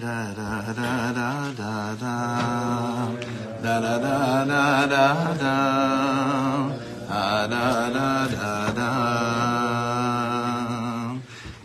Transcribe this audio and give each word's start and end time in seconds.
da 0.00 0.34
da 0.36 0.72
da 0.78 1.12
da 1.12 1.30
da 1.58 1.94
da. 2.00 2.16
Da 3.62 3.80
da 3.80 3.98
da 3.98 4.44
da 4.44 4.86
da 4.86 5.06
da. 5.42 5.58
Da 7.08 7.46
da 7.46 7.88
da 7.94 8.26
da 8.34 8.72
da. 8.78 8.92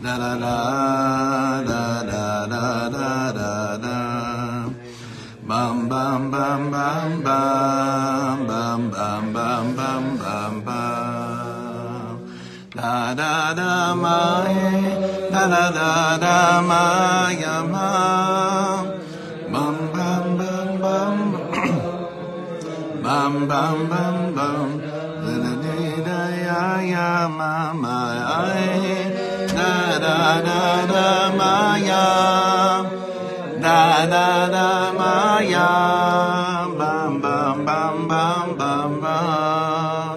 Da 0.02 0.14
da 0.18 0.34
da 1.66 1.82
da 2.10 2.88
da 2.88 3.32
da 3.32 3.76
da. 3.76 3.98
Bam 5.42 5.88
bam 5.88 6.30
bam 6.30 6.70
bam 6.70 7.22
bam 7.24 8.46
bam 8.46 8.90
bam 8.90 9.34
bam 9.34 10.16
bam 10.18 10.54
bam. 10.64 12.14
Da 12.74 13.14
da 13.14 13.52
da 13.54 13.94
ma 13.94 15.09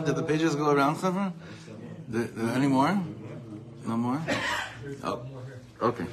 did 0.06 0.16
the 0.18 0.24
pages 0.24 0.56
go 0.56 0.70
around, 0.70 0.96
Clifford? 0.96 1.32
Any 2.56 2.68
more? 2.68 3.02
No 3.88 3.98
more? 3.98 4.22
Oh, 5.04 5.22
okay. 5.82 6.06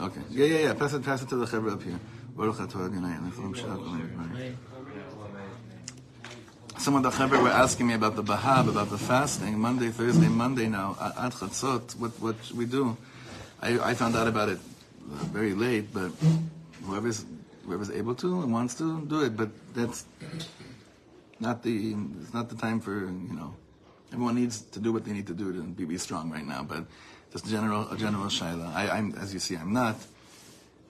Okay. 0.00 0.20
Yeah, 0.30 0.46
yeah, 0.46 0.58
yeah. 0.58 0.74
Pass 0.74 0.94
it, 0.94 1.02
pass 1.02 1.22
it 1.22 1.28
to 1.30 1.36
the 1.36 1.46
Chavra 1.46 1.72
up 1.72 1.82
here. 1.82 1.98
Baruch 2.36 2.56
atah 2.56 2.86
Adonai, 2.86 3.16
Nechlam 3.18 3.54
Shalom 3.56 3.80
Aleichem. 3.80 4.54
Some 6.78 6.94
of 6.94 7.02
the 7.02 7.10
Chaver 7.10 7.42
were 7.42 7.48
asking 7.48 7.88
me 7.88 7.94
about 7.94 8.14
the 8.14 8.22
Bahab, 8.22 8.68
about 8.68 8.90
the 8.90 8.98
fasting, 8.98 9.58
Monday, 9.58 9.88
Thursday, 9.88 10.28
Monday 10.28 10.68
now, 10.68 10.96
at 11.00 11.32
Chatzot, 11.32 11.96
what, 11.96 12.12
what 12.20 12.36
we 12.52 12.66
do? 12.66 12.96
I, 13.60 13.80
I 13.80 13.94
found 13.94 14.14
out 14.14 14.28
about 14.28 14.48
it 14.48 14.58
very 15.32 15.54
late, 15.54 15.92
but 15.92 16.12
whoever's, 16.84 17.24
whoever's 17.66 17.90
able 17.90 18.14
to 18.14 18.42
and 18.42 18.52
wants 18.52 18.76
to, 18.76 19.04
do 19.06 19.24
it, 19.24 19.36
but 19.36 19.50
that's 19.74 20.04
not 21.40 21.64
the, 21.64 21.96
it's 22.22 22.32
not 22.32 22.48
the 22.48 22.54
time 22.54 22.78
for, 22.78 22.92
you 22.92 23.34
know, 23.34 23.56
everyone 24.12 24.36
needs 24.36 24.60
to 24.60 24.78
do 24.78 24.92
what 24.92 25.04
they 25.04 25.12
need 25.12 25.26
to 25.26 25.34
do 25.34 25.52
to 25.52 25.62
be, 25.62 25.84
be 25.84 25.98
strong 25.98 26.30
right 26.30 26.46
now, 26.46 26.62
but 26.62 26.84
just 27.38 27.50
general, 27.50 27.88
a 27.90 27.96
general 27.96 28.26
shaila. 28.26 28.74
I, 28.74 28.88
I'm, 28.88 29.14
as 29.14 29.32
you 29.32 29.38
see, 29.38 29.54
I'm 29.54 29.72
not, 29.72 29.96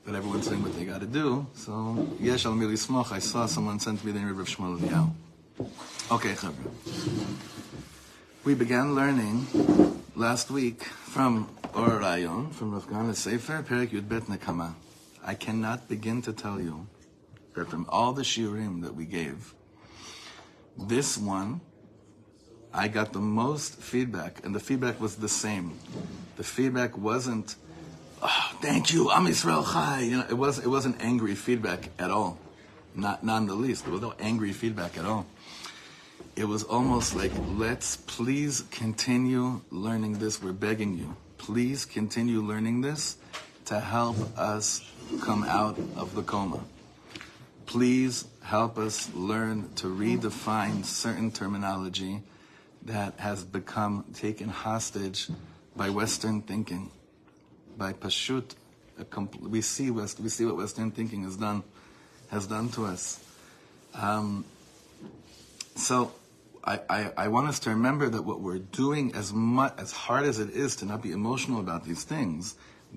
but 0.04 0.14
everyone's 0.14 0.46
doing 0.46 0.62
what 0.62 0.74
they 0.76 0.84
got 0.84 1.00
to 1.00 1.06
do, 1.06 1.46
so, 1.54 2.08
yesh 2.20 2.46
al 2.46 2.58
I 2.58 3.18
saw 3.18 3.46
someone 3.46 3.78
sent 3.80 4.02
me 4.04 4.12
the 4.12 4.20
river 4.20 4.40
of 4.42 4.48
Shmuel 4.48 4.78
Eliyahu. 4.78 5.12
Okay, 6.10 6.32
Chavra. 6.32 6.54
We 8.44 8.54
began 8.54 8.94
learning 8.94 9.46
last 10.16 10.50
week 10.50 10.84
from 10.84 11.50
Or 11.74 11.98
Rayon, 11.98 12.50
from 12.50 12.72
Rav 12.72 12.88
Kahane 12.88 13.14
Sefer, 13.14 13.62
Perik 13.62 13.90
Yud 13.90 14.08
Bet 14.08 14.22
Nekama. 14.22 14.74
I 15.22 15.34
cannot 15.34 15.88
begin 15.88 16.22
to 16.22 16.32
tell 16.32 16.60
you 16.60 16.86
that 17.54 17.68
from 17.68 17.84
all 17.90 18.14
the 18.14 18.22
shiurim 18.22 18.82
that 18.82 18.94
we 18.94 19.04
gave, 19.04 19.52
this 20.78 21.18
one, 21.18 21.60
I 22.72 22.88
got 22.88 23.12
the 23.12 23.20
most 23.20 23.76
feedback, 23.80 24.44
and 24.44 24.54
the 24.54 24.60
feedback 24.60 25.00
was 25.00 25.16
the 25.16 25.28
same. 25.28 25.78
The 26.38 26.44
feedback 26.44 26.96
wasn't, 26.96 27.56
oh, 28.22 28.56
thank 28.62 28.94
you, 28.94 29.10
Am 29.10 29.26
Israel 29.26 29.62
Chai. 29.62 30.00
You 30.00 30.16
know, 30.18 30.26
it 30.30 30.38
was 30.38 30.58
it 30.58 30.68
wasn't 30.68 30.96
angry 31.00 31.34
feedback 31.34 31.90
at 31.98 32.10
all, 32.10 32.38
not 32.94 33.22
not 33.22 33.42
in 33.42 33.46
the 33.46 33.54
least. 33.54 33.84
There 33.84 33.92
was 33.92 34.00
no 34.02 34.14
angry 34.18 34.52
feedback 34.52 34.96
at 34.96 35.04
all 35.04 35.26
it 36.38 36.46
was 36.46 36.62
almost 36.62 37.16
like, 37.16 37.32
let's 37.56 37.96
please 37.96 38.62
continue 38.70 39.60
learning 39.72 40.20
this. 40.20 40.40
We're 40.40 40.52
begging 40.52 40.96
you. 40.96 41.16
Please 41.36 41.84
continue 41.84 42.40
learning 42.40 42.80
this 42.80 43.16
to 43.64 43.80
help 43.80 44.16
us 44.38 44.88
come 45.20 45.42
out 45.42 45.76
of 45.96 46.14
the 46.14 46.22
coma. 46.22 46.60
Please 47.66 48.24
help 48.40 48.78
us 48.78 49.12
learn 49.14 49.68
to 49.74 49.88
redefine 49.88 50.84
certain 50.84 51.32
terminology 51.32 52.22
that 52.82 53.18
has 53.18 53.42
become 53.42 54.04
taken 54.14 54.48
hostage 54.48 55.28
by 55.78 55.88
Western 55.90 56.42
thinking, 56.42 56.90
by 57.76 57.92
Pashut. 57.92 58.56
We 59.40 59.60
see 59.60 59.92
West, 59.92 60.18
we 60.18 60.28
see 60.28 60.44
what 60.44 60.56
Western 60.56 60.90
thinking 60.90 61.22
has 61.22 61.36
done, 61.36 61.62
has 62.30 62.48
done 62.48 62.68
to 62.70 62.84
us. 62.84 63.24
Um, 63.94 64.44
so 65.76 66.12
I, 66.64 66.80
I, 66.90 67.12
I 67.16 67.28
want 67.28 67.46
us 67.46 67.60
to 67.60 67.70
remember 67.70 68.08
that 68.08 68.22
what 68.22 68.40
we're 68.40 68.58
doing, 68.58 69.14
as 69.14 69.32
much 69.32 69.72
as 69.78 69.92
hard 69.92 70.24
as 70.24 70.40
it 70.40 70.50
is 70.50 70.74
to 70.76 70.84
not 70.84 71.00
be 71.00 71.12
emotional 71.12 71.60
about 71.60 71.84
these 71.84 72.02
things, 72.02 72.56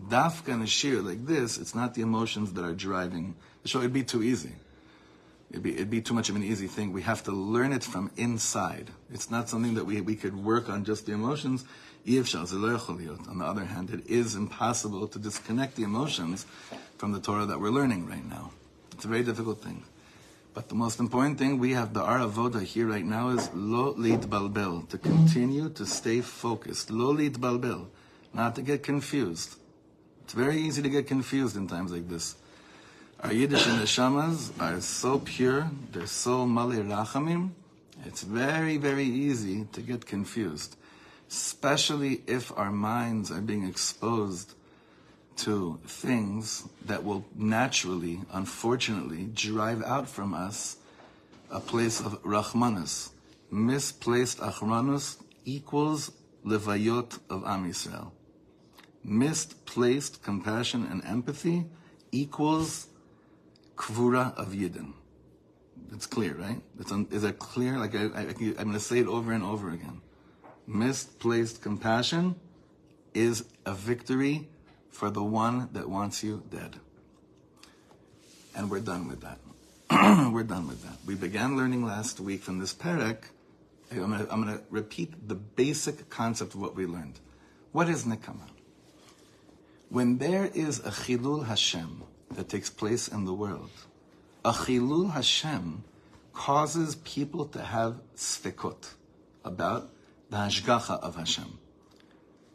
dafka 0.09 0.52
and 0.52 0.68
shir 0.68 1.02
like 1.02 1.28
this, 1.28 1.59
it's 1.59 1.75
not 1.75 1.94
the 1.94 2.02
emotions 2.02 2.53
that 2.53 2.66
are 2.66 2.74
driving 2.74 3.36
the 3.62 3.69
show. 3.69 3.80
It'd 3.80 3.94
be 3.94 4.03
too 4.03 4.24
easy. 4.24 4.53
It'd 5.52 5.62
be, 5.62 5.75
it'd 5.75 5.90
be 5.90 6.02
too 6.02 6.16
much 6.16 6.30
of 6.30 6.36
an 6.36 6.44
easy 6.44 6.68
thing. 6.68 6.94
We 6.94 7.02
have 7.03 7.24
to 7.25 7.31
learn 7.31 7.74
it 7.74 7.84
from 7.84 8.09
inside. 8.18 8.90
It's 9.13 9.30
not 9.30 9.50
something 9.50 9.75
that 9.75 9.86
we, 9.86 10.02
we 10.02 10.16
could 10.16 10.36
work 10.36 10.69
on 10.69 10.84
just 10.86 11.06
the 11.06 11.12
emotions. 11.12 11.66
On 12.07 13.38
the 13.38 13.45
other 13.45 13.66
hand, 13.66 13.91
it 13.91 14.07
is 14.07 14.35
impossible 14.35 15.07
to 15.07 15.19
disconnect 15.19 15.75
the 15.75 15.84
emotions 15.84 16.45
from 16.97 17.12
the 17.12 17.19
Torah 17.19 17.45
that 17.45 17.59
we're 17.59 17.69
learning 17.69 18.07
right 18.07 18.25
now. 18.25 18.51
It's 18.94 19.06
a 19.06 19.07
very 19.07 19.23
difficult 19.23 19.62
thing. 19.62 19.84
But 20.53 20.67
the 20.67 20.75
most 20.75 21.00
important 21.00 21.38
thing 21.38 21.59
we 21.59 21.72
have 21.73 21.94
the 21.94 22.01
Aravoda 22.01 22.62
here 22.62 22.88
right 22.88 23.06
now 23.06 23.29
is 23.29 23.50
lo 23.53 23.94
balbel, 23.94 24.89
to 24.89 24.97
continue 24.97 25.69
to 25.69 25.85
stay 25.85 26.22
focused. 26.22 26.89
Lo 26.91 27.16
balbel, 27.16 27.88
not 28.33 28.56
to 28.56 28.62
get 28.62 28.83
confused. 28.83 29.56
It's 30.23 30.33
very 30.33 30.57
easy 30.57 30.81
to 30.81 30.89
get 30.89 31.07
confused 31.07 31.56
in 31.56 31.68
times 31.68 31.91
like 31.91 32.09
this. 32.09 32.35
Our 33.22 33.31
Yiddish 33.31 33.68
and 33.68 33.79
Neshamas 33.79 34.51
are 34.59 34.81
so 34.81 35.19
pure, 35.19 35.69
they're 35.91 36.07
so 36.07 36.45
mali 36.47 36.78
rachamim, 36.78 37.51
it's 38.06 38.23
very, 38.23 38.78
very 38.78 39.06
easy 39.06 39.68
to 39.73 39.81
get 39.81 40.06
confused. 40.07 40.75
Especially 41.31 42.22
if 42.28 42.52
our 42.58 42.72
minds 42.72 43.31
are 43.31 43.40
being 43.40 43.66
exposed 43.66 44.53
to 45.38 45.80
things 45.88 46.68
that 46.86 47.06
will 47.06 47.25
naturally, 47.34 48.19
unfortunately, 48.34 49.30
drive 49.34 49.81
out 49.81 50.09
from 50.09 50.34
us 50.34 50.75
a 51.50 51.62
place 51.62 52.02
of 52.02 52.22
Rahmanas. 52.24 53.12
Misplaced 53.50 54.40
Achranus 54.40 55.22
equals 55.46 56.12
Levayot 56.46 57.19
of 57.30 57.46
Am 57.46 57.69
Yisrael. 57.69 58.12
Misplaced 59.03 60.22
compassion 60.22 60.86
and 60.92 61.02
empathy 61.06 61.66
equals 62.12 62.88
Kvura 63.78 64.36
of 64.36 64.50
Yidden. 64.50 64.94
It's 65.94 66.06
clear, 66.06 66.36
right? 66.36 66.62
It's 66.80 66.92
un, 66.92 67.08
is 67.09 67.22
that 67.24 67.40
clear? 67.40 67.78
Like 67.78 67.96
I, 67.96 68.03
I, 68.03 68.22
I'm 68.22 68.53
going 68.53 68.74
to 68.74 68.80
say 68.80 69.00
it 69.00 69.08
over 69.08 69.31
and 69.31 69.44
over 69.44 69.72
again. 69.72 70.02
Misplaced 70.73 71.61
compassion 71.61 72.35
is 73.13 73.43
a 73.65 73.73
victory 73.73 74.47
for 74.89 75.09
the 75.09 75.21
one 75.21 75.67
that 75.73 75.89
wants 75.89 76.23
you 76.23 76.43
dead. 76.49 76.77
And 78.55 78.71
we're 78.71 78.79
done 78.79 79.09
with 79.09 79.19
that. 79.19 79.39
we're 80.31 80.43
done 80.43 80.69
with 80.69 80.81
that. 80.83 80.95
We 81.05 81.15
began 81.15 81.57
learning 81.57 81.85
last 81.85 82.21
week 82.21 82.41
from 82.41 82.59
this 82.59 82.73
parak. 82.73 83.17
I'm 83.91 84.15
going, 84.15 84.45
to, 84.47 84.61
repeat 84.69 85.27
the 85.27 85.35
basic 85.35 86.09
concept 86.09 86.53
of 86.53 86.61
what 86.61 86.73
we 86.73 86.85
learned. 86.85 87.19
What 87.73 87.89
is 87.89 88.05
nekama? 88.05 88.47
When 89.89 90.19
there 90.19 90.45
is 90.53 90.79
a 90.79 90.91
chilul 90.91 91.47
Hashem 91.47 92.03
that 92.35 92.47
takes 92.47 92.69
place 92.69 93.09
in 93.09 93.25
the 93.25 93.33
world, 93.33 93.71
a 94.45 94.53
chilul 94.53 95.12
Hashem 95.12 95.83
causes 96.31 96.95
people 96.95 97.45
to 97.47 97.62
have 97.62 98.00
sfikot 98.15 98.94
about 99.44 99.89
the 100.31 100.38
hashgacha 100.38 101.00
of 101.01 101.16
Hashem. 101.16 101.60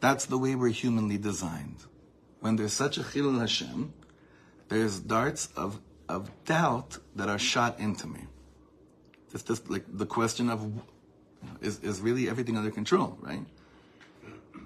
That's 0.01 0.25
the 0.25 0.37
way 0.37 0.55
we're 0.55 0.69
humanly 0.69 1.17
designed 1.17 1.77
when 2.39 2.55
there's 2.55 2.73
such 2.73 2.97
a 2.97 3.01
chilul 3.01 3.39
Hashem, 3.39 3.93
there's 4.69 4.99
darts 4.99 5.49
of, 5.55 5.79
of 6.09 6.29
doubt 6.45 6.97
that 7.15 7.29
are 7.29 7.39
shot 7.39 7.79
into 7.79 8.07
me. 8.07 8.21
It's 9.33 9.43
just 9.43 9.69
like 9.69 9.85
the 9.87 10.05
question 10.05 10.49
of 10.49 10.71
is, 11.61 11.79
is 11.81 12.01
really 12.01 12.29
everything 12.29 12.57
under 12.57 12.71
control, 12.71 13.17
right? 13.21 13.45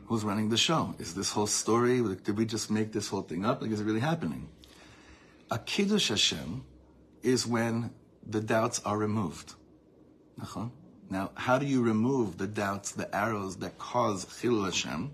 Who's 0.05 0.23
running 0.23 0.49
the 0.49 0.57
show? 0.57 0.95
Is 0.99 1.13
this 1.13 1.31
whole 1.31 1.47
story, 1.47 2.01
did 2.23 2.37
we 2.37 2.45
just 2.45 2.71
make 2.71 2.91
this 2.91 3.07
whole 3.09 3.21
thing 3.21 3.45
up? 3.45 3.61
Like, 3.61 3.71
is 3.71 3.81
it 3.81 3.83
really 3.83 3.99
happening? 3.99 4.49
A 5.49 5.59
kiddush 5.59 6.09
Hashem 6.09 6.63
is 7.23 7.45
when 7.45 7.91
the 8.25 8.39
doubts 8.39 8.81
are 8.85 8.97
removed. 8.97 9.55
Now, 11.11 11.29
how 11.35 11.59
do 11.59 11.67
you 11.67 11.83
remove 11.83 12.39
the 12.39 12.47
doubts, 12.47 12.93
the 12.93 13.13
arrows 13.15 13.57
that 13.57 13.77
cause 13.77 14.25
chilul 14.25 14.65
Hashem? 14.65 15.11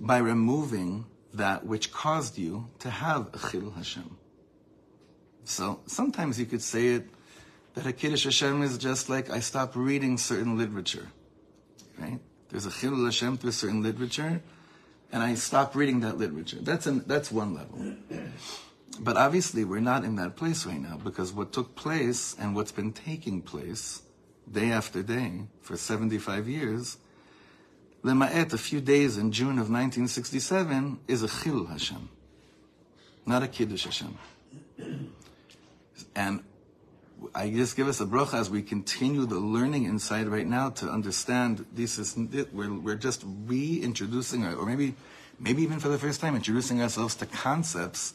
by 0.00 0.18
removing 0.18 1.06
that 1.34 1.66
which 1.66 1.92
caused 1.92 2.38
you 2.38 2.68
to 2.80 2.90
have 2.90 3.28
a 3.28 3.38
Chilul 3.38 3.74
Hashem. 3.74 4.16
So 5.44 5.80
sometimes 5.86 6.38
you 6.38 6.46
could 6.46 6.62
say 6.62 6.88
it 6.88 7.08
that 7.74 7.86
a 7.86 7.92
Kiddush 7.92 8.24
Hashem 8.24 8.62
is 8.62 8.78
just 8.78 9.08
like 9.08 9.30
I 9.30 9.40
stop 9.40 9.76
reading 9.76 10.18
certain 10.18 10.58
literature. 10.58 11.08
Right? 11.98 12.20
There's 12.48 12.66
a 12.66 12.70
Chilul 12.70 13.04
Hashem 13.04 13.38
through 13.38 13.52
certain 13.52 13.82
literature, 13.82 14.42
and 15.12 15.22
I 15.22 15.34
stop 15.34 15.74
reading 15.74 16.00
that 16.00 16.18
literature. 16.18 16.58
That's 16.60 16.86
an, 16.86 17.04
that's 17.06 17.30
one 17.30 17.54
level. 17.54 17.96
But 18.98 19.16
obviously, 19.16 19.64
we're 19.64 19.80
not 19.80 20.04
in 20.04 20.16
that 20.16 20.36
place 20.36 20.64
right 20.64 20.80
now 20.80 20.98
because 21.02 21.32
what 21.32 21.52
took 21.52 21.74
place 21.74 22.34
and 22.38 22.54
what's 22.54 22.72
been 22.72 22.92
taking 22.92 23.42
place 23.42 24.02
day 24.50 24.70
after 24.70 25.02
day 25.02 25.44
for 25.60 25.76
75 25.76 26.48
years, 26.48 26.98
Lema'et, 28.04 28.52
a 28.52 28.58
few 28.58 28.80
days 28.80 29.16
in 29.16 29.32
June 29.32 29.58
of 29.58 29.68
1967, 29.68 31.00
is 31.08 31.22
a 31.22 31.26
Chilul 31.26 31.68
Hashem, 31.68 32.08
not 33.24 33.42
a 33.42 33.48
Kiddush 33.48 33.84
Hashem. 33.84 34.16
And 36.14 36.44
I 37.34 37.50
just 37.50 37.76
give 37.76 37.88
us 37.88 38.00
a 38.00 38.06
bracha 38.06 38.34
as 38.34 38.48
we 38.48 38.62
continue 38.62 39.26
the 39.26 39.40
learning 39.40 39.84
inside 39.84 40.28
right 40.28 40.46
now 40.46 40.70
to 40.70 40.88
understand 40.88 41.66
this 41.72 41.98
is 41.98 42.16
we're, 42.52 42.72
we're 42.72 42.94
just 42.94 43.24
reintroducing 43.46 44.44
or 44.44 44.66
maybe 44.66 44.94
maybe 45.38 45.62
even 45.62 45.78
for 45.78 45.88
the 45.88 45.98
first 45.98 46.20
time 46.20 46.36
introducing 46.36 46.80
ourselves 46.80 47.14
to 47.16 47.26
concepts 47.26 48.14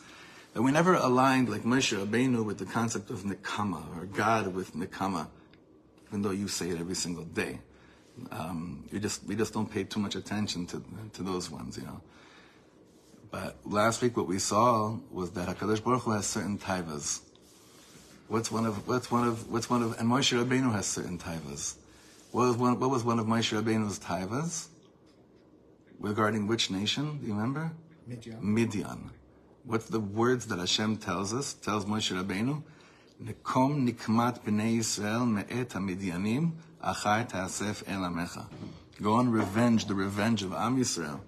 that 0.53 0.61
we 0.61 0.71
never 0.71 0.93
aligned 0.93 1.49
like 1.49 1.63
Moshe 1.63 1.97
Rabbeinu 1.97 2.43
with 2.43 2.57
the 2.57 2.65
concept 2.65 3.09
of 3.09 3.23
nikama 3.23 3.83
or 3.97 4.05
God 4.05 4.53
with 4.53 4.75
nikama, 4.75 5.27
even 6.11 6.21
though 6.21 6.31
you 6.31 6.49
say 6.49 6.69
it 6.69 6.77
every 6.77 6.95
single 6.95 7.23
day. 7.23 7.59
Um, 8.31 8.83
you 8.91 8.99
just 8.99 9.25
we 9.25 9.35
just 9.35 9.53
don't 9.53 9.71
pay 9.71 9.85
too 9.85 9.99
much 9.99 10.15
attention 10.15 10.65
to 10.67 10.83
to 11.13 11.23
those 11.23 11.49
ones, 11.49 11.77
you 11.77 11.83
know. 11.83 12.01
But 13.31 13.55
last 13.65 14.01
week 14.01 14.17
what 14.17 14.27
we 14.27 14.37
saw 14.39 14.97
was 15.09 15.31
that 15.31 15.47
Hakadosh 15.47 15.81
Baruch 15.81 16.03
Hu 16.03 16.11
has 16.11 16.25
certain 16.25 16.57
taivas. 16.57 17.21
What's 18.27 18.51
one 18.51 18.65
of 18.65 18.85
what's 18.87 19.09
one 19.09 19.25
of 19.25 19.49
what's 19.49 19.69
one 19.69 19.81
of 19.81 19.97
and 19.99 20.09
Moshe 20.09 20.37
Rabbeinu 20.37 20.73
has 20.73 20.85
certain 20.85 21.17
taivas. 21.17 21.75
What 22.31 22.47
was 22.47 22.57
one 22.57 22.77
what 22.77 22.89
was 22.89 23.05
one 23.05 23.17
of 23.17 23.25
Moshe 23.25 23.57
Rabbeinu's 23.57 23.99
taivas? 23.99 24.67
Regarding 25.99 26.47
which 26.47 26.69
nation? 26.69 27.19
Do 27.19 27.27
you 27.27 27.33
remember? 27.33 27.71
Midian. 28.05 28.39
Midian. 28.41 29.11
What's 29.63 29.85
the 29.85 29.99
words 29.99 30.47
that 30.47 30.59
Hashem 30.59 30.97
tells 30.97 31.33
us? 31.33 31.53
Tells 31.53 31.85
Moshe 31.85 32.11
Rabbeinu, 32.11 32.63
Nekom 33.23 33.87
nikmat 33.87 34.43
Yisrael 34.43 35.29
me'et 35.29 35.69
hamidianim 35.69 36.51
achar 36.83 37.27
ta'asef 37.27 37.83
el 37.87 38.01
amecha. 38.01 38.47
Go 39.01 39.19
and 39.19 39.31
revenge 39.31 39.85
the 39.85 39.93
revenge 39.93 40.41
of 40.41 40.53
Am 40.53 40.77
Yisrael 40.77 41.19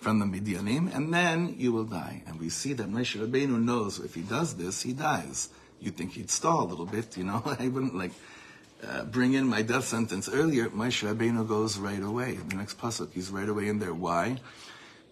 from 0.00 0.18
the 0.18 0.24
Midianim, 0.24 0.94
and 0.94 1.12
then 1.12 1.54
you 1.58 1.72
will 1.72 1.84
die. 1.84 2.22
And 2.26 2.40
we 2.40 2.48
see 2.48 2.72
that 2.74 2.90
Moshe 2.90 3.20
Rabbeinu 3.20 3.62
knows 3.62 3.98
if 3.98 4.14
he 4.14 4.22
does 4.22 4.54
this, 4.54 4.82
he 4.82 4.92
dies. 4.92 5.50
You 5.80 5.90
think 5.90 6.12
he'd 6.12 6.30
stall 6.30 6.62
a 6.62 6.68
little 6.68 6.86
bit, 6.86 7.16
you 7.18 7.24
know? 7.24 7.42
I 7.58 7.68
wouldn't 7.68 7.94
like 7.94 8.12
uh, 8.86 9.04
bring 9.04 9.34
in 9.34 9.46
my 9.46 9.62
death 9.62 9.84
sentence 9.84 10.28
earlier. 10.28 10.70
Moshe 10.70 11.06
Rabbeinu 11.06 11.46
goes 11.46 11.76
right 11.78 12.02
away. 12.02 12.38
The 12.48 12.56
next 12.56 12.78
pasuk, 12.78 13.12
he's 13.12 13.30
right 13.30 13.48
away 13.48 13.68
in 13.68 13.78
there. 13.78 13.94
Why? 13.94 14.38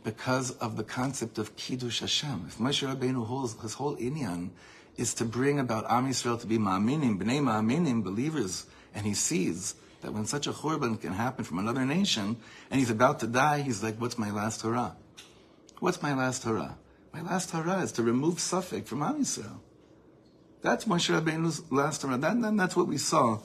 because 0.04 0.50
of 0.52 0.76
the 0.76 0.84
concept 0.84 1.38
of 1.38 1.56
Kiddush 1.56 2.00
Hashem. 2.00 2.44
If 2.46 2.58
Moshe 2.58 2.86
Rabbeinu 2.86 3.26
holds, 3.26 3.60
his 3.60 3.74
whole 3.74 3.96
inyan 3.96 4.50
is 4.96 5.14
to 5.14 5.24
bring 5.24 5.58
about 5.58 5.84
Am 5.90 6.08
Yisrael 6.08 6.40
to 6.40 6.46
be 6.46 6.58
Ma'aminim, 6.58 7.18
b'nei 7.18 7.40
Ma'aminim, 7.40 8.02
believers, 8.02 8.66
and 8.94 9.06
he 9.06 9.14
sees 9.14 9.74
that 10.02 10.12
when 10.12 10.26
such 10.26 10.46
a 10.46 10.52
churban 10.52 11.00
can 11.00 11.12
happen 11.12 11.44
from 11.44 11.58
another 11.58 11.84
nation, 11.84 12.36
and 12.70 12.78
he's 12.78 12.90
about 12.90 13.20
to 13.20 13.26
die, 13.26 13.60
he's 13.60 13.82
like, 13.82 14.00
what's 14.00 14.18
my 14.18 14.30
last 14.30 14.62
hurrah? 14.62 14.92
What's 15.80 16.02
my 16.02 16.14
last 16.14 16.44
hurrah? 16.44 16.74
My 17.12 17.22
last 17.22 17.50
hurrah 17.50 17.80
is 17.80 17.92
to 17.92 18.02
remove 18.02 18.36
sfikos 18.36 18.86
from 18.86 19.02
Am 19.02 19.20
Yisrael. 19.20 19.58
That's 20.62 20.84
Moshe 20.84 21.18
Rabbeinu's 21.18 21.62
last 21.70 22.02
hurrah. 22.02 22.16
That, 22.18 22.40
that, 22.42 22.56
that's 22.56 22.76
what 22.76 22.86
we 22.86 22.98
saw 22.98 23.40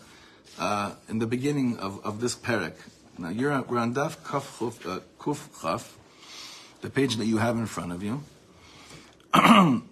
uh, 0.58 0.94
in 1.08 1.20
the 1.20 1.28
beginning 1.28 1.78
of, 1.78 2.04
of 2.06 2.22
this 2.22 2.36
parak. 2.36 2.76
Now, 3.18 3.30
you're, 3.30 3.62
we're 3.64 3.80
on 3.80 3.94
Daf 3.94 4.18
Kuf 4.18 4.60
Chuf, 4.60 4.90
uh, 4.90 5.00
Kuf 5.20 5.62
Chaf, 5.62 5.98
the 6.82 6.90
page 6.90 7.18
that 7.18 7.26
you 7.26 7.38
have 7.38 7.58
in 7.58 7.66
front 7.66 7.92
of 7.92 8.04
you. 8.04 8.24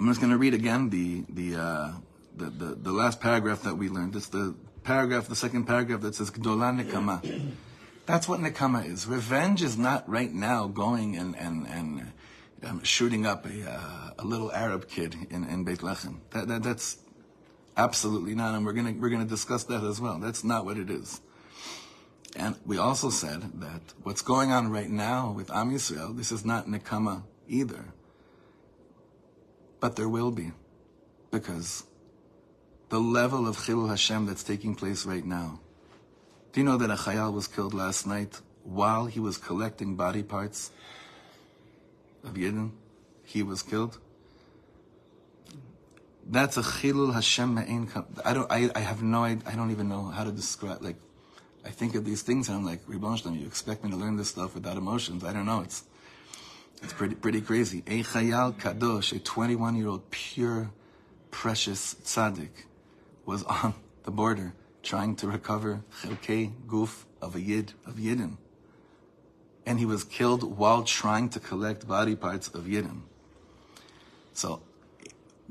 I'm 0.00 0.06
just 0.06 0.18
going 0.18 0.32
to 0.32 0.38
read 0.38 0.54
again 0.54 0.88
the 0.88 1.26
the, 1.28 1.60
uh, 1.60 1.92
the, 2.34 2.46
the 2.46 2.74
the 2.74 2.90
last 2.90 3.20
paragraph 3.20 3.64
that 3.64 3.74
we 3.76 3.90
learned. 3.90 4.16
It's 4.16 4.28
the 4.28 4.54
paragraph, 4.82 5.28
the 5.28 5.36
second 5.36 5.66
paragraph 5.66 6.00
that 6.00 6.14
says 6.14 6.30
"Gdola 6.30 6.72
Nekama." 6.72 7.52
That's 8.06 8.26
what 8.26 8.40
Nekama 8.40 8.86
is. 8.86 9.06
Revenge 9.06 9.62
is 9.62 9.76
not 9.76 10.08
right 10.08 10.32
now 10.32 10.68
going 10.68 11.18
and 11.18 11.36
and 11.36 11.66
and 11.66 12.12
um, 12.64 12.82
shooting 12.82 13.26
up 13.26 13.44
a 13.44 13.70
uh, 13.70 14.10
a 14.18 14.24
little 14.24 14.50
Arab 14.52 14.88
kid 14.88 15.14
in 15.28 15.44
in 15.44 15.64
Beit 15.64 15.80
Lechem. 15.80 16.20
That, 16.30 16.48
that 16.48 16.62
that's 16.62 16.96
absolutely 17.76 18.34
not, 18.34 18.54
and 18.54 18.64
we're 18.64 18.72
gonna 18.72 18.94
we're 18.98 19.10
gonna 19.10 19.26
discuss 19.26 19.64
that 19.64 19.84
as 19.84 20.00
well. 20.00 20.18
That's 20.18 20.42
not 20.42 20.64
what 20.64 20.78
it 20.78 20.88
is. 20.88 21.20
And 22.36 22.56
we 22.64 22.78
also 22.78 23.10
said 23.10 23.60
that 23.60 23.82
what's 24.02 24.22
going 24.22 24.50
on 24.50 24.70
right 24.70 24.88
now 24.88 25.30
with 25.30 25.50
Am 25.50 25.70
Yisrael, 25.70 26.16
this 26.16 26.32
is 26.32 26.42
not 26.42 26.68
Nekama 26.68 27.24
either. 27.48 27.92
But 29.80 29.96
there 29.96 30.08
will 30.08 30.30
be. 30.30 30.52
Because 31.30 31.84
the 32.90 33.00
level 33.00 33.48
of 33.48 33.56
Chilul 33.56 33.88
Hashem 33.88 34.26
that's 34.26 34.42
taking 34.42 34.74
place 34.74 35.06
right 35.06 35.24
now. 35.24 35.60
Do 36.52 36.60
you 36.60 36.66
know 36.66 36.76
that 36.76 36.90
a 36.90 36.94
Chayal 36.94 37.32
was 37.32 37.46
killed 37.46 37.72
last 37.72 38.06
night 38.06 38.40
while 38.64 39.06
he 39.06 39.20
was 39.20 39.38
collecting 39.38 39.96
body 39.96 40.22
parts 40.22 40.70
of 42.24 42.34
Yidden? 42.34 42.72
He 43.24 43.42
was 43.42 43.62
killed. 43.62 43.98
That's 46.26 46.56
a 46.56 46.62
Chilul 46.62 47.14
Hashem 47.14 47.56
Ma'in. 47.56 48.04
I 48.24 48.34
don't, 48.34 48.50
I, 48.50 48.70
I 48.74 48.80
have 48.80 49.02
no, 49.02 49.24
I, 49.24 49.38
I 49.46 49.54
don't 49.54 49.70
even 49.70 49.88
know 49.88 50.06
how 50.06 50.24
to 50.24 50.32
describe, 50.32 50.82
like, 50.82 50.96
I 51.64 51.70
think 51.70 51.94
of 51.94 52.04
these 52.04 52.22
things 52.22 52.48
and 52.48 52.58
I'm 52.58 52.64
like, 52.64 52.80
Rebbe 52.86 53.06
you 53.32 53.46
expect 53.46 53.84
me 53.84 53.90
to 53.90 53.96
learn 53.96 54.16
this 54.16 54.30
stuff 54.30 54.54
without 54.54 54.76
emotions? 54.76 55.24
I 55.24 55.32
don't 55.32 55.46
know. 55.46 55.60
It's 55.60 55.84
it's 56.82 56.92
pretty 56.92 57.14
pretty 57.14 57.40
crazy. 57.40 57.82
A 57.86 58.02
Chayal 58.02 58.54
Kadosh, 58.54 59.14
a 59.14 59.18
21 59.18 59.76
year 59.76 59.88
old 59.88 60.10
pure, 60.10 60.70
precious 61.30 61.94
tzaddik, 61.94 62.64
was 63.26 63.42
on 63.44 63.74
the 64.04 64.10
border 64.10 64.54
trying 64.82 65.14
to 65.16 65.26
recover 65.28 65.82
Chelkei 66.02 66.52
Guf 66.66 67.04
of 67.20 67.36
a 67.36 67.40
Yid 67.40 67.74
of 67.86 67.96
Yidden, 67.96 68.38
and 69.66 69.78
he 69.78 69.86
was 69.86 70.04
killed 70.04 70.56
while 70.58 70.82
trying 70.82 71.28
to 71.30 71.40
collect 71.40 71.86
body 71.86 72.16
parts 72.16 72.48
of 72.48 72.64
Yidden. 72.64 73.02
So, 74.32 74.62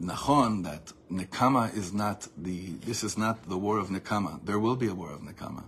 Nachon 0.02 0.64
that 0.64 0.94
Nekama 1.12 1.76
is 1.76 1.94
not 1.94 2.28
the. 2.38 2.72
This 2.86 3.04
is 3.04 3.18
not 3.18 3.50
the 3.50 3.58
war 3.58 3.78
of 3.78 3.90
Nekama. 3.90 4.44
There 4.46 4.60
will 4.60 4.76
be 4.76 4.88
a 4.88 4.96
war 4.96 5.12
of 5.12 5.22
Nekama. 5.22 5.66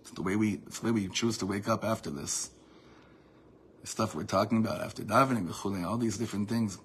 It's 0.00 0.10
the 0.10 0.22
way 0.22 0.36
we, 0.36 0.60
it's 0.66 0.80
the 0.80 0.86
way 0.86 0.92
we 0.92 1.08
choose 1.08 1.38
to 1.38 1.46
wake 1.46 1.68
up 1.68 1.84
after 1.84 2.10
this. 2.10 2.50
The 3.80 3.86
stuff 3.86 4.14
we're 4.14 4.24
talking 4.24 4.58
about 4.58 4.80
after 4.80 5.02
davening, 5.02 5.84
all 5.86 5.96
these 5.96 6.18
different 6.18 6.48
things. 6.48 6.78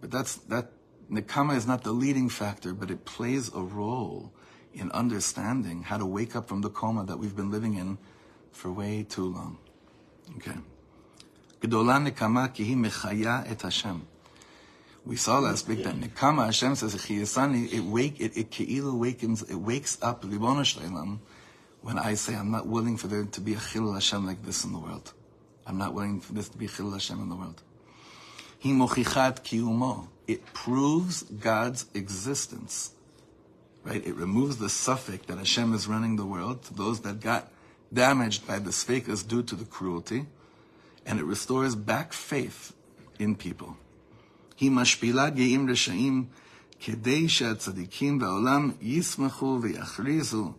But 0.00 0.10
that's, 0.10 0.36
that, 0.36 0.70
Nekama 1.10 1.56
is 1.56 1.66
not 1.66 1.84
the 1.84 1.92
leading 1.92 2.28
factor, 2.28 2.74
but 2.74 2.90
it 2.90 3.04
plays 3.04 3.52
a 3.54 3.60
role 3.60 4.32
in 4.74 4.90
understanding 4.92 5.82
how 5.82 5.98
to 5.98 6.06
wake 6.06 6.36
up 6.36 6.48
from 6.48 6.60
the 6.60 6.70
coma 6.70 7.04
that 7.04 7.18
we've 7.18 7.34
been 7.34 7.50
living 7.50 7.74
in 7.74 7.98
for 8.52 8.70
way 8.70 9.04
too 9.08 9.32
long. 9.32 9.58
Okay. 10.36 10.56
Gedola 11.60 11.98
Nekama 12.06 12.52
ki 12.52 12.74
mechaya 12.74 13.50
et 13.50 13.62
Hashem. 13.62 14.06
We 15.06 15.16
saw 15.16 15.38
last 15.38 15.66
week 15.66 15.84
that 15.84 15.94
Nekama 15.94 16.46
Hashem 16.46 16.74
says 16.74 16.94
it 16.94 17.84
wake 17.84 18.20
it 18.20 18.36
it 18.36 18.50
wakens 18.50 19.50
it 19.50 19.54
wakes 19.54 19.98
up 20.02 20.22
Shleilam 20.22 21.20
when 21.80 21.98
I 21.98 22.14
say 22.14 22.34
I'm 22.34 22.50
not 22.50 22.66
willing 22.66 22.96
for 22.96 23.06
there 23.06 23.24
to 23.24 23.40
be 23.40 23.54
a 23.54 23.56
Chilul 23.56 23.94
Hashem 23.94 24.26
like 24.26 24.44
this 24.44 24.64
in 24.64 24.72
the 24.72 24.78
world. 24.78 25.14
I'm 25.68 25.76
not 25.76 25.92
willing 25.92 26.20
for 26.20 26.32
this 26.32 26.48
to 26.48 26.56
be 26.56 26.66
Chilul 26.66 26.94
Hashem 26.94 27.20
in 27.20 27.28
the 27.28 27.36
world. 27.36 27.62
He 28.58 28.72
mochichat 28.72 29.42
kiumo. 29.42 30.08
It 30.26 30.44
proves 30.54 31.22
God's 31.22 31.84
existence. 31.94 32.92
Right? 33.84 34.04
It 34.04 34.14
removes 34.16 34.56
the 34.56 34.66
sfikos 34.66 35.26
that 35.26 35.38
Hashem 35.38 35.74
is 35.74 35.86
running 35.86 36.16
the 36.16 36.24
world 36.24 36.62
to 36.64 36.74
those 36.74 37.00
that 37.00 37.20
got 37.20 37.52
damaged 37.92 38.46
by 38.46 38.58
the 38.58 38.70
sfekas 38.70 39.26
due 39.26 39.42
to 39.42 39.54
the 39.54 39.64
cruelty, 39.64 40.26
and 41.06 41.20
it 41.20 41.24
restores 41.24 41.74
back 41.74 42.12
faith 42.12 42.74
in 43.18 43.36
people. 43.36 43.76
He 44.56 44.70
mashpila 44.70 45.36
geim 45.36 45.68
reshaim 45.68 46.26
kedei 46.80 47.28
כדי 47.28 47.28
שהצדיקים 47.28 48.20
yismachu 48.80 49.64
ישמחו 49.64 50.54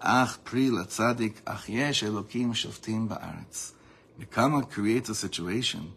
ach 0.00 0.44
pri 0.44 0.70
la 0.70 0.84
tzadik 0.84 1.36
ach 1.46 1.68
yesh 1.68 2.02
elokim 2.02 2.54
shoftim 2.54 3.08
ba'aretz. 3.08 3.72
Nikama 4.18 4.68
creates 4.68 5.08
a 5.08 5.14
situation 5.14 5.92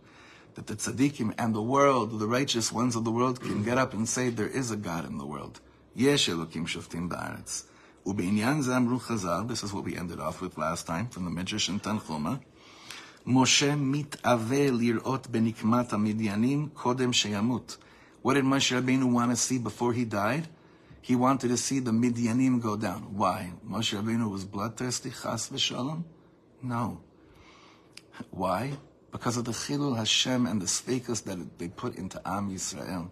that 0.56 0.68
the 0.68 0.76
tzaddikim 0.76 1.34
and 1.38 1.56
the 1.56 1.62
world, 1.62 2.20
the 2.20 2.28
righteous 2.28 2.72
ones 2.72 2.96
of 2.96 3.04
the 3.04 3.12
world, 3.12 3.42
can 3.42 3.64
get 3.64 3.78
up 3.78 3.94
and 3.94 4.08
say 4.08 4.30
there 4.30 4.48
is 4.48 4.70
a 4.70 4.76
God 4.76 5.06
in 5.06 5.18
the 5.18 5.26
world. 5.26 5.60
Yesh 5.96 6.30
Elokim 6.30 6.68
Shoftim 6.68 7.10
Ba'aretz. 7.10 7.64
Ubeinyan 8.06 8.64
Zamru 8.64 9.00
Chazal, 9.00 9.48
this 9.48 9.64
is 9.64 9.74
what 9.74 9.84
we 9.84 9.96
ended 9.96 10.20
off 10.20 10.42
with 10.42 10.58
last 10.58 10.88
time 10.88 11.08
from 11.08 11.26
the 11.26 11.32
Midrash 11.32 11.70
in 11.70 11.80
Tanchuma. 11.80 12.42
Moshe 13.28 13.70
mitave 13.78 14.72
lirot 14.72 15.28
benikmat 15.30 15.90
midyanim 15.90 16.70
kodem 16.72 17.14
sheyamut. 17.14 17.78
What 18.22 18.34
did 18.34 18.46
Moshe 18.46 18.80
Rabbeinu 18.80 19.12
want 19.12 19.32
to 19.32 19.38
see 19.38 19.60
before 19.60 19.94
he 19.94 20.06
died? 20.06 20.48
He 21.02 21.16
wanted 21.16 21.50
to 21.50 21.58
see 21.58 21.80
the 21.80 21.92
midyanim 21.92 22.62
go 22.62 22.76
down. 22.76 23.16
Why? 23.16 23.54
Moshe 23.68 23.96
Rabbeinu 23.96 24.30
was 24.30 24.46
bloodthirsty, 24.46 25.12
chas 25.12 25.50
v'shalom? 25.50 26.04
No. 26.64 27.02
Why? 28.30 28.74
Because 29.12 29.38
of 29.38 29.46
the 29.46 29.52
Chilul 29.52 29.98
Hashem 29.98 30.46
and 30.46 30.62
the 30.62 30.68
status 30.68 31.22
that 31.22 31.58
they 31.58 31.68
put 31.68 31.96
into 31.96 32.22
Am 32.26 32.50
Yisrael. 32.50 33.10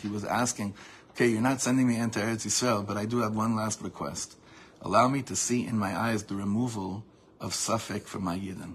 He 0.00 0.08
was 0.08 0.24
asking, 0.24 0.74
okay, 1.10 1.28
you're 1.28 1.40
not 1.40 1.60
sending 1.60 1.88
me 1.88 1.96
into 1.96 2.20
Eretz 2.20 2.46
Yisrael, 2.46 2.86
but 2.86 2.96
I 2.96 3.04
do 3.04 3.18
have 3.18 3.34
one 3.34 3.56
last 3.56 3.82
request. 3.82 4.36
Allow 4.80 5.08
me 5.08 5.22
to 5.22 5.36
see 5.36 5.66
in 5.66 5.76
my 5.78 5.96
eyes 5.96 6.24
the 6.24 6.34
removal 6.34 7.04
of 7.40 7.52
Safek 7.52 8.04
from 8.04 8.24
my 8.24 8.38
Yidden. 8.38 8.74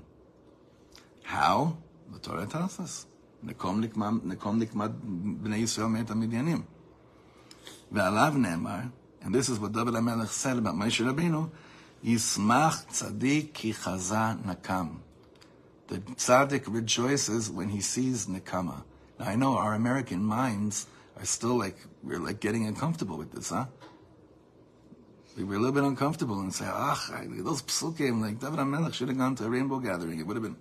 How? 1.24 1.78
The 2.12 2.20
Torah 2.20 2.46
tells 2.46 2.80
us. 2.80 3.06
And 3.42 3.50
this 9.36 9.50
is 9.50 9.60
what 9.60 9.72
David 9.72 9.94
HaMelech 9.94 10.28
said 10.28 10.58
about 10.58 10.76
Moshe 10.76 11.06
Rabbeinu, 11.06 11.50
Yismach 12.04 12.86
tzaddik 12.88 13.54
ki 13.54 13.74
chaza 13.74 14.42
nakam. 14.44 14.98
The 15.88 15.98
tzaddik 15.98 16.64
rejoices 16.68 17.50
when 17.50 17.70
he 17.70 17.82
sees 17.82 18.28
nakama. 18.28 18.84
Now 19.20 19.28
I 19.28 19.36
know 19.36 19.58
our 19.58 19.74
American 19.74 20.24
minds 20.24 20.88
are 21.18 21.26
still 21.26 21.58
like 21.58 21.78
we're 22.04 22.20
like 22.20 22.40
getting 22.40 22.68
uncomfortable 22.68 23.18
with 23.18 23.32
this, 23.32 23.50
huh? 23.50 23.66
We 25.38 25.44
were 25.44 25.56
a 25.56 25.60
little 25.60 25.74
bit 25.74 25.84
uncomfortable 25.84 26.40
and 26.40 26.52
say, 26.52 26.66
ah, 26.68 27.22
those 27.30 27.62
psukim, 27.62 28.22
like 28.22 28.40
David 28.40 28.58
HaMelech 28.58 28.94
should 28.96 29.08
have 29.10 29.20
gone 29.20 29.36
to 29.36 29.46
a 29.46 29.50
rainbow 29.50 29.78
gathering. 29.78 30.20
It 30.20 30.26
would 30.26 30.36
have 30.36 30.42
been, 30.42 30.56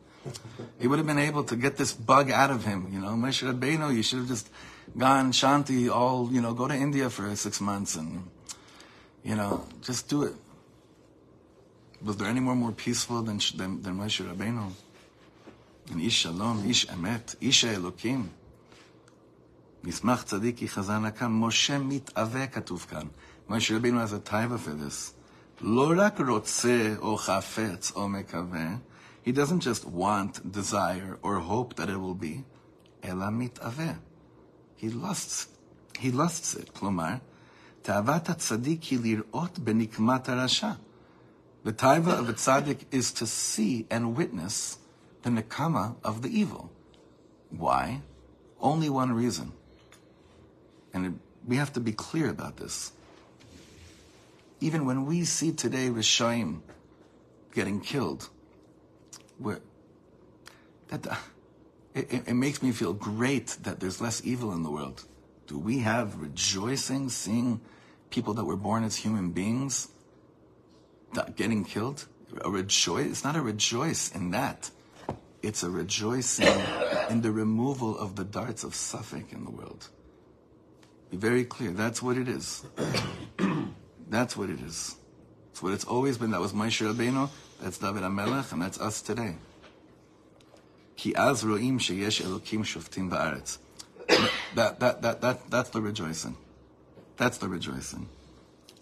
he 0.79 0.87
would 0.87 0.99
have 0.99 1.07
been 1.07 1.19
able 1.19 1.45
to 1.45 1.57
get 1.57 1.79
this 1.79 1.95
bug 1.95 2.31
out 2.31 2.51
of 2.51 2.67
him, 2.67 2.89
you 2.93 3.01
know. 3.01 3.09
Moshe 3.09 3.51
Rabbeinu, 3.51 3.95
you 3.95 4.03
should 4.03 4.19
have 4.19 4.29
just 4.29 4.51
gone 4.97 5.33
shanti 5.33 5.91
all, 5.91 6.31
you 6.31 6.43
know, 6.43 6.53
go 6.53 6.69
to 6.69 6.75
India 6.75 7.09
for 7.09 7.35
six 7.37 7.59
months 7.59 7.97
and, 7.97 8.29
you 9.25 9.35
know, 9.35 9.65
just 9.81 10.11
do 10.11 10.25
it. 10.25 10.35
Was 12.04 12.18
there 12.18 12.28
anyone 12.28 12.58
more 12.58 12.72
peaceful 12.72 13.22
than, 13.22 13.40
than, 13.56 13.82
than 13.82 13.98
Moshe 13.98 14.26
Rabbeinu? 14.26 14.72
And 15.92 16.02
Ish 16.02 16.14
Shalom, 16.14 16.70
Ish 16.70 16.88
Emet, 16.88 17.36
Ish 17.42 17.64
Elokim. 17.66 18.30
מסמך 19.84 20.24
צדיק 20.24 20.58
כי 20.58 20.68
חזן 20.68 21.06
הקם, 21.06 21.32
משה 21.32 21.78
מתאווה 21.80 22.48
כתוב 22.48 22.86
כאן. 22.90 23.08
משה 23.50 23.76
רבינו 23.76 24.04
has 24.04 24.14
a 24.14 24.30
taiva 24.30 24.58
for 24.58 24.74
this. 24.74 25.14
לא 25.62 25.94
רק 25.98 26.20
רוצה 26.28 26.96
או 27.00 27.18
חפץ 27.18 27.92
או 27.96 28.10
מקווה, 28.10 28.76
he 29.26 29.32
doesn't 29.32 29.62
just 29.62 29.86
want, 29.86 30.52
desire, 30.52 31.18
or 31.22 31.40
hope 31.40 31.76
that 31.76 31.90
it 31.90 31.98
will 31.98 32.16
be. 32.16 32.44
Elamit 33.04 33.60
aveh. 33.60 33.98
He 34.76 34.90
lusts. 34.90 35.48
He 36.00 36.12
lusts 36.12 36.56
it. 36.56 36.74
Klomar, 36.74 37.22
ta'avat 37.84 38.26
tzaddik 38.26 38.84
hi 38.84 38.98
lirot 38.98 39.60
benikmat 39.60 40.26
rasha. 40.26 40.78
the 41.67 41.73
taiva 41.73 42.17
of 42.17 42.29
a 42.29 42.33
tzaddik 42.33 42.83
is 42.93 43.11
to 43.15 43.27
see 43.27 43.89
and 43.91 44.17
witness 44.17 44.79
the 45.23 45.31
nekama 45.31 45.97
of 46.05 46.23
the 46.23 46.29
evil. 46.29 46.71
Why? 47.51 48.03
Only 48.61 48.89
one 48.89 49.13
reason. 49.13 49.51
And 50.95 51.19
we 51.45 51.57
have 51.57 51.73
to 51.73 51.81
be 51.81 51.91
clear 51.91 52.31
about 52.31 52.59
this. 52.59 52.93
Even 54.61 54.87
when 54.87 55.07
we 55.07 55.25
see 55.25 55.51
today 55.51 55.89
Rishaim 55.89 56.61
getting 57.53 57.81
killed, 57.81 58.29
where 59.37 59.59
that 60.87 61.19
it, 61.95 62.29
it 62.29 62.35
makes 62.35 62.63
me 62.63 62.71
feel 62.71 62.93
great 62.93 63.57
that 63.65 63.81
there's 63.81 64.01
less 64.01 64.25
evil 64.25 64.53
in 64.53 64.63
the 64.63 64.71
world. 64.71 65.03
Do 65.49 65.59
we 65.59 65.79
have 65.79 66.21
rejoicing 66.21 67.09
seeing 67.09 67.61
people 68.11 68.35
that 68.35 68.45
were 68.45 68.55
born 68.55 68.85
as 68.85 68.95
human 68.95 69.33
beings 69.33 69.89
getting 71.37 71.65
killed? 71.65 72.07
A 72.45 72.51
rejoice? 72.51 73.07
It's 73.07 73.25
not 73.25 73.37
a 73.37 73.41
rejoice 73.43 74.15
in 74.15 74.31
that. 74.33 74.71
It's 75.43 75.63
a 75.63 75.71
rejoicing 75.71 76.61
in 77.09 77.23
the 77.23 77.31
removal 77.31 77.97
of 77.97 78.17
the 78.17 78.25
darts 78.25 78.65
of 78.65 78.75
Suffolk 78.75 79.33
in 79.33 79.45
the 79.45 79.51
world. 79.51 79.89
Be 81.11 81.17
very 81.17 81.45
clear. 81.45 81.71
That's 81.71 82.03
what 82.03 82.17
it 82.19 82.29
is. 82.29 82.65
That's 84.09 84.37
what 84.37 84.51
it 84.51 84.61
is. 84.61 84.97
It's 85.51 85.63
what 85.63 85.73
it's 85.73 85.85
always 85.85 86.19
been. 86.19 86.33
That 86.33 86.41
was 86.41 86.53
Moshe 86.53 86.85
Rabbeinu. 86.85 87.31
That's 87.61 87.79
David 87.79 88.03
HaMelech, 88.03 88.53
and 88.53 88.61
that's 88.61 88.79
us 88.79 89.01
today. 89.01 89.37
Ki 90.97 91.15
az 91.15 91.45
ro'im 91.45 91.79
elokim. 91.79 93.59
That, 94.55 94.81
that, 94.81 95.03
that, 95.03 95.21
that, 95.21 95.51
that's 95.51 95.71
the 95.71 95.81
rejoicing. 95.81 96.37
That's 97.17 97.39
the 97.39 97.49
rejoicing. 97.49 98.09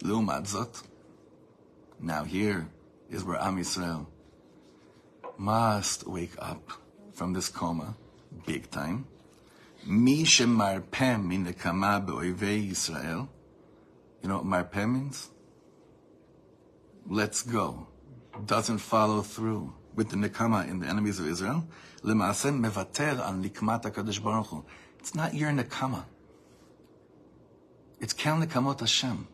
Lumad 0.01 0.47
zot. 0.47 0.83
Now 1.99 2.23
here 2.23 2.67
is 3.09 3.23
where 3.23 3.41
Am 3.41 3.57
Yisrael 3.57 4.07
must 5.37 6.07
wake 6.07 6.33
up 6.39 6.71
from 7.13 7.33
this 7.33 7.49
coma, 7.49 7.95
big 8.45 8.69
time. 8.69 9.05
Mi 9.85 10.23
shemarpeh 10.23 11.23
min 11.23 11.45
nekama 11.45 12.05
be'oivei 12.05 12.69
Yisrael. 12.69 13.27
You 14.21 14.29
know 14.29 14.37
what 14.37 14.45
marpeh 14.71 14.91
means? 14.91 15.29
Let's 17.07 17.43
go 17.43 17.87
doesn't 18.45 18.79
follow 18.79 19.21
through 19.21 19.73
with 19.95 20.09
the 20.09 20.15
nekama 20.15 20.67
in 20.67 20.79
the 20.79 20.87
enemies 20.87 21.19
of 21.19 21.27
Israel, 21.27 21.65
mevater 22.03 23.19
al 23.19 23.33
nikmat 23.33 23.83
HaKadosh 23.83 24.21
Baruch 24.23 24.47
Hu. 24.47 24.65
It's 24.99 25.15
not 25.15 25.33
your 25.33 25.51
nekama. 25.51 26.03
It's 27.99 28.13
kel 28.13 28.37
nekamot 28.37 28.79
Hashem. 28.81 29.27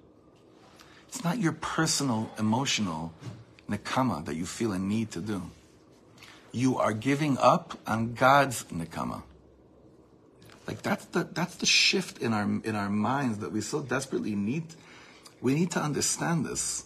It's 1.12 1.26
not 1.26 1.40
your 1.40 1.52
personal, 1.52 2.32
emotional 2.40 3.12
nekama 3.70 4.24
that 4.24 4.38
you 4.38 4.46
feel 4.46 4.72
a 4.72 4.80
need 4.80 5.12
to 5.12 5.20
do. 5.20 5.44
You 6.54 6.78
are 6.78 6.94
giving 6.94 7.38
up 7.38 7.78
on 7.86 8.14
God's 8.14 8.64
nekama. 8.66 9.24
Like 10.66 10.82
that's 10.82 11.04
the 11.08 11.26
that's 11.26 11.56
the 11.56 11.66
shift 11.66 12.20
in 12.20 12.32
our 12.32 12.44
in 12.44 12.78
our 12.78 12.90
minds 12.90 13.40
that 13.40 13.52
we 13.52 13.60
so 13.60 13.82
desperately 13.82 14.36
need. 14.36 14.64
We 15.42 15.54
need 15.54 15.72
to 15.72 15.82
understand 15.82 16.46
this 16.46 16.86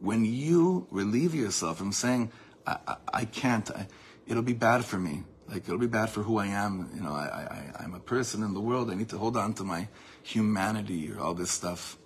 when 0.00 0.24
you 0.24 0.86
relieve 0.90 1.34
yourself 1.34 1.76
from 1.76 1.92
saying, 1.92 2.30
I, 2.66 2.78
I, 2.86 2.96
I 3.12 3.24
can't, 3.24 3.70
I, 3.70 3.88
it'll 4.26 4.42
be 4.42 4.52
bad 4.52 4.84
for 4.86 4.98
me. 4.98 5.24
Like, 5.48 5.64
it'll 5.64 5.78
be 5.78 5.86
bad 5.86 6.08
for 6.08 6.22
who 6.22 6.38
I 6.38 6.46
am. 6.46 6.90
You 6.94 7.02
know, 7.02 7.12
I, 7.12 7.72
I, 7.78 7.82
I'm 7.82 7.94
a 7.94 8.00
person 8.00 8.42
in 8.42 8.54
the 8.54 8.60
world. 8.60 8.90
I 8.90 8.94
need 8.94 9.10
to 9.10 9.18
hold 9.18 9.36
on 9.36 9.52
to 9.54 9.64
my 9.64 9.88
humanity 10.22 11.12
or 11.12 11.20
all 11.20 11.34
this 11.34 11.50
stuff. 11.50 11.98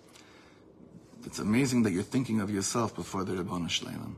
It's 1.25 1.41
amazing 1.41 1.83
that 1.83 1.93
you're 1.93 2.03
thinking 2.03 2.41
of 2.41 2.51
yourself 2.51 2.95
before 2.95 3.25
the 3.25 3.33
Ribbono 3.33 3.69
Shel 3.69 3.89
Olam. 3.89 4.15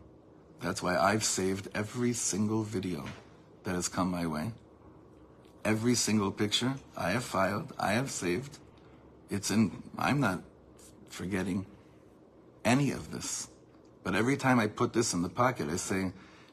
That's 0.61 0.83
why 0.83 0.99
I've 0.99 1.25
saved 1.25 1.69
every 1.75 2.13
single 2.13 2.63
video 2.63 3.05
that 3.65 3.75
has 3.75 3.89
come 3.89 4.11
my 4.11 4.27
way. 4.27 4.53
Every 5.65 5.95
single 5.95 6.31
picture 6.31 6.75
I 6.97 7.11
have 7.13 7.25
filed, 7.25 7.73
I 7.79 7.93
have 7.93 8.11
saved. 8.11 8.59
It's 9.31 9.51
in, 9.51 9.83
I'm 9.99 10.21
not 10.21 10.43
forgetting 11.09 11.65
any 12.65 12.91
of 12.91 13.11
this. 13.11 13.49
But 14.05 14.15
every 14.15 14.37
time 14.37 14.61
I 14.61 14.67
put 14.67 14.93
this 14.93 15.15
in 15.15 15.23
the 15.23 15.29
pocket, 15.29 15.69
I 15.71 15.77
say, 15.77 16.13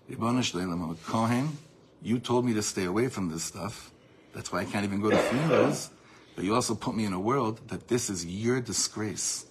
I'm 0.09 0.89
a 0.89 0.95
Kohen. 1.05 1.57
You 2.01 2.19
told 2.19 2.45
me 2.45 2.53
to 2.53 2.61
stay 2.61 2.85
away 2.85 3.09
from 3.09 3.29
this 3.29 3.43
stuff. 3.43 3.91
That's 4.33 4.51
why 4.51 4.59
I 4.59 4.65
can't 4.65 4.85
even 4.85 5.01
go 5.01 5.09
to 5.09 5.17
funerals. 5.17 5.89
But 6.35 6.45
you 6.45 6.55
also 6.55 6.75
put 6.75 6.95
me 6.95 7.03
in 7.05 7.13
a 7.13 7.19
world 7.19 7.59
that 7.67 7.87
this 7.89 8.09
is 8.09 8.25
your 8.25 8.61
disgrace. 8.61 9.45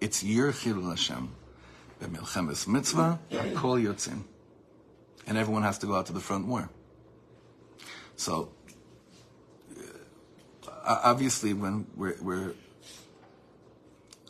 It's 0.00 0.22
your 0.22 0.52
chilul 0.52 0.90
Hashem. 0.90 1.30
B'milchemes 2.00 2.68
mitzvah, 2.68 3.18
kol 3.54 3.76
yotzin. 3.76 4.22
And 5.26 5.36
everyone 5.36 5.62
has 5.62 5.78
to 5.78 5.86
go 5.86 5.94
out 5.94 6.06
to 6.06 6.12
the 6.12 6.20
front 6.20 6.46
war. 6.46 6.70
So, 8.16 8.50
uh, 10.66 11.00
obviously, 11.04 11.52
when 11.52 11.86
we're, 11.96 12.16
we're 12.22 12.54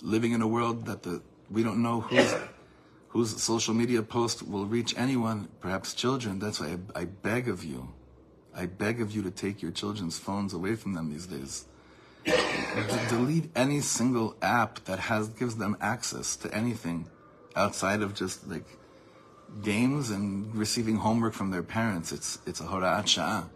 living 0.02 0.32
in 0.32 0.42
a 0.42 0.46
world 0.48 0.86
that 0.86 1.02
the, 1.02 1.22
we 1.50 1.62
don't 1.62 1.82
know 1.82 2.00
who's 2.00 2.34
whose 3.08 3.42
social 3.42 3.74
media 3.74 4.02
post 4.02 4.46
will 4.46 4.66
reach 4.66 4.94
anyone, 4.96 5.48
perhaps 5.60 5.94
children. 5.94 6.38
That's 6.38 6.60
why 6.60 6.76
I, 6.94 7.00
I 7.00 7.04
beg 7.06 7.48
of 7.48 7.64
you, 7.64 7.88
I 8.54 8.66
beg 8.66 9.00
of 9.00 9.12
you 9.12 9.22
to 9.22 9.30
take 9.30 9.62
your 9.62 9.70
children's 9.70 10.18
phones 10.18 10.52
away 10.52 10.74
from 10.74 10.92
them 10.92 11.10
these 11.10 11.26
days. 11.26 11.64
Delete 13.08 13.50
any 13.56 13.80
single 13.80 14.36
app 14.42 14.84
that 14.84 14.98
has 14.98 15.28
gives 15.28 15.56
them 15.56 15.76
access 15.80 16.36
to 16.36 16.54
anything 16.54 17.06
outside 17.56 18.02
of 18.02 18.14
just 18.14 18.46
like 18.48 18.66
games 19.62 20.10
and 20.10 20.54
receiving 20.54 20.96
homework 20.96 21.34
from 21.34 21.50
their 21.50 21.62
parents. 21.62 22.12
It's 22.12 22.38
it's 22.46 22.60
a 22.60 22.64
sha'ah. 22.64 23.48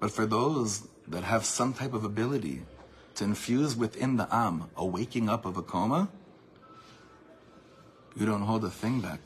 But 0.00 0.10
for 0.10 0.26
those 0.26 0.88
that 1.08 1.24
have 1.24 1.44
some 1.44 1.72
type 1.72 1.92
of 1.92 2.04
ability 2.04 2.62
to 3.16 3.24
infuse 3.24 3.74
within 3.76 4.16
the 4.16 4.28
am 4.34 4.70
a 4.76 4.86
waking 4.86 5.28
up 5.28 5.44
of 5.44 5.56
a 5.56 5.62
coma, 5.62 6.08
You 8.18 8.26
don't 8.26 8.42
hold 8.42 8.64
a 8.64 8.70
thing 8.70 9.00
back. 9.00 9.20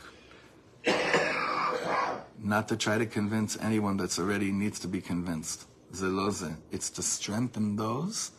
Not 2.39 2.69
to 2.69 2.77
try 2.77 2.99
to 2.99 3.07
convince 3.07 3.57
anyone 3.59 3.97
that's 3.97 4.19
already 4.19 4.53
needs 4.53 4.79
to 4.81 4.89
be 4.89 5.01
convinced. 5.01 5.67
Zeloze. 5.95 6.57
It's 6.71 6.91
to 6.91 7.03
strengthen 7.03 7.77
those 7.77 8.33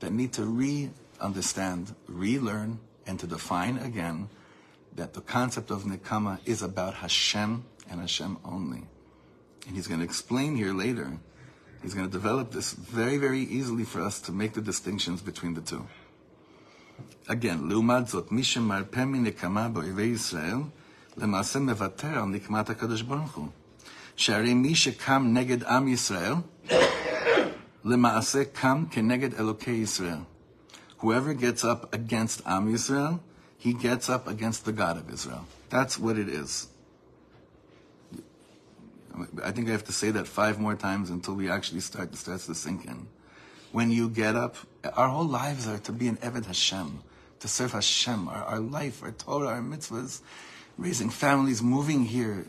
that 0.00 0.12
need 0.12 0.32
to 0.34 0.44
re-understand, 0.44 1.94
relearn, 2.08 2.78
and 3.06 3.18
to 3.20 3.26
define 3.26 3.78
again 3.78 4.28
that 4.96 5.14
the 5.14 5.20
concept 5.20 5.70
of 5.70 5.84
Nikama 5.84 6.38
is 6.44 6.62
about 6.62 6.94
Hashem 6.94 7.64
and 7.88 8.00
Hashem 8.00 8.38
only. 8.44 8.82
And 9.66 9.76
he's 9.76 9.86
going 9.86 10.00
to 10.00 10.04
explain 10.04 10.56
here 10.56 10.72
later. 10.72 11.18
He's 11.82 11.94
going 11.94 12.06
to 12.06 12.12
develop 12.12 12.50
this 12.50 12.72
very, 12.72 13.16
very 13.16 13.40
easily 13.40 13.84
for 13.84 14.00
us 14.02 14.20
to 14.22 14.32
make 14.32 14.52
the 14.52 14.60
distinctions 14.60 15.22
between 15.22 15.54
the 15.54 15.60
two. 15.60 15.86
Again, 17.28 17.68
לעומת 17.68 18.08
זאת, 18.08 18.32
מי 18.32 18.44
שמרפה 18.44 19.04
מנקמה 19.04 19.68
באויבי 19.68 20.02
ישראל, 20.02 20.56
למעשה 21.16 21.58
מוותר 21.58 22.18
על 22.18 22.24
נקמת 22.24 22.70
הקדוש 22.70 23.02
ברוך 23.02 23.34
הוא. 23.34 23.48
שהרי 24.16 24.54
מי 24.54 24.74
שקם 24.74 25.26
נגד 25.32 25.64
עם 25.64 25.88
ישראל, 25.88 26.34
Kam 27.85 28.89
keneged 28.89 29.35
Elokei 29.35 30.25
Whoever 30.97 31.35
gets 31.35 31.63
up 31.63 31.93
against 31.93 32.41
Am 32.43 32.73
Yisrael, 32.73 33.19
he 33.59 33.73
gets 33.73 34.09
up 34.09 34.27
against 34.27 34.65
the 34.65 34.71
God 34.71 34.97
of 34.97 35.13
Israel. 35.13 35.45
That's 35.69 35.99
what 35.99 36.17
it 36.17 36.27
is. 36.27 36.67
I 39.43 39.51
think 39.51 39.69
I 39.69 39.71
have 39.71 39.83
to 39.83 39.93
say 39.93 40.09
that 40.11 40.27
five 40.27 40.59
more 40.59 40.75
times 40.75 41.11
until 41.11 41.35
we 41.35 41.47
actually 41.49 41.81
start 41.81 42.11
to 42.11 42.17
start 42.17 42.41
to 42.41 42.55
sink 42.55 42.85
in. 42.85 43.07
When 43.71 43.91
you 43.91 44.09
get 44.09 44.35
up, 44.35 44.55
our 44.95 45.07
whole 45.07 45.27
lives 45.27 45.67
are 45.67 45.77
to 45.77 45.91
be 45.91 46.07
an 46.07 46.17
Eved 46.17 46.45
Hashem, 46.45 47.03
to 47.39 47.47
serve 47.47 47.73
Hashem. 47.73 48.27
Our, 48.27 48.43
our 48.45 48.59
life, 48.59 49.03
our 49.03 49.11
Torah, 49.11 49.49
our 49.49 49.61
mitzvahs, 49.61 50.21
raising 50.77 51.11
families, 51.11 51.61
moving 51.61 52.05
here. 52.05 52.47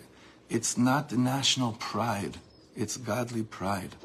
It's 0.49 0.79
not 0.79 1.11
the 1.11 1.19
national 1.19 1.73
pride. 1.73 2.39
It's 2.75 2.97
godly 2.97 3.43
pride 3.43 3.97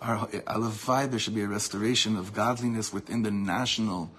our 0.00 0.28
Aleph 0.46 1.10
there 1.10 1.18
should 1.18 1.34
be 1.34 1.42
a 1.42 1.48
restoration 1.48 2.16
of 2.16 2.32
godliness 2.32 2.92
within 2.92 3.22
the 3.22 3.30
national 3.30 4.10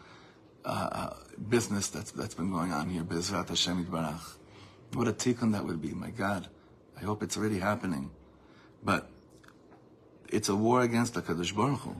uh, 0.66 0.90
uh, 0.92 1.14
business 1.48 1.88
that's, 1.88 2.12
that's 2.12 2.34
been 2.34 2.52
going 2.52 2.74
on 2.74 2.90
here, 2.90 3.04
Bezrat 3.04 3.50
Hashem 3.50 3.86
Yitbarach. 3.86 4.36
What 4.94 5.08
a 5.08 5.14
tikkun 5.14 5.54
that 5.54 5.66
would 5.66 5.82
be, 5.82 5.90
my 5.90 6.10
God. 6.10 6.48
I 7.00 7.06
hope 7.06 7.24
it's 7.24 7.38
already 7.38 7.60
happening. 7.60 8.12
But 8.84 9.10
it's 10.28 10.50
a 10.50 10.56
war 10.56 10.82
against 10.82 11.14
HaKadosh 11.14 11.56
Baruch 11.56 11.80
Hu. 11.80 11.96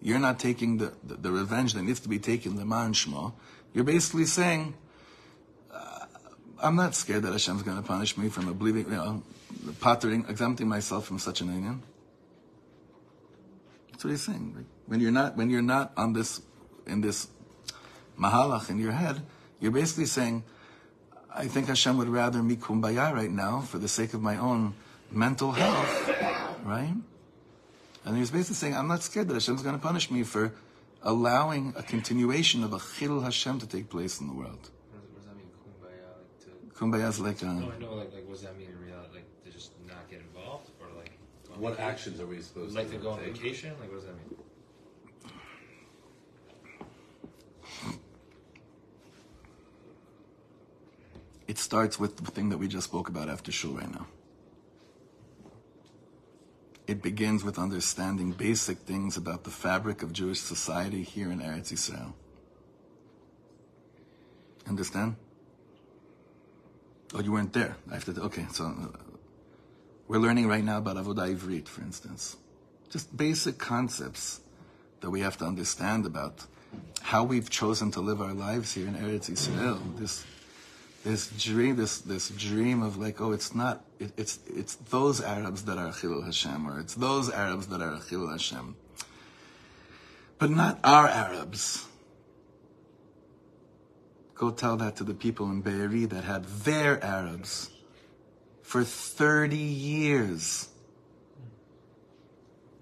You're 0.00 0.18
not 0.18 0.38
taking 0.38 0.78
the, 0.78 0.92
the, 1.02 1.14
the 1.14 1.30
revenge 1.30 1.74
that 1.74 1.82
needs 1.82 2.00
to 2.00 2.08
be 2.08 2.18
taken, 2.18 2.56
the 2.56 2.64
man 2.64 2.92
shmo. 2.92 3.32
You're 3.74 3.84
basically 3.84 4.24
saying, 4.24 4.74
I'm 6.60 6.76
not 6.76 6.94
scared 6.94 7.22
that 7.22 7.32
Hashem's 7.32 7.62
going 7.62 7.76
to 7.76 7.82
punish 7.82 8.16
me 8.16 8.28
from 8.28 8.52
believing, 8.54 8.84
you 8.86 8.90
know, 8.90 9.22
pottering, 9.80 10.26
exempting 10.28 10.68
myself 10.68 11.06
from 11.06 11.18
such 11.18 11.40
an 11.40 11.48
inyan. 11.48 11.80
That's 13.90 14.04
what 14.04 14.10
he's 14.10 14.22
saying. 14.22 14.66
When 14.86 15.00
you're 15.00 15.12
not, 15.12 15.36
when 15.36 15.50
you're 15.50 15.62
not 15.62 15.92
on 15.96 16.12
this, 16.12 16.40
in 16.86 17.00
this 17.00 17.28
mahalach 18.18 18.70
in 18.70 18.78
your 18.78 18.92
head, 18.92 19.22
you're 19.60 19.72
basically 19.72 20.06
saying, 20.06 20.44
I 21.34 21.46
think 21.46 21.66
Hashem 21.66 21.96
would 21.98 22.08
rather 22.08 22.42
me 22.42 22.56
kumbaya 22.56 23.12
right 23.12 23.30
now 23.30 23.60
for 23.60 23.78
the 23.78 23.88
sake 23.88 24.14
of 24.14 24.22
my 24.22 24.36
own 24.36 24.74
mental 25.10 25.52
health, 25.52 26.08
right? 26.64 26.94
And 28.04 28.16
he's 28.16 28.30
basically 28.30 28.54
saying, 28.54 28.76
I'm 28.76 28.88
not 28.88 29.02
scared 29.02 29.28
that 29.28 29.34
Hashem's 29.34 29.62
going 29.62 29.74
to 29.74 29.80
punish 29.80 30.10
me 30.10 30.22
for 30.22 30.52
allowing 31.02 31.74
a 31.76 31.82
continuation 31.82 32.64
of 32.64 32.72
a 32.72 32.78
chilul 32.78 33.22
Hashem 33.22 33.58
to 33.60 33.66
take 33.66 33.88
place 33.88 34.20
in 34.20 34.26
the 34.26 34.32
world. 34.32 34.70
What 34.90 35.02
does, 35.02 35.10
what 35.10 35.16
does 35.16 35.26
that 35.26 35.36
mean, 35.36 35.50
kumbaya? 35.62 36.67
Like 36.80 36.90
to, 36.92 36.96
Kumbaya 36.98 37.08
is 37.08 37.20
like, 37.20 37.42
uh, 37.42 37.46
no, 37.46 37.70
a, 37.70 37.74
I 37.74 37.78
know, 37.78 37.94
like, 37.94 38.12
like, 38.14 38.24
what 38.26 38.34
does 38.34 38.42
that 38.42 38.56
mean 38.58 38.68
in 38.68 38.80
reality? 38.84 39.14
Like, 39.14 39.44
to 39.44 39.50
just 39.50 39.72
not 39.88 40.08
get 40.10 40.20
involved? 40.20 40.70
Or 40.80 40.86
like, 40.96 41.12
What 41.56 41.72
vacation? 41.72 41.90
actions 41.90 42.20
are 42.20 42.26
we 42.26 42.40
supposed 42.40 42.74
Like 42.74 42.86
to 42.86 42.92
Like 42.92 43.00
to 43.00 43.04
go 43.04 43.10
on 43.12 43.18
take? 43.20 43.36
vacation? 43.36 43.70
Like, 43.80 43.90
what 43.90 43.96
does 43.96 44.04
that 44.04 44.14
mean? 44.16 44.38
it 51.46 51.58
starts 51.58 51.98
with 51.98 52.16
the 52.16 52.30
thing 52.30 52.50
that 52.50 52.58
we 52.58 52.68
just 52.68 52.84
spoke 52.84 53.08
about 53.08 53.28
after 53.28 53.50
shul 53.50 53.72
right 53.72 53.90
now. 53.90 54.06
It 56.86 57.02
begins 57.02 57.44
with 57.44 57.58
understanding 57.58 58.32
basic 58.32 58.78
things 58.78 59.16
about 59.16 59.44
the 59.44 59.50
fabric 59.50 60.02
of 60.02 60.12
Jewish 60.12 60.40
society 60.40 61.02
here 61.02 61.30
in 61.30 61.40
Eretz 61.40 61.72
Yisrael. 61.72 62.12
Understand? 64.66 65.16
Oh, 67.14 67.20
you 67.20 67.32
weren't 67.32 67.54
there. 67.54 67.76
I 67.90 67.94
have 67.94 68.04
to. 68.04 68.20
Okay, 68.22 68.46
so 68.52 68.66
uh, 68.66 68.98
we're 70.08 70.18
learning 70.18 70.46
right 70.46 70.62
now 70.62 70.78
about 70.78 70.96
Avodah 70.96 71.34
Ivrit, 71.34 71.66
for 71.66 71.80
instance. 71.80 72.36
Just 72.90 73.16
basic 73.16 73.56
concepts 73.58 74.40
that 75.00 75.10
we 75.10 75.20
have 75.20 75.36
to 75.38 75.46
understand 75.46 76.04
about 76.04 76.44
how 77.00 77.24
we've 77.24 77.48
chosen 77.48 77.90
to 77.92 78.00
live 78.00 78.20
our 78.20 78.34
lives 78.34 78.74
here 78.74 78.86
in 78.86 78.94
Eretz 78.94 79.30
Yisrael. 79.30 79.80
This 79.98 80.24
this 81.02 81.30
dream, 81.30 81.76
this 81.76 82.00
this 82.00 82.28
dream 82.28 82.82
of 82.82 82.98
like, 82.98 83.20
oh, 83.22 83.32
it's 83.32 83.54
not, 83.54 83.84
it, 83.98 84.12
it's 84.18 84.40
it's 84.46 84.74
those 84.90 85.22
Arabs 85.22 85.64
that 85.64 85.78
are 85.78 85.92
Chilul 85.92 86.24
Hashem, 86.24 86.68
or 86.68 86.78
it's 86.78 86.94
those 86.94 87.30
Arabs 87.30 87.68
that 87.68 87.80
are 87.80 87.96
Chilul 87.96 88.30
Hashem, 88.32 88.76
but 90.38 90.50
not 90.50 90.78
our 90.84 91.08
Arabs. 91.08 91.87
Go 94.38 94.50
tell 94.50 94.78
that 94.78 94.96
to 94.96 95.04
the 95.04 95.12
people 95.12 95.50
in 95.50 95.60
Be'eri 95.60 96.06
that 96.06 96.24
had 96.24 96.44
their 96.44 97.04
Arabs 97.04 97.68
for 98.62 98.82
30 98.84 99.56
years. 99.56 100.70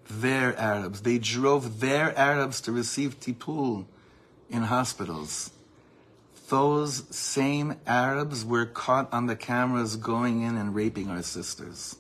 Their 0.09 0.57
Arabs. 0.57 1.01
They 1.01 1.19
drove 1.19 1.81
their 1.81 2.16
Arabs 2.16 2.61
to 2.61 2.73
receive 2.73 3.19
tipul 3.19 3.87
in 4.49 4.62
hospitals 4.62 5.51
those 6.49 7.05
same 7.14 7.77
Arabs 7.87 8.45
were 8.45 8.66
caught 8.66 9.12
on 9.12 9.27
the 9.27 9.37
cameras 9.37 9.97
going 9.97 10.42
in 10.42 10.57
and 10.57 10.75
raping 10.75 11.11
our 11.11 11.23
sisters. 11.23 11.97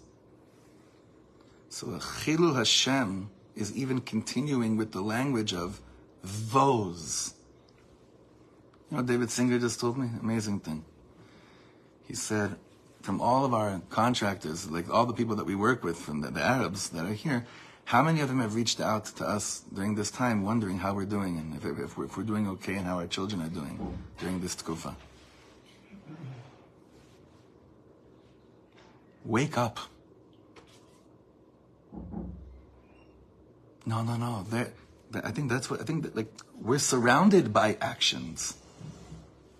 So 1.68 1.86
Chilul 1.86 2.56
Hashem 2.56 3.30
is 3.54 3.76
even 3.76 4.00
continuing 4.00 4.76
with 4.76 4.92
the 4.92 5.00
language 5.00 5.52
of 5.52 5.80
those. 6.22 7.34
You 8.90 8.98
know, 8.98 9.02
David 9.02 9.30
Singer 9.30 9.58
just 9.58 9.80
told 9.80 9.98
me 9.98 10.08
amazing 10.20 10.60
thing. 10.60 10.84
He 12.06 12.14
said, 12.14 12.56
from 13.02 13.20
all 13.20 13.44
of 13.44 13.52
our 13.52 13.80
contractors, 13.90 14.70
like 14.70 14.88
all 14.90 15.06
the 15.06 15.12
people 15.12 15.36
that 15.36 15.46
we 15.46 15.54
work 15.54 15.82
with, 15.82 15.98
from 15.98 16.20
the, 16.20 16.30
the 16.30 16.42
Arabs 16.42 16.90
that 16.90 17.04
are 17.04 17.12
here, 17.12 17.46
how 17.86 18.02
many 18.02 18.20
of 18.20 18.28
them 18.28 18.40
have 18.40 18.54
reached 18.54 18.80
out 18.80 19.04
to 19.06 19.24
us 19.24 19.62
during 19.72 19.94
this 19.94 20.10
time, 20.10 20.44
wondering 20.44 20.78
how 20.78 20.94
we're 20.94 21.04
doing 21.04 21.38
and 21.38 21.54
if, 21.54 21.64
if, 21.64 21.96
we're, 21.96 22.06
if 22.06 22.16
we're 22.16 22.24
doing 22.24 22.48
okay 22.48 22.74
and 22.74 22.86
how 22.86 22.98
our 22.98 23.06
children 23.06 23.40
are 23.42 23.48
doing 23.48 23.98
during 24.18 24.40
this 24.40 24.56
tkufa? 24.56 24.94
Wake 29.24 29.58
up. 29.58 29.78
No, 33.84 34.02
no, 34.02 34.16
no. 34.16 34.44
They're, 34.48 34.72
I 35.14 35.30
think 35.30 35.48
that's 35.48 35.70
what 35.70 35.80
I 35.80 35.84
think. 35.84 36.02
That, 36.02 36.16
like 36.16 36.32
we're 36.60 36.78
surrounded 36.78 37.52
by 37.52 37.76
actions. 37.80 38.54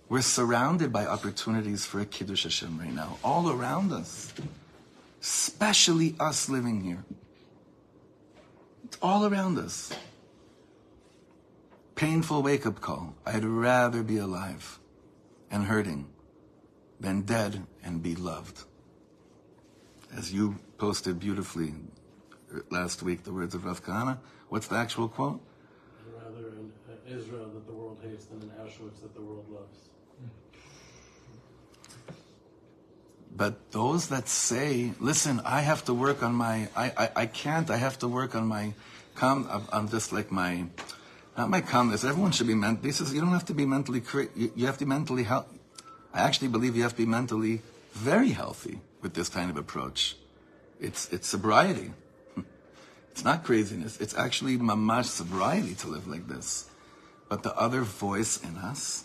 We're 0.09 0.23
surrounded 0.23 0.93
by 0.93 1.05
opportunities 1.07 1.85
for 1.85 2.01
a 2.01 2.07
kiddush 2.07 2.45
Hashem 2.45 2.79
right 2.79 2.93
now, 2.93 3.19
all 3.25 3.51
around 3.51 3.93
us, 3.93 4.33
especially 5.21 6.15
us 6.21 6.49
living 6.49 6.81
here. 6.81 7.05
It's 8.85 8.99
all 9.03 9.27
around 9.27 9.59
us. 9.59 9.93
Painful 11.97 12.43
wake 12.43 12.67
up 12.67 12.81
call. 12.81 13.17
I'd 13.27 13.45
rather 13.45 14.05
be 14.05 14.19
alive 14.19 14.79
and 15.51 15.65
hurting 15.65 16.07
than 17.01 17.23
dead 17.23 17.67
and 17.83 18.01
be 18.01 18.15
loved. 18.15 18.63
As 20.17 20.33
you 20.33 20.57
posted 20.79 21.19
beautifully 21.19 21.75
last 22.71 23.03
week, 23.03 23.25
the 23.25 23.33
words 23.33 23.57
of 23.57 23.65
Rav 23.65 23.85
Kahane. 23.85 24.19
What's 24.51 24.69
the 24.69 24.77
actual 24.77 25.09
quote? 25.09 25.41
Rather 26.15 26.49
in 26.49 26.71
Israel 27.09 27.51
that 27.55 27.67
the 27.67 27.73
world 27.73 27.99
hates 28.05 28.27
than 28.27 28.43
in 28.43 28.51
Auschwitz 28.51 29.03
that 29.03 29.15
the 29.15 29.23
world 29.23 29.47
loves. 29.51 29.89
But 33.37 33.71
those 33.73 34.09
that 34.09 34.29
say, 34.29 34.93
listen, 34.99 35.43
I 35.45 35.61
have 35.61 35.85
to 35.85 35.95
work 35.95 36.23
on 36.23 36.35
my, 36.35 36.69
I, 36.75 36.93
I, 36.97 37.11
I 37.17 37.27
can't, 37.27 37.71
I 37.71 37.77
have 37.77 37.99
to 37.99 38.09
work 38.09 38.35
on 38.35 38.47
my, 38.47 38.73
calm, 39.15 39.47
I'm- 39.73 39.89
just 39.89 40.11
like 40.13 40.33
my, 40.33 40.65
not 41.37 41.51
my 41.51 41.61
calmness. 41.61 42.03
Everyone 42.03 42.33
should 42.33 42.47
be 42.47 42.55
meant, 42.55 42.83
this 42.83 43.01
is, 43.01 43.13
you 43.13 43.21
don't 43.21 43.33
have 43.33 43.45
to 43.47 43.55
be 43.55 43.67
mentally, 43.67 44.03
you, 44.35 44.53
you 44.57 44.67
have 44.67 44.79
to 44.79 44.87
be 44.87 44.89
mentally 44.89 45.25
healthy. 45.25 45.59
I 46.15 46.23
actually 46.23 46.49
believe 46.49 46.77
you 46.77 46.83
have 46.83 46.93
to 46.93 46.99
be 46.99 47.07
mentally 47.07 47.61
very 47.93 48.31
healthy 48.31 48.81
with 49.03 49.13
this 49.13 49.29
kind 49.29 49.51
of 49.51 49.59
approach. 49.59 50.17
It's, 50.81 51.13
it's 51.13 51.29
sobriety. 51.29 51.93
It's 53.11 53.25
not 53.25 53.45
craziness. 53.45 53.99
It's 53.99 54.15
actually 54.15 54.59
mamash 54.59 55.07
sobriety 55.07 55.75
to 55.77 55.89
live 55.89 56.07
like 56.07 56.29
this. 56.29 56.69
But 57.31 57.43
the 57.43 57.57
other 57.57 57.81
voice 57.81 58.37
in 58.45 58.59
us, 58.59 59.05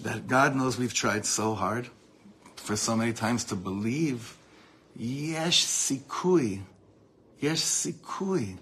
that 0.00 0.28
God 0.28 0.54
knows 0.54 0.78
we've 0.78 0.94
tried 0.94 1.26
so 1.26 1.54
hard 1.54 1.90
for 2.58 2.76
so 2.76 2.96
many 2.96 3.12
times 3.12 3.44
to 3.44 3.56
believe, 3.56 4.36
yesh 4.96 5.64
sikui, 5.64 6.62
yesh 7.40 7.60
sikui, 7.60 8.58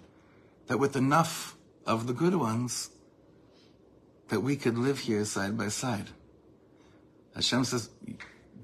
that 0.66 0.78
with 0.78 0.96
enough 0.96 1.56
of 1.86 2.06
the 2.06 2.12
good 2.12 2.34
ones, 2.34 2.90
that 4.28 4.40
we 4.40 4.56
could 4.56 4.76
live 4.76 5.00
here 5.00 5.24
side 5.24 5.56
by 5.56 5.68
side. 5.68 6.08
Hashem 7.34 7.64
says, 7.64 7.90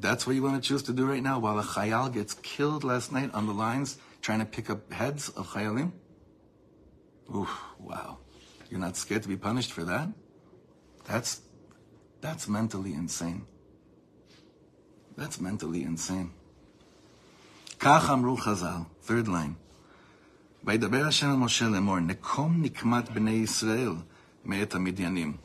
that's 0.00 0.26
what 0.26 0.34
you 0.34 0.42
want 0.42 0.62
to 0.62 0.66
choose 0.66 0.82
to 0.84 0.92
do 0.92 1.06
right 1.06 1.22
now 1.22 1.38
while 1.38 1.58
a 1.58 1.62
chayal 1.62 2.12
gets 2.12 2.34
killed 2.34 2.82
last 2.84 3.12
night 3.12 3.30
on 3.32 3.46
the 3.46 3.52
lines 3.52 3.98
trying 4.20 4.40
to 4.40 4.44
pick 4.44 4.70
up 4.70 4.92
heads 4.92 5.28
of 5.30 5.48
chayalim? 5.48 5.92
Oof, 7.34 7.50
wow. 7.78 8.18
You're 8.70 8.80
not 8.80 8.96
scared 8.96 9.22
to 9.22 9.28
be 9.28 9.36
punished 9.36 9.72
for 9.72 9.84
that? 9.84 10.08
That's, 11.04 11.42
that's 12.20 12.48
mentally 12.48 12.94
insane. 12.94 13.46
That's 15.17 15.39
mentally 15.39 15.83
insane. 15.83 16.29
כך 17.79 18.09
אמרו 18.09 18.37
חז"ל, 18.37 19.07
third 19.07 19.27
line. 19.27 19.53
וידבר 20.63 21.07
השם 21.07 21.29
אל 21.29 21.35
משה 21.35 21.69
לאמור, 21.69 21.99
נקום 21.99 22.61
נקמת 22.61 23.09
בני 23.09 23.31
ישראל 23.31 23.93
מאת 24.45 24.75
המדיינים. 24.75 25.37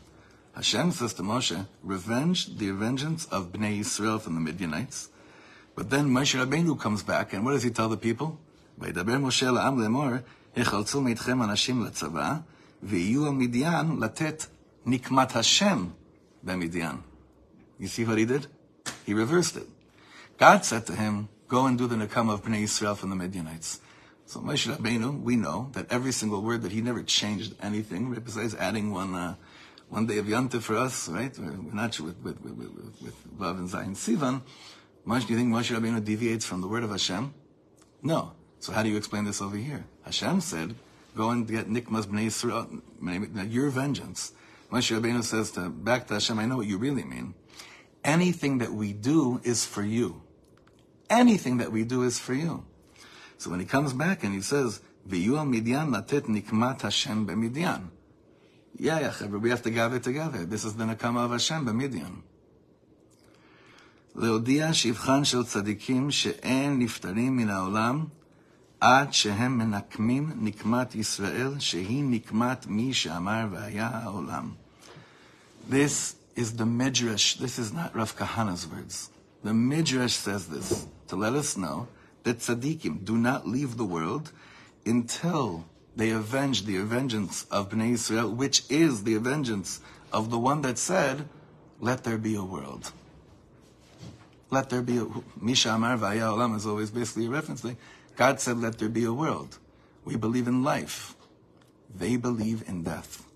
Hashem 0.54 0.90
says 0.90 1.14
to 1.14 1.22
Moshe, 1.22 1.66
revenge 1.82 2.58
the 2.58 2.70
vengeance 2.72 3.24
of 3.26 3.52
Bnei 3.52 3.80
Israel 3.80 4.18
from 4.18 4.34
the 4.34 4.40
Midianites. 4.40 5.08
But 5.74 5.88
then 5.88 6.10
Moshe 6.10 6.38
Rabbeinu 6.38 6.78
comes 6.78 7.02
back, 7.02 7.32
and 7.32 7.42
what 7.44 7.52
does 7.52 7.62
he 7.62 7.70
tell 7.70 7.88
the 7.88 7.96
people? 7.96 8.38
וידבר 8.78 9.18
משה 9.18 9.50
לעם 9.50 9.80
לאמור, 9.80 10.06
החלצו 10.56 11.00
מאיתכם 11.00 11.42
אנשים 11.42 11.84
לצבא, 11.84 12.36
ויהיו 12.82 13.26
על 13.26 13.32
מדיין 13.32 14.00
לתת 14.00 14.46
נקמת 14.86 15.36
השם 15.36 15.86
במדיין. 16.42 16.96
You 17.80 17.84
see 17.84 18.04
what 18.04 18.18
he 18.18 18.26
did? 18.26 18.46
He 19.07 19.13
reversed 19.13 19.55
it. 19.55 19.67
God 20.37 20.65
said 20.65 20.85
to 20.87 20.93
him, 20.93 21.29
go 21.47 21.65
and 21.65 21.77
do 21.77 21.87
the 21.87 21.95
nakam 21.95 22.29
of 22.29 22.43
Bnei 22.43 22.63
Israel 22.63 22.93
from 22.93 23.09
the 23.09 23.15
Midianites. 23.15 23.79
So 24.25 24.41
Moshe 24.41 24.67
Rabbeinu, 24.67 25.21
we 25.21 25.37
know 25.37 25.69
that 25.71 25.89
every 25.89 26.11
single 26.11 26.41
word 26.41 26.61
that 26.63 26.73
he 26.73 26.81
never 26.81 27.01
changed 27.03 27.55
anything, 27.61 28.13
besides 28.13 28.53
adding 28.53 28.91
one 28.91 29.15
uh, 29.15 29.35
one 29.87 30.07
day 30.07 30.17
of 30.17 30.25
Yontif 30.25 30.63
for 30.63 30.75
us, 30.75 31.07
right? 31.07 31.31
We're 31.39 31.73
not 31.73 31.93
sure 31.93 32.07
with, 32.07 32.21
with, 32.21 32.41
with, 32.41 32.57
with, 32.57 33.01
with 33.01 33.15
and 33.39 33.69
Zayin 33.69 33.95
Sivan. 33.95 34.41
Much, 35.05 35.25
do 35.25 35.31
you 35.31 35.39
think 35.39 35.53
Moshe 35.53 35.73
Rabbeinu 35.73 36.03
deviates 36.03 36.43
from 36.43 36.59
the 36.59 36.67
word 36.67 36.83
of 36.83 36.89
Hashem? 36.89 37.33
No. 38.03 38.33
So 38.59 38.73
how 38.73 38.83
do 38.83 38.89
you 38.89 38.97
explain 38.97 39.23
this 39.23 39.41
over 39.41 39.55
here? 39.55 39.85
Hashem 40.03 40.41
said, 40.41 40.75
go 41.15 41.29
and 41.29 41.47
get 41.47 41.69
Nikmas 41.69 42.07
Bnei 42.07 42.27
Yisrael, 42.27 43.53
your 43.53 43.69
vengeance. 43.69 44.33
Moshe 44.69 44.93
Rabbeinu 44.99 45.23
says 45.23 45.51
to, 45.51 45.69
back 45.69 46.07
to 46.07 46.15
Hashem, 46.15 46.37
I 46.37 46.45
know 46.45 46.57
what 46.57 46.67
you 46.67 46.77
really 46.77 47.05
mean 47.05 47.35
Anything 48.06 48.58
that 48.58 48.72
we 48.72 48.92
do 48.92 49.40
is 49.44 49.64
for 49.64 49.82
you. 49.82 50.22
Anything 51.08 51.58
that 51.58 51.70
we 51.70 51.84
do 51.84 52.02
is 52.02 52.18
for 52.18 52.34
you. 52.34 52.64
So 53.38 53.50
when 53.50 53.60
he 53.60 53.66
comes 53.66 53.92
back 53.92 54.24
and 54.24 54.34
he 54.34 54.40
says, 54.40 54.80
V'yu 55.08 55.46
Midian 55.46 55.90
latet 55.90 56.24
nikmat 56.24 56.82
Hashem 56.82 57.26
b'Midian. 57.26 57.88
Yeah, 58.78 59.00
yeah, 59.00 59.10
Chaver, 59.10 59.40
we 59.40 59.50
have 59.50 59.62
to 59.62 59.70
gather 59.70 59.98
together. 59.98 60.44
This 60.44 60.64
is 60.64 60.74
the 60.74 60.84
Nakama 60.84 61.24
of 61.24 61.30
Hashem 61.32 61.64
במדיין. 61.64 62.20
להודיע 64.16 64.72
שבחן 64.72 65.24
של 65.24 65.44
צדיקים 65.44 66.10
שאין 66.10 66.78
נפטרים 66.78 67.36
מן 67.36 67.48
העולם 67.48 68.04
עד 68.80 69.12
שהם 69.12 69.58
מנקמים 69.58 70.32
נקמת 70.36 70.94
ישראל, 70.94 71.58
שהיא 71.58 72.04
נקמת 72.04 72.66
מי 72.66 72.94
שאמר 72.94 73.46
והיה 73.50 73.90
העולם. 73.92 74.50
This 75.70 76.14
is 76.37 76.55
the 76.55 76.65
Midrash. 76.65 77.35
This 77.35 77.59
is 77.59 77.73
not 77.73 77.95
Rav 77.95 78.15
Kahane's 78.15 78.67
words. 78.67 79.09
The 79.43 79.53
Midrash 79.53 80.13
says 80.13 80.47
this 80.47 80.87
to 81.07 81.15
let 81.15 81.33
us 81.33 81.57
know 81.57 81.87
that 82.23 82.39
tzaddikim 82.39 83.03
do 83.03 83.17
not 83.17 83.47
leave 83.47 83.75
the 83.75 83.85
world 83.85 84.31
until 84.85 85.65
they 85.95 86.11
avenge 86.11 86.65
the 86.65 86.77
vengeance 86.83 87.45
of 87.49 87.69
Bnei 87.69 87.93
Israel, 87.93 88.29
which 88.29 88.63
is 88.69 89.03
the 89.03 89.17
vengeance 89.17 89.81
of 90.13 90.29
the 90.29 90.37
one 90.37 90.61
that 90.61 90.77
said, 90.77 91.27
let 91.79 92.03
there 92.03 92.17
be 92.17 92.35
a 92.35 92.43
world. 92.43 92.91
Let 94.49 94.69
there 94.69 94.81
be 94.81 94.97
a, 94.97 95.07
Misha 95.41 95.71
Amar 95.71 95.97
Vaya 95.97 96.21
Olam 96.21 96.55
is 96.55 96.65
always 96.65 96.91
basically 96.91 97.25
a 97.25 97.29
reference. 97.29 97.63
Like, 97.63 97.77
God 98.15 98.39
said, 98.39 98.59
let 98.59 98.77
there 98.77 98.89
be 98.89 99.03
a 99.03 99.13
world. 99.13 99.57
We 100.05 100.15
believe 100.15 100.47
in 100.47 100.63
life. 100.63 101.15
They 101.93 102.15
believe 102.15 102.63
in 102.67 102.83
death. 102.83 103.26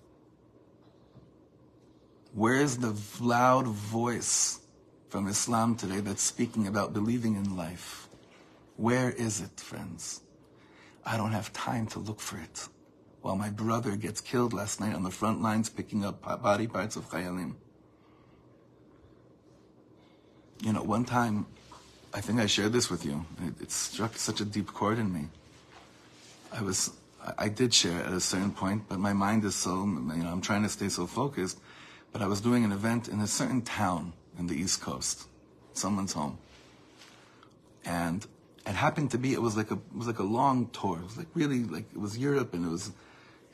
Where 2.34 2.56
is 2.56 2.78
the 2.78 2.96
loud 3.20 3.68
voice 3.68 4.62
from 5.10 5.28
Islam 5.28 5.76
today 5.76 6.00
that's 6.00 6.24
speaking 6.24 6.68
about 6.68 6.94
believing 6.94 7.36
in 7.36 7.58
life? 7.58 8.08
Where 8.78 9.10
is 9.10 9.42
it, 9.42 9.60
friends? 9.60 10.22
I 11.06 11.18
don't 11.18 11.32
have 11.32 11.52
time 11.52 11.88
to 11.88 12.00
look 12.00 12.22
for 12.22 12.38
it. 12.38 12.68
While 13.22 13.36
my 13.36 13.50
brother 13.50 13.96
gets 13.98 14.22
killed 14.22 14.54
last 14.54 14.80
night 14.80 14.96
on 14.96 15.04
the 15.04 15.12
front 15.12 15.42
lines 15.42 15.70
picking 15.70 16.06
up 16.06 16.22
body 16.42 16.68
parts 16.68 16.96
of 16.96 17.10
Chayalim. 17.10 17.56
You 20.64 20.74
know, 20.74 20.84
one 20.84 21.06
time, 21.06 21.48
I 22.14 22.22
think 22.22 22.40
I 22.40 22.46
shared 22.46 22.72
this 22.72 22.90
with 22.90 23.04
you. 23.06 23.26
It, 23.46 23.64
it 23.64 23.72
struck 23.72 24.16
such 24.16 24.42
a 24.42 24.46
deep 24.46 24.68
chord 24.68 25.00
in 25.00 25.12
me. 25.12 25.28
I 26.54 26.62
was, 26.62 26.92
I 27.38 27.50
did 27.50 27.74
share 27.74 28.04
at 28.04 28.14
a 28.14 28.20
certain 28.20 28.52
point, 28.52 28.84
but 28.88 29.00
my 29.00 29.14
mind 29.14 29.44
is 29.44 29.56
so, 29.56 29.84
you 29.84 30.24
know, 30.24 30.30
I'm 30.30 30.42
trying 30.42 30.64
to 30.64 30.70
stay 30.70 30.90
so 30.90 31.08
focused. 31.08 31.60
But 32.12 32.22
I 32.22 32.28
was 32.28 32.42
doing 32.42 32.64
an 32.64 32.72
event 32.72 33.08
in 33.08 33.20
a 33.20 33.28
certain 33.28 33.62
town 33.62 34.14
in 34.38 34.48
the 34.48 34.56
East 34.56 34.82
Coast, 34.82 35.28
someone's 35.74 36.14
home. 36.14 36.38
And 37.86 38.26
it 38.66 38.74
happened 38.74 39.12
to 39.12 39.18
be 39.18 39.34
it 39.34 39.42
was 39.42 39.58
like 39.58 39.72
a 39.72 39.76
it 39.76 39.96
was 39.96 40.08
like 40.08 40.20
a 40.20 40.24
long 40.24 40.68
tour. 40.68 40.98
It 40.98 41.04
was 41.04 41.18
like 41.18 41.28
really 41.34 41.64
like 41.64 41.86
it 41.94 42.00
was 42.00 42.18
Europe 42.18 42.54
and 42.54 42.66
it 42.66 42.70
was 42.70 42.92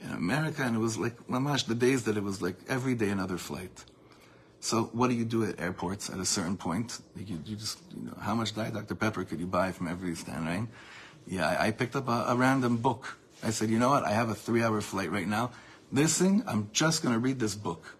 in 0.01 0.11
America 0.11 0.63
and 0.63 0.75
it 0.75 0.79
was 0.79 0.97
like 0.97 1.27
mamash 1.27 1.65
the 1.65 1.75
days 1.75 2.03
that 2.03 2.17
it 2.17 2.23
was 2.23 2.41
like 2.41 2.57
every 2.67 2.95
day 2.95 3.09
another 3.09 3.37
flight. 3.37 3.83
So 4.59 4.89
what 4.91 5.09
do 5.09 5.15
you 5.15 5.25
do 5.25 5.45
at 5.45 5.59
airports 5.59 6.09
at 6.09 6.19
a 6.19 6.25
certain 6.25 6.57
point? 6.57 6.99
You, 7.15 7.39
you 7.45 7.55
just 7.55 7.79
you 7.95 8.07
know 8.07 8.17
how 8.19 8.35
much 8.35 8.55
Diet 8.55 8.73
Dr 8.73 8.95
Pepper 8.95 9.23
could 9.23 9.39
you 9.39 9.47
buy 9.47 9.71
from 9.71 9.87
every 9.87 10.15
stand, 10.15 10.45
right? 10.45 10.67
Yeah, 11.27 11.47
I, 11.47 11.67
I 11.67 11.71
picked 11.71 11.95
up 11.95 12.07
a, 12.07 12.25
a 12.29 12.35
random 12.35 12.77
book. 12.77 13.17
I 13.43 13.51
said, 13.51 13.69
you 13.69 13.77
know 13.77 13.89
what? 13.89 14.03
I 14.03 14.11
have 14.11 14.29
a 14.29 14.35
three-hour 14.35 14.81
flight 14.81 15.11
right 15.11 15.27
now. 15.27 15.51
This 15.91 16.17
thing, 16.17 16.43
I'm 16.47 16.69
just 16.73 17.03
to 17.03 17.19
read 17.19 17.39
this 17.39 17.55
book, 17.55 17.95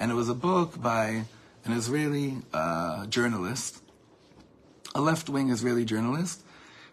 and 0.00 0.10
it 0.10 0.14
was 0.14 0.28
a 0.28 0.34
book 0.34 0.80
by 0.80 1.24
an 1.64 1.72
Israeli 1.72 2.38
uh, 2.52 3.06
journalist, 3.06 3.82
a 4.94 5.00
left-wing 5.00 5.50
Israeli 5.50 5.84
journalist 5.84 6.42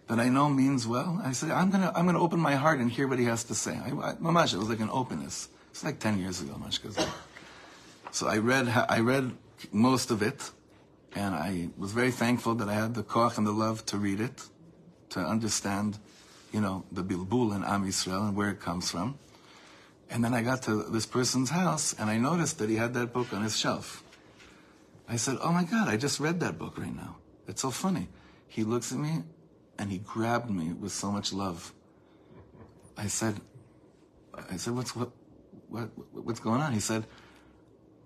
that 0.08 0.20
I 0.20 0.30
know 0.30 0.50
means 0.50 0.88
well. 0.88 1.22
I 1.24 1.32
said, 1.32 1.52
I'm 1.52 1.70
gonna, 1.70 1.92
I'm 1.96 2.06
gonna 2.06 2.22
open 2.22 2.40
my 2.40 2.56
heart 2.56 2.80
and 2.80 2.92
hear 2.92 3.08
what 3.08 3.20
he 3.20 3.26
has 3.26 3.44
to 3.46 3.56
say. 3.56 3.78
I, 3.78 3.90
I, 3.90 4.14
mamash, 4.16 4.54
it 4.54 4.58
was 4.58 4.70
like 4.70 4.80
an 4.80 4.90
openness. 4.92 5.50
It's 5.72 5.84
like 5.84 6.00
10 6.00 6.20
years 6.20 6.42
ago, 6.42 6.54
mamash. 6.54 6.80
So 8.12 8.28
I 8.28 8.38
read, 8.40 8.68
I 8.68 9.00
read 9.00 9.32
most 9.72 10.12
of 10.12 10.22
it, 10.22 10.52
and 11.16 11.34
I 11.34 11.70
was 11.78 11.94
very 11.94 12.12
thankful 12.12 12.56
that 12.56 12.68
I 12.68 12.74
had 12.74 12.94
the 12.94 13.04
koach 13.04 13.38
and 13.38 13.48
the 13.48 13.52
love 13.52 13.86
to 13.88 13.98
read 13.98 14.20
it, 14.20 14.44
to 15.12 15.20
understand, 15.20 15.98
you 16.52 16.62
know, 16.62 16.84
the 16.92 17.04
bilbul 17.04 17.56
in 17.56 17.64
Am 17.64 17.86
Yisrael 17.86 18.28
and 18.28 18.36
where 18.36 18.50
it 18.50 18.60
comes 18.60 18.92
from. 18.92 19.18
And 20.12 20.24
then 20.24 20.34
I 20.34 20.44
got 20.44 20.62
to 20.64 20.84
this 20.84 21.08
person's 21.08 21.50
house, 21.50 21.96
and 21.98 22.10
I 22.10 22.18
noticed 22.18 22.60
that 22.60 22.70
he 22.70 22.76
had 22.76 22.94
that 22.94 23.14
book 23.14 23.34
on 23.34 23.42
his 23.42 23.58
shelf. 23.58 24.04
I 25.08 25.16
said, 25.16 25.38
"Oh 25.42 25.52
my 25.52 25.64
God, 25.64 25.88
I 25.88 25.98
just 25.98 26.20
read 26.20 26.42
that 26.42 26.60
book 26.60 26.78
right 26.78 26.96
now. 26.96 27.18
It's 27.48 27.62
so 27.62 27.72
funny." 27.72 28.10
He 28.52 28.66
looks 28.66 28.92
at 28.92 29.00
me 29.00 29.24
and 29.80 29.90
he 29.90 30.00
grabbed 30.00 30.50
me 30.50 30.74
with 30.74 30.92
so 30.92 31.10
much 31.10 31.32
love. 31.32 31.74
I 32.98 33.08
said, 33.08 33.40
I 34.52 34.58
said, 34.58 34.76
what's 34.76 34.94
what, 34.94 35.12
what 35.70 35.90
what's 36.12 36.42
going 36.42 36.62
on? 36.62 36.74
He 36.74 36.82
said, 36.82 37.06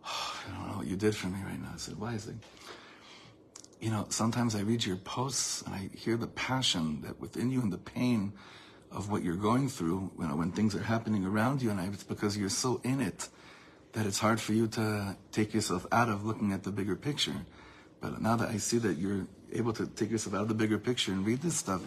oh, 0.06 0.42
I 0.48 0.56
don't 0.56 0.70
know 0.70 0.78
what 0.78 0.88
you 0.88 0.96
did 0.96 1.16
for 1.16 1.28
me 1.28 1.40
right 1.44 1.60
now. 1.60 1.72
I 1.74 1.78
said, 1.78 1.98
why? 1.98 2.14
Is 2.14 2.28
it? 2.28 2.36
You 3.82 3.90
know, 3.90 4.06
sometimes 4.10 4.56
I 4.56 4.62
read 4.62 4.86
your 4.86 4.98
posts 4.98 5.64
and 5.64 5.74
I 5.74 5.90
hear 5.94 6.16
the 6.16 6.28
passion 6.28 7.02
that 7.02 7.20
within 7.20 7.50
you 7.50 7.62
and 7.62 7.74
the 7.74 7.80
pain 7.80 8.34
of 8.96 9.12
what 9.12 9.24
you're 9.24 9.36
going 9.36 9.68
through. 9.68 10.10
You 10.18 10.28
know, 10.28 10.36
when 10.38 10.52
things 10.52 10.74
are 10.74 10.82
happening 10.82 11.26
around 11.26 11.62
you, 11.62 11.70
and 11.70 11.94
it's 11.94 12.04
because 12.04 12.38
you're 12.38 12.50
so 12.50 12.82
in 12.84 13.02
it 13.02 13.28
that 13.92 14.06
it's 14.06 14.20
hard 14.20 14.40
for 14.40 14.54
you 14.54 14.68
to 14.68 15.16
take 15.32 15.54
yourself 15.54 15.86
out 15.92 16.10
of 16.10 16.26
looking 16.26 16.54
at 16.54 16.64
the 16.64 16.72
bigger 16.72 16.96
picture. 16.96 17.46
But 18.02 18.22
now 18.22 18.36
that 18.38 18.50
I 18.50 18.58
see 18.58 18.78
that 18.80 18.98
you're 18.98 19.28
able 19.52 19.74
to 19.74 19.86
take 19.86 20.10
yourself 20.12 20.36
out 20.36 20.42
of 20.42 20.48
the 20.48 20.54
bigger 20.54 20.78
picture 20.78 21.12
and 21.12 21.26
read 21.26 21.42
this 21.42 21.56
stuff, 21.56 21.82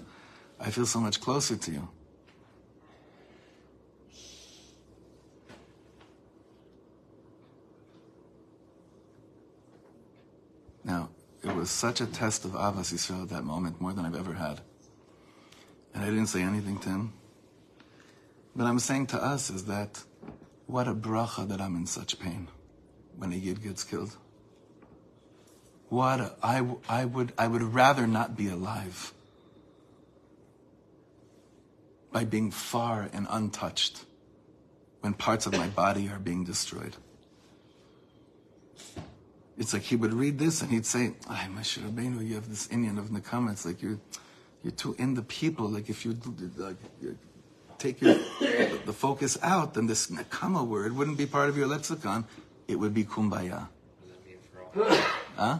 I 0.61 0.71
feel 0.71 0.87
so 0.87 1.01
much 1.01 1.21
closer 1.21 1.57
to 1.57 1.71
you. 1.71 1.89
Now, 10.85 11.11
it 11.43 11.55
was 11.55 11.71
such 11.71 12.01
a 12.01 12.07
test 12.07 12.45
of 12.45 12.53
Ahavas 12.53 12.93
Yisrael 12.93 13.23
at 13.23 13.29
that 13.29 13.45
moment, 13.45 13.81
more 13.81 13.93
than 13.93 14.07
I've 14.07 14.17
ever 14.17 14.33
had. 14.33 14.61
And 15.99 16.07
I 16.07 16.11
didn't 16.11 16.29
say 16.29 16.43
anything 16.43 16.79
to 16.79 16.89
him. 16.91 17.13
But 18.55 18.69
I'm 18.69 18.79
saying 18.79 19.09
to 19.09 19.17
us 19.21 19.51
is 19.51 19.65
that 19.65 20.01
what 20.67 20.87
a 20.87 20.95
bracha 20.95 21.49
that 21.49 21.61
I'm 21.61 21.75
in 21.75 21.87
such 21.87 22.21
pain 22.21 22.47
when 23.17 23.33
a 23.33 23.35
yid 23.35 23.65
gets 23.65 23.83
killed. 23.83 24.17
What 25.89 26.21
a, 26.21 26.37
I, 26.41 26.65
I 26.89 27.05
would 27.05 27.33
I 27.37 27.49
would 27.49 27.63
rather 27.63 28.07
not 28.07 28.37
be 28.37 28.47
alive 28.47 29.13
by 32.13 32.23
being 32.25 32.53
far 32.53 33.11
and 33.13 33.27
untouched 33.29 34.05
when 35.01 35.15
parts 35.15 35.47
of 35.47 35.53
my 35.55 35.67
body 35.67 36.09
are 36.11 36.21
being 36.21 36.45
destroyed. 36.45 36.95
It's 39.57 39.73
like 39.73 39.83
he 39.83 39.97
would 39.97 40.15
read 40.15 40.39
this 40.39 40.63
and 40.63 40.71
he'd 40.71 40.87
say, 40.87 41.15
"Ay, 41.29 41.49
Moshe 41.53 41.83
Rabbeinu, 41.83 42.25
you 42.25 42.37
have 42.37 42.49
this 42.49 42.69
inyan 42.69 42.99
of 42.99 43.07
Nekama. 43.07 43.51
It's 43.51 43.67
like 43.67 43.83
you're, 43.83 43.99
you're 44.63 44.73
too 44.73 44.95
in 44.99 45.15
the 45.15 45.23
people. 45.23 45.69
Like 45.69 45.89
if 45.89 46.05
you 46.05 46.17
like, 46.57 46.77
take 47.79 48.01
your 48.01 48.15
the 48.87 48.93
focus 48.93 49.39
out, 49.43 49.75
then 49.75 49.87
this 49.87 50.09
nakama 50.09 50.67
word 50.67 50.97
wouldn't 50.97 51.19
be 51.19 51.27
part 51.27 51.49
of 51.49 51.57
your 51.57 51.67
lexicon. 51.67 52.25
It 52.67 52.77
would 52.77 52.93
be 52.95 53.05
kumbaya. 53.05 53.69
huh? 55.37 55.59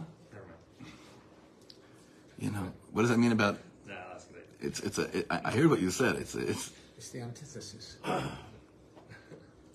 You 2.37 2.51
know 2.51 2.71
what 2.91 3.01
does 3.03 3.11
that 3.11 3.17
mean 3.19 3.31
about? 3.31 3.57
No, 3.87 3.95
that's 4.11 4.25
good. 4.25 4.43
It's 4.61 4.79
it's 4.79 4.97
a. 4.97 5.17
It, 5.17 5.27
I, 5.29 5.41
I 5.45 5.51
heard 5.51 5.69
what 5.69 5.81
you 5.81 5.91
said. 5.91 6.15
It's 6.15 6.35
it's. 6.35 6.71
It's 6.97 7.09
the 7.09 7.21
antithesis. 7.21 7.97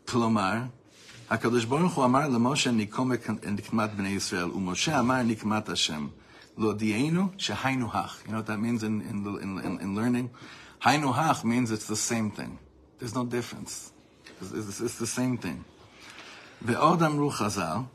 Kolomar, 0.07 0.69
HaKadosh 1.31 1.69
Baruch 1.69 1.93
Hu 1.93 2.03
Amar 2.03 2.25
LeMoshe 2.25 2.71
Nikomek 2.87 3.27
and 3.29 3.59
Nikmat 3.59 3.97
Bnei 3.97 4.17
Yisrael, 4.17 4.53
uMoshe 4.53 4.93
Amar 4.99 5.23
Nikmat 5.23 5.69
Hashem. 5.69 6.13
Lo 6.57 6.75
dienu 6.75 7.35
shehainu 7.37 7.91
hach. 7.91 8.25
You 8.25 8.33
know 8.33 8.39
what 8.39 8.47
that 8.47 8.59
means 8.59 8.83
in, 8.83 9.01
in, 9.03 9.27
in, 9.43 9.81
in 9.81 9.95
learning? 9.95 10.31
Hainu 10.83 11.15
hach 11.15 11.45
means 11.45 11.71
it's 11.71 11.87
the 11.87 11.97
same 11.97 12.31
thing. 12.31 12.59
There's 12.99 13.15
no 13.15 13.25
difference. 13.25 13.93
It's, 14.41 14.53
it's, 14.53 14.81
it's 14.81 14.99
the 14.99 15.07
same 15.07 15.37
thing. 15.39 15.65
Ve'od 16.65 17.03
amru 17.03 17.31
chazal, 17.31 17.89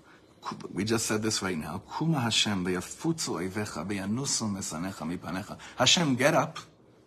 we 0.74 0.84
just 0.84 1.06
said 1.06 1.22
this 1.22 1.42
right 1.42 1.58
now, 1.58 1.82
kuma 1.98 2.20
Hashem 2.20 2.66
ve'yafutzu 2.66 3.50
oivecha 3.50 3.88
ve'yanusu 3.88 4.52
mesanecha 4.52 5.18
mipanecha. 5.18 5.58
Hashem, 5.78 6.16
get 6.16 6.34
up. 6.34 6.60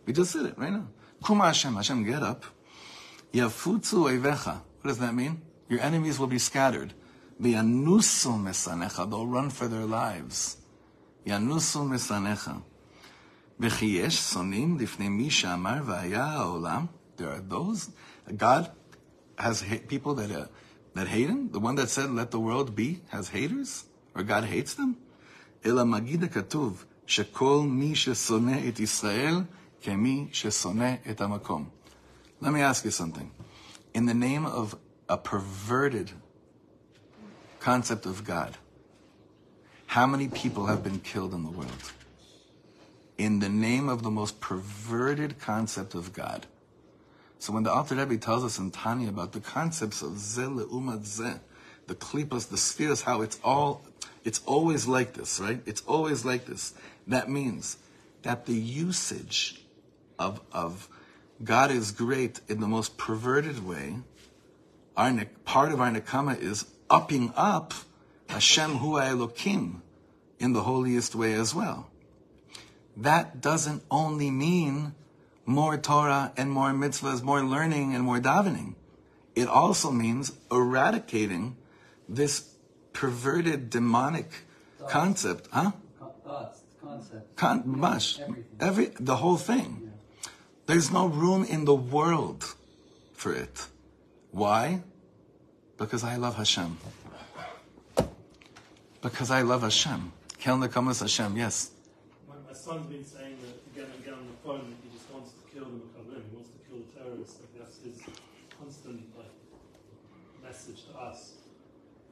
We 0.06 0.12
just 0.12 0.32
said 0.32 0.46
it 0.46 0.58
right 0.58 0.72
now. 0.72 0.88
Kuma 1.24 1.46
Hashem, 1.46 1.74
Hashem, 1.74 2.04
get 2.04 2.22
up. 2.22 2.44
Yafutzu 3.32 4.10
oivecha. 4.10 4.60
What 4.80 4.88
does 4.88 4.98
that 4.98 5.14
mean? 5.14 5.42
Your 5.68 5.80
enemies 5.80 6.18
will 6.18 6.26
be 6.26 6.38
scattered. 6.38 6.94
Ve'yanusu 7.40 8.40
mesanecha. 8.42 9.08
They'll 9.08 9.26
run 9.26 9.50
for 9.50 9.68
their 9.68 9.84
lives. 9.84 10.56
Yanusu 11.25 11.87
mesanecha. 11.87 12.61
V'chi 13.59 13.93
yesh 13.93 14.17
sonim 14.17 14.79
lifnei 14.79 15.11
mi 15.11 15.29
she'amar 15.29 15.81
v'haya 15.81 16.37
ha'olam. 16.37 16.89
There 17.17 17.29
are 17.29 17.39
those. 17.39 17.89
God 18.35 18.71
has 19.37 19.61
ha- 19.61 19.81
people 19.87 20.13
that, 20.15 20.31
uh, 20.31 20.45
that 20.93 21.07
hate 21.07 21.29
him. 21.29 21.49
The 21.51 21.59
one 21.59 21.75
that 21.75 21.89
said, 21.89 22.11
let 22.11 22.31
the 22.31 22.39
world 22.39 22.75
be, 22.75 23.01
has 23.09 23.29
haters? 23.29 23.85
Or 24.15 24.23
God 24.23 24.45
hates 24.45 24.73
them? 24.75 24.95
אלא 25.65 25.85
מגיד 25.85 26.23
הכתוב, 26.23 26.85
שכל 27.05 27.63
מי 27.67 27.95
ששונא 27.95 28.67
את 28.67 28.79
ישראל, 28.79 29.35
כמי 29.81 30.27
ששונא 30.31 30.93
את 31.09 31.21
המקום. 31.21 31.69
Let 32.41 32.51
me 32.51 32.61
ask 32.61 32.85
you 32.85 32.91
something. 32.91 33.31
In 33.93 34.05
the 34.05 34.13
name 34.13 34.45
of 34.45 34.75
a 35.09 35.17
perverted 35.17 36.11
concept 37.59 38.05
of 38.05 38.23
God, 38.23 38.57
how 39.92 40.06
many 40.06 40.26
people 40.26 40.64
have 40.64 40.82
been 40.82 40.98
killed 41.00 41.34
in 41.34 41.44
the 41.44 41.50
world? 41.50 41.92
In 43.18 43.40
the 43.40 43.50
name 43.50 43.90
of 43.90 44.02
the 44.02 44.10
most 44.10 44.40
perverted 44.40 45.38
concept 45.38 45.94
of 45.94 46.14
God. 46.14 46.46
So 47.38 47.52
when 47.52 47.64
the 47.64 47.70
Alter 47.70 47.96
Rebbe 47.96 48.16
tells 48.16 48.42
us 48.42 48.58
in 48.58 48.70
Tanya 48.70 49.10
about 49.10 49.32
the 49.32 49.40
concepts 49.40 50.00
of 50.00 50.12
Zeh 50.12 50.48
Leumat 50.48 51.00
Zeh, 51.00 51.40
the 51.88 51.94
klipas, 51.94 52.48
the 52.48 52.56
spheres, 52.56 53.02
how 53.02 53.20
it's 53.20 53.38
all, 53.44 53.84
it's 54.24 54.40
always 54.46 54.86
like 54.86 55.12
this, 55.12 55.38
right? 55.38 55.60
It's 55.66 55.82
always 55.82 56.24
like 56.24 56.46
this. 56.46 56.72
That 57.06 57.28
means 57.28 57.76
that 58.22 58.46
the 58.46 58.54
usage 58.54 59.60
of, 60.18 60.40
of 60.52 60.88
God 61.44 61.70
is 61.70 61.92
great 61.92 62.40
in 62.48 62.60
the 62.60 62.66
most 62.66 62.96
perverted 62.96 63.62
way. 63.62 63.96
Our 64.96 65.26
part 65.44 65.70
of 65.70 65.82
our 65.82 65.90
nekama 65.90 66.40
is 66.40 66.64
upping 66.88 67.34
up 67.36 67.74
Hashem 68.32 68.76
Hu 68.78 68.92
Elokim 68.94 69.80
in 70.38 70.52
the 70.54 70.62
holiest 70.62 71.14
way 71.14 71.34
as 71.34 71.54
well. 71.54 71.90
That 72.96 73.40
doesn't 73.40 73.82
only 73.90 74.30
mean 74.30 74.94
more 75.44 75.76
Torah 75.76 76.32
and 76.36 76.50
more 76.50 76.70
mitzvahs, 76.70 77.22
more 77.22 77.42
learning 77.44 77.94
and 77.94 78.04
more 78.04 78.18
davening. 78.20 78.74
It 79.34 79.48
also 79.48 79.90
means 79.90 80.32
eradicating 80.50 81.56
this 82.08 82.54
perverted 82.92 83.70
demonic 83.70 84.30
concept, 84.88 85.48
huh? 85.52 85.72
Thoughts, 86.24 86.60
concepts. 86.82 87.28
Con- 87.36 87.62
mush, 87.66 88.20
Everything. 88.20 88.44
every 88.60 88.86
the 88.98 89.16
whole 89.16 89.36
thing. 89.36 89.92
There's 90.66 90.90
no 90.90 91.06
room 91.06 91.44
in 91.44 91.64
the 91.64 91.74
world 91.74 92.54
for 93.12 93.32
it. 93.32 93.66
Why? 94.30 94.82
Because 95.76 96.04
I 96.04 96.16
love 96.16 96.36
Hashem. 96.36 96.78
Because 99.02 99.32
I 99.32 99.42
love 99.42 99.62
Hashem. 99.62 100.12
Kel 100.38 100.58
nekamas 100.58 101.00
Hashem. 101.00 101.36
Yes. 101.36 101.72
My, 102.28 102.36
my 102.46 102.52
son's 102.54 102.86
been 102.86 103.04
saying 103.04 103.36
that 103.42 103.58
again 103.74 103.90
and 103.92 104.02
again 104.02 104.14
on 104.14 104.26
the 104.28 104.38
phone 104.46 104.70
that 104.70 104.76
he 104.82 104.96
just 104.96 105.12
wants 105.12 105.32
to 105.32 105.52
kill 105.52 105.64
the 105.64 105.82
mechablim, 105.82 106.22
he 106.30 106.36
wants 106.36 106.50
to 106.50 106.58
kill 106.68 106.78
the 106.78 107.00
terrorists. 107.00 107.40
Like 107.40 107.58
that's 107.58 107.78
his 107.82 108.00
constant 108.56 109.02
like 109.18 109.34
message 110.44 110.84
to 110.86 110.98
us. 110.98 111.32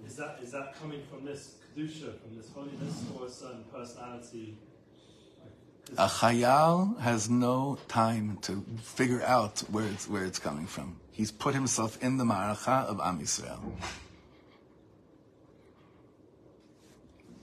Is 0.04 0.16
that 0.16 0.40
is 0.42 0.50
that 0.50 0.74
coming 0.80 1.02
from 1.08 1.24
this 1.24 1.54
kedusha, 1.76 2.18
from 2.20 2.36
this 2.36 2.50
holiness, 2.52 3.04
or 3.16 3.26
a 3.26 3.30
certain 3.30 3.64
personality? 3.72 4.56
A 5.96 6.06
chayal 6.08 6.98
has 6.98 7.30
no 7.30 7.78
time 7.86 8.38
to 8.42 8.64
figure 8.82 9.22
out 9.22 9.60
where 9.70 9.86
it's 9.86 10.08
where 10.08 10.24
it's 10.24 10.40
coming 10.40 10.66
from. 10.66 10.96
He's 11.12 11.30
put 11.30 11.54
himself 11.54 12.02
in 12.02 12.16
the 12.16 12.24
maracha 12.24 12.84
of 12.86 13.00
Am 13.00 13.20
Yisrael. 13.20 13.60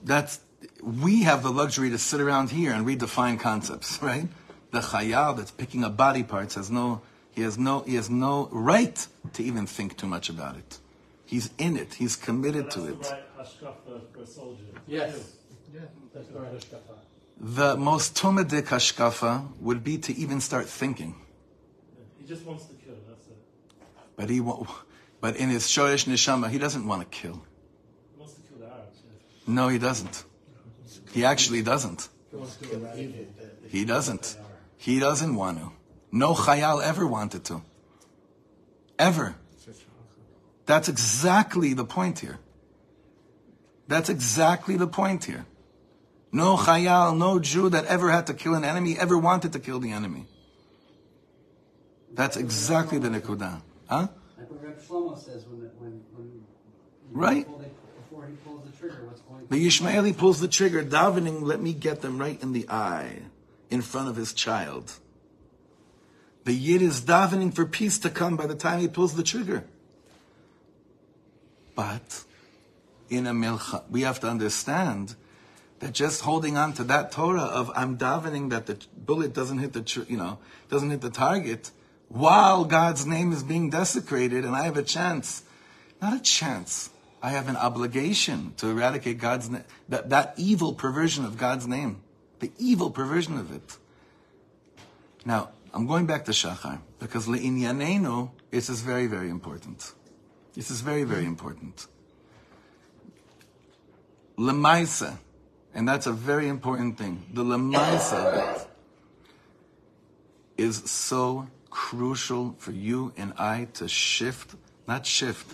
That's 0.08 0.40
we 0.82 1.22
have 1.24 1.42
the 1.42 1.50
luxury 1.50 1.90
to 1.90 1.98
sit 1.98 2.20
around 2.20 2.50
here 2.50 2.72
and 2.72 2.86
redefine 2.86 3.38
concepts, 3.38 3.90
right? 4.10 4.26
The 4.70 4.80
chayal 4.80 5.36
that's 5.36 5.50
picking 5.50 5.84
up 5.84 5.96
body 5.96 6.22
parts 6.22 6.54
has 6.54 6.70
no 6.70 7.02
he 7.30 7.42
has 7.42 7.58
no 7.58 7.74
he 7.80 7.94
has 8.00 8.08
no 8.08 8.48
right 8.50 8.98
to 9.34 9.42
even 9.42 9.66
think 9.66 9.96
too 10.00 10.06
much 10.06 10.30
about 10.30 10.56
it. 10.56 10.78
He's 11.26 11.50
in 11.58 11.76
it. 11.76 11.94
He's 11.94 12.16
committed 12.16 12.64
that's 12.64 12.74
to 12.76 12.80
the 12.80 12.92
it. 12.94 13.06
right 13.10 13.38
hashkafa 13.38 13.94
for 14.12 14.22
a 14.22 14.26
soldier. 14.26 14.64
Yes. 14.86 15.12
Yeah. 15.74 15.80
That's 16.14 16.28
the 16.28 16.38
right 16.40 16.54
hashkafa. 16.54 16.94
The 17.40 17.76
most 17.76 18.16
tumadik 18.16 18.66
hashkafa 18.74 19.60
would 19.60 19.84
be 19.84 19.98
to 19.98 20.16
even 20.16 20.40
start 20.40 20.66
thinking. 20.68 21.14
He 22.18 22.26
just 22.26 22.46
wants 22.46 22.64
to 22.64 22.74
kill. 22.74 22.94
That's 23.06 23.26
it. 23.26 23.36
But 24.16 24.30
he 24.30 24.40
won't, 24.40 24.66
but 25.20 25.36
in 25.36 25.50
his 25.50 25.64
shoresh 25.68 26.06
neshama, 26.06 26.48
he 26.50 26.58
doesn't 26.58 26.86
want 26.86 27.02
to 27.02 27.08
kill. 27.20 27.42
He 28.14 28.18
wants 28.18 28.34
to 28.34 28.40
kill 28.48 28.58
the 28.58 28.66
Arabs. 28.66 28.98
Yes. 29.04 29.37
No, 29.48 29.68
he 29.68 29.78
doesn't. 29.78 30.24
He 31.12 31.24
actually 31.24 31.62
doesn't. 31.62 32.08
He 32.30 32.36
wants 32.36 32.56
to 32.56 32.70
eradicate 32.70 33.36
the- 33.38 33.44
the 33.62 33.68
He 33.68 33.80
people 33.80 33.94
doesn't. 33.94 34.22
that 34.22 34.34
they 34.34 34.40
are. 34.40 34.44
He 34.76 34.98
doesn't 35.00 35.34
want 35.34 35.58
to. 35.58 35.72
No 36.12 36.34
chayal 36.34 36.82
ever 36.82 37.06
wanted 37.06 37.44
to. 37.44 37.62
Ever. 38.98 39.34
That's 40.66 40.88
exactly 40.88 41.72
the 41.72 41.86
point 41.86 42.18
here. 42.18 42.38
That's 43.88 44.10
exactly 44.10 44.76
the 44.76 44.86
point 44.86 45.24
here. 45.24 45.46
No 46.30 46.56
chayal, 46.58 47.16
no 47.16 47.38
Jew 47.38 47.70
that 47.70 47.86
ever 47.86 48.10
had 48.10 48.26
to 48.26 48.34
kill 48.34 48.54
an 48.54 48.64
enemy 48.64 48.98
ever 48.98 49.16
wanted 49.16 49.50
to 49.54 49.58
kill 49.58 49.80
the 49.80 49.92
enemy. 49.92 50.26
That's 52.12 52.36
exactly 52.36 52.98
the 52.98 53.08
nikudah. 53.08 53.62
Huh? 53.88 54.08
Like 54.36 54.50
what 54.50 54.62
Reb 54.62 54.78
Shlomo 54.78 55.16
says 55.16 55.46
when, 55.46 55.60
when, 55.80 56.02
when 56.14 56.44
Right. 57.10 57.46
Before, 58.20 58.28
he 58.28 58.36
pulls 58.36 58.64
the 58.64 58.76
trigger, 58.76 59.04
what's 59.06 59.20
going 59.22 59.46
The 59.48 59.66
Yishmaeli 59.66 60.16
pulls 60.16 60.40
the 60.40 60.48
trigger, 60.48 60.82
davening, 60.82 61.42
let 61.42 61.60
me 61.60 61.72
get 61.72 62.00
them 62.02 62.18
right 62.18 62.40
in 62.42 62.52
the 62.52 62.68
eye, 62.68 63.22
in 63.70 63.82
front 63.82 64.08
of 64.08 64.16
his 64.16 64.32
child. 64.32 64.92
The 66.44 66.54
Yid 66.54 66.82
is 66.82 67.02
davening 67.02 67.54
for 67.54 67.66
peace 67.66 67.98
to 68.00 68.10
come 68.10 68.36
by 68.36 68.46
the 68.46 68.54
time 68.54 68.80
he 68.80 68.88
pulls 68.88 69.14
the 69.14 69.22
trigger. 69.22 69.64
But 71.74 72.24
in 73.08 73.26
a 73.26 73.32
milcha, 73.32 73.84
we 73.90 74.02
have 74.02 74.20
to 74.20 74.28
understand 74.28 75.14
that 75.80 75.92
just 75.92 76.22
holding 76.22 76.56
on 76.56 76.72
to 76.72 76.84
that 76.84 77.12
Torah 77.12 77.42
of 77.42 77.70
I'm 77.76 77.96
davening 77.96 78.50
that 78.50 78.66
the 78.66 78.78
bullet 78.96 79.32
doesn't 79.32 79.58
hit 79.58 79.74
the 79.74 79.82
tr- 79.82 80.08
you 80.08 80.16
know 80.16 80.38
doesn't 80.68 80.90
hit 80.90 81.02
the 81.02 81.10
target 81.10 81.70
while 82.08 82.64
God's 82.64 83.06
name 83.06 83.30
is 83.30 83.44
being 83.44 83.70
desecrated 83.70 84.44
and 84.44 84.56
I 84.56 84.64
have 84.64 84.76
a 84.76 84.82
chance, 84.82 85.44
not 86.02 86.16
a 86.16 86.20
chance. 86.20 86.90
I 87.22 87.30
have 87.30 87.48
an 87.48 87.56
obligation 87.56 88.54
to 88.58 88.68
eradicate 88.68 89.18
God's 89.18 89.50
name, 89.50 89.64
that, 89.88 90.10
that 90.10 90.34
evil 90.36 90.72
perversion 90.72 91.24
of 91.24 91.36
God's 91.36 91.66
name, 91.66 92.00
the 92.38 92.52
evil 92.58 92.90
perversion 92.90 93.38
of 93.38 93.52
it. 93.52 93.76
Now, 95.24 95.50
I'm 95.74 95.86
going 95.86 96.06
back 96.06 96.24
to 96.26 96.32
Shachar 96.32 96.80
because 96.98 97.26
le'inyanenu, 97.26 98.30
this 98.50 98.70
is 98.70 98.80
very, 98.82 99.06
very 99.06 99.30
important. 99.30 99.92
This 100.54 100.70
is 100.70 100.80
very, 100.80 101.04
very 101.04 101.24
important. 101.24 101.86
Lemaisa, 104.38 105.18
and 105.74 105.88
that's 105.88 106.06
a 106.06 106.12
very 106.12 106.48
important 106.48 106.96
thing. 106.96 107.24
The 107.32 107.44
lemaisa 107.44 108.66
is 110.56 110.76
so 110.90 111.48
crucial 111.70 112.54
for 112.58 112.72
you 112.72 113.12
and 113.16 113.32
I 113.38 113.68
to 113.74 113.88
shift, 113.88 114.54
not 114.88 115.06
shift, 115.06 115.46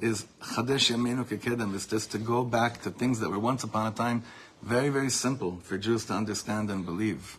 is 0.00 0.26
chadesh 0.42 0.92
yamenu 0.92 1.24
kekedem, 1.24 1.74
is 1.74 1.86
just 1.86 2.10
to 2.10 2.18
go 2.18 2.44
back 2.44 2.82
to 2.82 2.90
things 2.90 3.20
that 3.20 3.30
were 3.30 3.38
once 3.38 3.64
upon 3.64 3.86
a 3.86 3.94
time 3.94 4.24
very, 4.64 4.88
very 4.88 5.10
simple 5.10 5.60
for 5.62 5.76
Jews 5.76 6.06
to 6.06 6.14
understand 6.14 6.70
and 6.70 6.86
believe. 6.86 7.38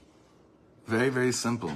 Very, 0.86 1.10
very 1.10 1.32
simple. 1.32 1.74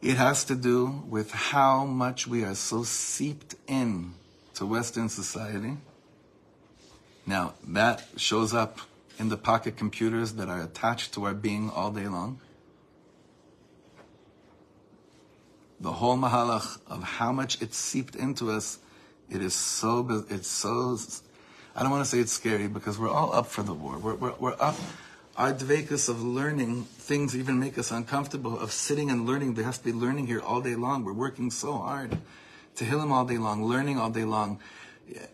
It 0.00 0.16
has 0.16 0.44
to 0.44 0.54
do 0.54 1.02
with 1.06 1.30
how 1.30 1.84
much 1.84 2.26
we 2.26 2.42
are 2.42 2.54
so 2.54 2.82
seeped 2.82 3.56
in 3.68 4.14
to 4.54 4.64
Western 4.64 5.10
society. 5.10 5.76
Now, 7.26 7.54
that 7.68 8.08
shows 8.16 8.54
up 8.54 8.78
in 9.18 9.28
the 9.28 9.36
pocket 9.36 9.76
computers 9.76 10.32
that 10.34 10.48
are 10.48 10.62
attached 10.62 11.12
to 11.14 11.26
our 11.26 11.34
being 11.34 11.68
all 11.68 11.90
day 11.90 12.08
long. 12.08 12.40
The 15.80 15.92
whole 15.92 16.16
mahalach 16.16 16.78
of 16.86 17.02
how 17.02 17.32
much 17.32 17.60
it's 17.62 17.76
seeped 17.76 18.14
into 18.14 18.50
us, 18.50 18.78
it 19.30 19.40
is 19.40 19.54
so, 19.54 20.24
it's 20.28 20.48
so, 20.48 20.98
I 21.74 21.82
don't 21.82 21.90
want 21.90 22.04
to 22.04 22.10
say 22.10 22.18
it's 22.18 22.32
scary 22.32 22.68
because 22.68 22.98
we're 22.98 23.08
all 23.10 23.34
up 23.34 23.46
for 23.46 23.62
the 23.62 23.72
war. 23.72 23.98
We're, 23.98 24.14
we're, 24.14 24.34
we're 24.38 24.56
up. 24.60 24.76
Our 25.36 25.54
dvekus 25.54 26.10
of 26.10 26.22
learning 26.22 26.84
things 26.84 27.34
even 27.34 27.58
make 27.58 27.78
us 27.78 27.90
uncomfortable. 27.90 28.58
Of 28.58 28.72
sitting 28.72 29.10
and 29.10 29.26
learning, 29.26 29.54
there 29.54 29.64
has 29.64 29.78
to 29.78 29.84
be 29.84 29.92
learning 29.92 30.26
here 30.26 30.40
all 30.40 30.60
day 30.60 30.74
long. 30.74 31.02
We're 31.02 31.14
working 31.14 31.50
so 31.50 31.78
hard 31.78 32.18
to 32.74 32.84
heal 32.84 33.00
him 33.00 33.10
all 33.10 33.24
day 33.24 33.38
long, 33.38 33.64
learning 33.64 33.98
all 33.98 34.10
day 34.10 34.24
long. 34.24 34.60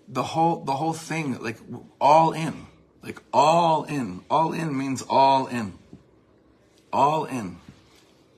The 0.06 0.22
whole 0.22 0.62
the 0.64 0.74
whole 0.74 0.92
thing, 0.92 1.42
like 1.42 1.58
all 2.00 2.32
in, 2.32 2.66
like 3.02 3.20
all 3.32 3.84
in. 3.84 4.22
All 4.30 4.52
in 4.52 4.76
means 4.78 5.02
all 5.02 5.46
in, 5.46 5.78
all 6.92 7.24
in. 7.24 7.56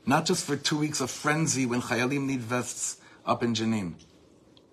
Not 0.08 0.24
just 0.24 0.46
for 0.46 0.56
two 0.56 0.78
weeks 0.78 1.00
of 1.00 1.10
frenzy 1.10 1.66
when 1.66 1.82
chayalim 1.82 2.24
need 2.24 2.40
vests 2.40 2.96
up 3.26 3.42
in 3.42 3.52
Jenin. 3.52 3.94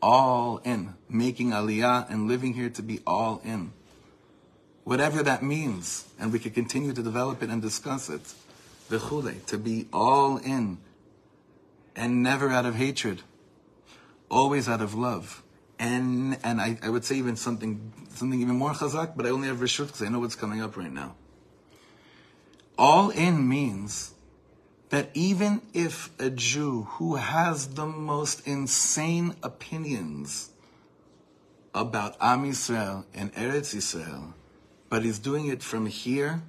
All 0.02 0.62
in, 0.64 0.96
making 1.10 1.50
aliyah 1.52 2.10
and 2.10 2.28
living 2.28 2.54
here 2.54 2.70
to 2.70 2.82
be 2.82 3.02
all 3.06 3.42
in 3.44 3.74
whatever 4.86 5.22
that 5.24 5.44
means, 5.44 6.06
and 6.18 6.32
we 6.32 6.40
could 6.40 6.54
continue 6.54 6.94
to 6.94 7.04
develop 7.04 7.44
it 7.44 7.50
and 7.50 7.62
discuss 7.62 8.10
it. 8.10 8.34
V'chule, 8.90 9.46
to 9.48 9.58
be 9.58 9.88
all 9.92 10.38
in, 10.38 10.78
and 11.96 12.24
never 12.24 12.50
out 12.50 12.66
of 12.66 12.76
hatred, 12.76 13.24
always 14.30 14.70
out 14.70 14.82
of 14.82 14.94
love. 14.94 15.44
And 15.78 16.38
and 16.44 16.62
I, 16.62 16.78
I 16.82 16.90
would 16.90 17.04
say 17.04 17.16
even 17.16 17.36
something 17.36 17.92
something 18.14 18.40
even 18.40 18.56
more 18.56 18.72
chazak, 18.72 19.18
but 19.18 19.26
I 19.26 19.30
only 19.30 19.50
have 19.50 19.58
reshut 19.58 19.88
because 19.88 20.04
I 20.04 20.08
know 20.08 20.20
what's 20.20 20.36
coming 20.36 20.62
up 20.62 20.78
right 20.78 20.92
now. 20.92 21.16
All 22.78 23.10
in 23.10 23.50
means 23.50 24.14
that 24.96 25.10
even 25.14 25.62
if 25.74 26.10
a 26.22 26.30
Jew 26.30 26.84
who 26.92 27.16
has 27.16 27.68
the 27.76 27.86
most 27.86 28.48
insane 28.48 29.36
opinions 29.44 30.52
about 31.74 32.16
Am 32.22 32.46
Yisrael 32.46 33.04
and 33.14 33.34
Eretz 33.34 33.76
Yisrael 33.76 34.32
but 34.88 35.04
he's 35.04 35.20
doing 35.20 35.48
it 35.48 35.62
from 35.62 35.86
here. 35.86 36.42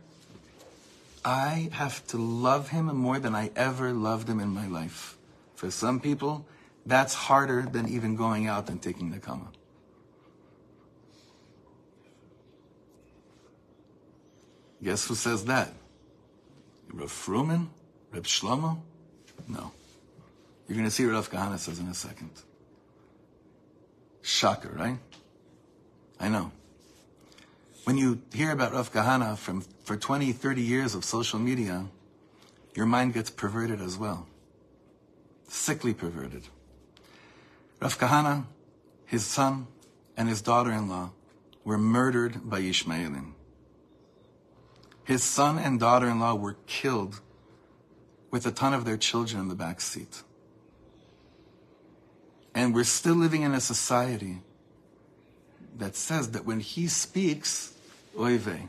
I 1.24 1.70
have 1.72 2.06
to 2.06 2.18
love 2.18 2.68
him 2.68 2.86
more 2.94 3.18
than 3.18 3.34
I 3.34 3.50
ever 3.56 3.92
loved 3.92 4.28
him 4.28 4.38
in 4.38 4.50
my 4.50 4.68
life. 4.68 5.16
For 5.56 5.68
some 5.72 5.98
people, 5.98 6.46
that's 6.86 7.14
harder 7.14 7.62
than 7.62 7.88
even 7.88 8.14
going 8.14 8.46
out 8.46 8.70
and 8.70 8.80
taking 8.80 9.10
the 9.10 9.18
kama. 9.18 9.48
Guess 14.80 15.08
who 15.08 15.16
says 15.16 15.46
that? 15.46 15.72
Rav 16.92 17.10
Froman? 17.10 17.70
Reb 18.12 18.24
Shlomo? 18.24 18.78
No. 19.48 19.72
You're 20.66 20.76
going 20.76 20.88
to 20.88 20.90
see 20.90 21.06
what 21.06 21.12
Rav 21.12 21.30
Kahane 21.30 21.58
says 21.58 21.78
in 21.78 21.86
a 21.86 21.94
second. 21.94 22.30
Shocker, 24.22 24.70
right? 24.74 24.98
I 26.18 26.28
know. 26.28 26.50
When 27.84 27.96
you 27.96 28.20
hear 28.32 28.50
about 28.50 28.72
Rav 28.72 28.92
Kahane 28.92 29.36
from, 29.38 29.60
for 29.84 29.96
20, 29.96 30.32
30 30.32 30.62
years 30.62 30.94
of 30.94 31.04
social 31.04 31.38
media, 31.38 31.86
your 32.74 32.86
mind 32.86 33.14
gets 33.14 33.30
perverted 33.30 33.80
as 33.80 33.96
well. 33.96 34.26
Sickly 35.48 35.94
perverted. 35.94 36.42
Rav 37.80 37.96
Kahane, 37.96 38.46
his 39.04 39.24
son, 39.24 39.68
and 40.16 40.28
his 40.28 40.42
daughter-in-law 40.42 41.10
were 41.64 41.78
murdered 41.78 42.48
by 42.48 42.60
Ishmaelim. 42.60 43.32
His 45.04 45.22
son 45.22 45.58
and 45.58 45.78
daughter-in-law 45.78 46.34
were 46.34 46.56
killed 46.66 47.20
with 48.36 48.44
a 48.44 48.50
ton 48.50 48.74
of 48.74 48.84
their 48.84 48.98
children 48.98 49.40
in 49.40 49.48
the 49.48 49.54
back 49.54 49.80
seat. 49.80 50.22
And 52.54 52.74
we're 52.74 52.84
still 52.84 53.14
living 53.14 53.40
in 53.40 53.54
a 53.54 53.62
society 53.62 54.42
that 55.78 55.96
says 55.96 56.32
that 56.32 56.44
when 56.44 56.60
he 56.60 56.86
speaks, 56.86 57.72
oy 58.20 58.36
vey, 58.36 58.68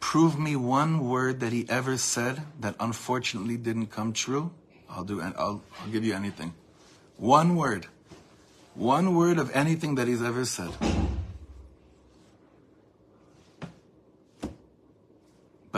prove 0.00 0.38
me 0.38 0.56
one 0.56 1.06
word 1.06 1.40
that 1.40 1.52
he 1.52 1.66
ever 1.68 1.98
said 1.98 2.40
that 2.60 2.74
unfortunately 2.80 3.58
didn't 3.58 3.88
come 3.88 4.14
true, 4.14 4.50
I'll 4.88 5.04
do 5.04 5.20
and 5.20 5.34
I'll, 5.36 5.62
I'll 5.82 5.90
give 5.92 6.06
you 6.06 6.14
anything. 6.14 6.54
One 7.18 7.56
word. 7.56 7.88
One 8.74 9.14
word 9.14 9.38
of 9.38 9.54
anything 9.54 9.96
that 9.96 10.08
he's 10.08 10.22
ever 10.22 10.46
said. 10.46 10.70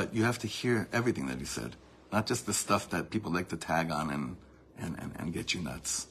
But 0.01 0.15
you 0.15 0.25
have 0.25 0.39
to 0.39 0.47
hear 0.47 0.89
everything 0.95 1.27
that 1.27 1.41
he 1.41 1.45
said, 1.45 1.77
not 2.11 2.27
just 2.27 2.47
the 2.47 2.55
stuff 2.55 2.89
that 2.89 3.11
people 3.11 3.31
like 3.31 3.49
to 3.49 3.57
tag 3.59 3.91
on 3.91 4.09
and, 4.09 4.39
and, 4.79 4.99
and, 4.99 5.13
and 5.19 5.31
get 5.31 5.53
you 5.53 5.61
nuts. 5.61 6.07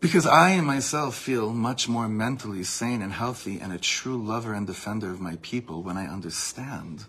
Because 0.00 0.26
I 0.26 0.50
and 0.50 0.66
myself 0.66 1.14
feel 1.14 1.54
much 1.54 1.88
more 1.88 2.10
mentally 2.10 2.62
sane 2.62 3.00
and 3.00 3.14
healthy 3.14 3.58
and 3.58 3.72
a 3.72 3.78
true 3.78 4.22
lover 4.22 4.52
and 4.52 4.66
defender 4.66 5.10
of 5.10 5.18
my 5.18 5.38
people 5.40 5.82
when 5.82 5.96
I 5.96 6.08
understand 6.08 7.06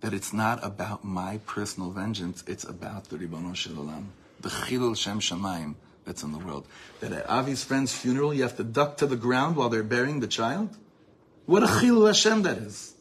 that 0.00 0.14
it's 0.14 0.32
not 0.32 0.64
about 0.64 1.04
my 1.04 1.38
personal 1.44 1.90
vengeance, 1.90 2.42
it's 2.46 2.64
about 2.64 3.10
the 3.10 3.18
Ribbono 3.18 3.54
Shel 3.54 3.74
Olam, 3.74 4.06
the 4.40 4.48
Chilul 4.48 4.96
Shem 4.96 5.20
Shamayim 5.20 5.74
that's 6.06 6.22
in 6.22 6.32
the 6.32 6.38
world. 6.38 6.66
That 7.00 7.12
at 7.12 7.26
Avi's 7.26 7.64
friend's 7.64 7.94
funeral, 7.94 8.32
you 8.32 8.44
have 8.44 8.56
to 8.56 8.64
duck 8.64 8.96
to 8.96 9.06
the 9.06 9.16
ground 9.16 9.56
while 9.56 9.68
they're 9.68 9.82
burying 9.82 10.20
the 10.20 10.26
child? 10.26 10.74
What 11.44 11.62
a 11.62 11.66
Chilul 11.66 12.06
Hashem 12.06 12.44
that 12.44 12.56
is. 12.56 12.91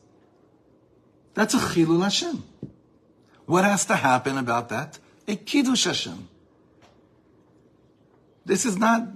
That's 1.33 1.53
a 1.53 1.57
Chilul 1.57 2.03
Hashem. 2.03 2.43
What 3.45 3.63
has 3.63 3.85
to 3.85 3.95
happen 3.95 4.37
about 4.37 4.69
that? 4.69 4.99
A 5.27 5.35
Kiddush 5.35 5.85
Hashem. 5.85 6.27
This 8.45 8.65
is 8.65 8.77
not. 8.77 9.07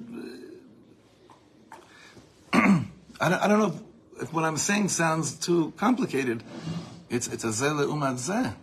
I, 2.53 2.59
don't, 3.19 3.33
I 3.33 3.47
don't 3.47 3.59
know 3.59 3.73
if, 4.17 4.23
if, 4.23 4.33
what 4.33 4.43
I'm 4.43 4.57
saying 4.57 4.89
sounds 4.89 5.33
too 5.33 5.73
complicated. 5.77 6.43
It's 7.09 7.27
it's 7.27 7.43
a 7.43 7.47
zele 7.47 7.85
umat 7.85 8.15
zeh. 8.15 8.53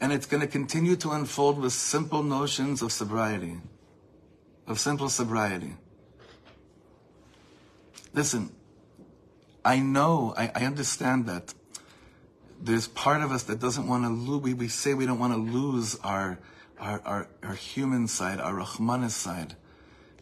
And 0.00 0.12
it's 0.12 0.26
going 0.26 0.40
to 0.40 0.46
continue 0.46 0.96
to 0.96 1.10
unfold 1.10 1.58
with 1.58 1.72
simple 1.72 2.22
notions 2.22 2.80
of 2.80 2.90
sobriety, 2.90 3.58
of 4.66 4.80
simple 4.80 5.10
sobriety. 5.10 5.74
Listen, 8.14 8.50
I 9.64 9.78
know, 9.78 10.34
I, 10.36 10.50
I 10.54 10.64
understand 10.64 11.26
that 11.26 11.52
there's 12.62 12.88
part 12.88 13.22
of 13.22 13.32
us 13.32 13.44
that 13.44 13.58
doesn't 13.58 13.86
want 13.86 14.04
to 14.04 14.10
lose, 14.10 14.42
we, 14.42 14.54
we 14.54 14.68
say 14.68 14.94
we 14.94 15.06
don't 15.06 15.18
want 15.18 15.32
to 15.32 15.38
lose 15.38 15.96
our, 16.04 16.38
our, 16.78 17.00
our, 17.04 17.28
our 17.42 17.54
human 17.54 18.06
side, 18.06 18.40
our 18.40 18.54
Rahmanis 18.54 19.10
side. 19.10 19.56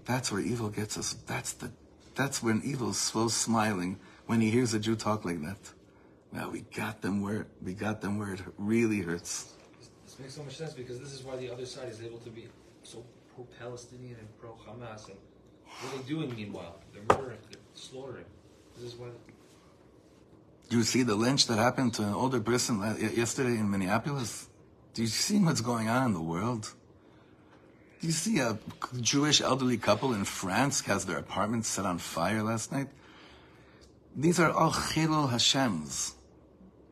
That's 0.05 0.31
where 0.33 0.41
evil 0.41 0.69
gets 0.69 0.97
us. 0.97 1.15
That's 1.27 1.53
the, 1.53 1.71
that's 2.15 2.43
when 2.43 2.63
evil's 2.63 2.99
so 2.99 3.29
smiling 3.29 3.99
when 4.27 4.41
he 4.41 4.51
hears 4.51 4.75
a 4.75 4.79
Jew 4.79 4.97
talk 4.97 5.25
like 5.25 5.43
that. 5.43 5.59
Now 6.33 6.51
we 6.51 6.61
got 6.75 7.01
them 7.01 7.23
where 7.23 7.47
we 7.63 7.75
got 7.75 8.01
them 8.01 8.19
where 8.19 8.35
it 8.35 8.41
really 8.59 9.01
hurts. 9.01 9.55
This 10.05 10.19
makes 10.19 10.35
so 10.35 10.43
much 10.43 10.57
sense 10.57 10.75
because 10.75 10.99
this 11.01 11.13
is 11.13 11.23
why 11.23 11.37
the 11.37 11.51
other 11.51 11.67
side 11.67 11.89
is 11.89 12.03
able 12.03 12.19
to 12.19 12.31
be 12.31 12.49
so 12.83 13.05
pro-Palestinian 13.35 14.17
and 14.19 14.29
pro-Hamas. 14.39 15.09
And 15.09 15.17
what 15.67 15.95
are 15.95 15.99
they 15.99 16.09
doing 16.09 16.35
meanwhile? 16.35 16.77
They're 16.93 17.03
murdering, 17.17 17.39
they're 17.51 17.61
slaughtering. 17.75 18.25
This 18.77 18.93
is 18.93 18.99
why. 18.99 19.09
Do 19.09 19.13
you 20.77 20.83
see 20.83 21.03
the 21.03 21.15
lynch 21.15 21.47
that 21.47 21.59
happened 21.59 21.95
to 21.95 22.03
an 22.03 22.13
older 22.13 22.41
person 22.41 22.81
yesterday 23.15 23.59
in 23.59 23.71
Minneapolis? 23.71 24.49
Do 24.95 25.03
you 25.03 25.09
see 25.09 25.39
what's 25.39 25.61
going 25.61 25.89
on 25.89 26.07
in 26.07 26.15
the 26.15 26.21
world? 26.21 26.75
Do 28.01 28.07
you 28.07 28.13
see 28.13 28.39
a 28.39 28.59
Jewish 29.01 29.41
elderly 29.41 29.77
couple 29.77 30.13
in 30.13 30.25
France 30.25 30.83
has 30.83 31.07
their 31.07 31.19
apartment 31.19 31.65
set 31.65 31.85
on 31.85 31.99
fire 31.99 32.43
last 32.43 32.71
night? 32.71 32.89
These 34.15 34.39
are 34.39 34.51
all 34.51 34.73
Chilul 34.73 35.31
Hashems. 35.31 36.13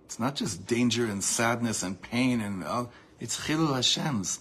It's 0.07 0.21
not 0.21 0.37
just 0.37 0.67
danger 0.67 1.05
and 1.05 1.23
sadness 1.23 1.83
and 1.83 2.01
pain 2.01 2.41
and 2.41 2.63
oh, 2.65 2.89
it's 3.19 3.41
chilul 3.47 3.75
Hashem's. 3.75 4.41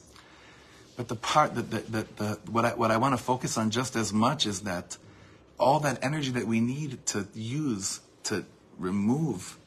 But 0.95 1.07
the 1.07 1.15
part 1.15 1.55
that, 1.55 1.71
that, 1.71 1.91
that, 1.91 2.17
the, 2.17 2.39
what 2.49 2.65
I, 2.65 2.73
what 2.75 2.91
I 2.91 2.97
want 2.97 3.17
to 3.17 3.21
focus 3.21 3.57
on 3.57 3.71
just 3.71 3.95
as 3.95 4.13
much 4.13 4.45
is 4.45 4.61
that 4.61 4.97
all 5.59 5.79
that 5.81 6.03
energy 6.03 6.31
that 6.31 6.45
we 6.45 6.59
need 6.59 7.05
to 7.07 7.27
use 7.33 7.99
to 8.25 8.45
remove 8.78 9.57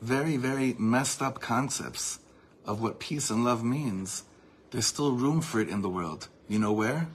very, 0.00 0.36
very 0.36 0.74
messed 0.78 1.22
up 1.22 1.40
concepts 1.40 2.18
of 2.66 2.82
what 2.82 3.00
peace 3.00 3.30
and 3.30 3.44
love 3.44 3.64
means, 3.64 4.24
there's 4.70 4.86
still 4.86 5.12
room 5.12 5.40
for 5.40 5.60
it 5.60 5.68
in 5.68 5.82
the 5.82 5.88
world. 5.88 6.28
You 6.48 6.58
know 6.58 6.72
where? 6.72 7.08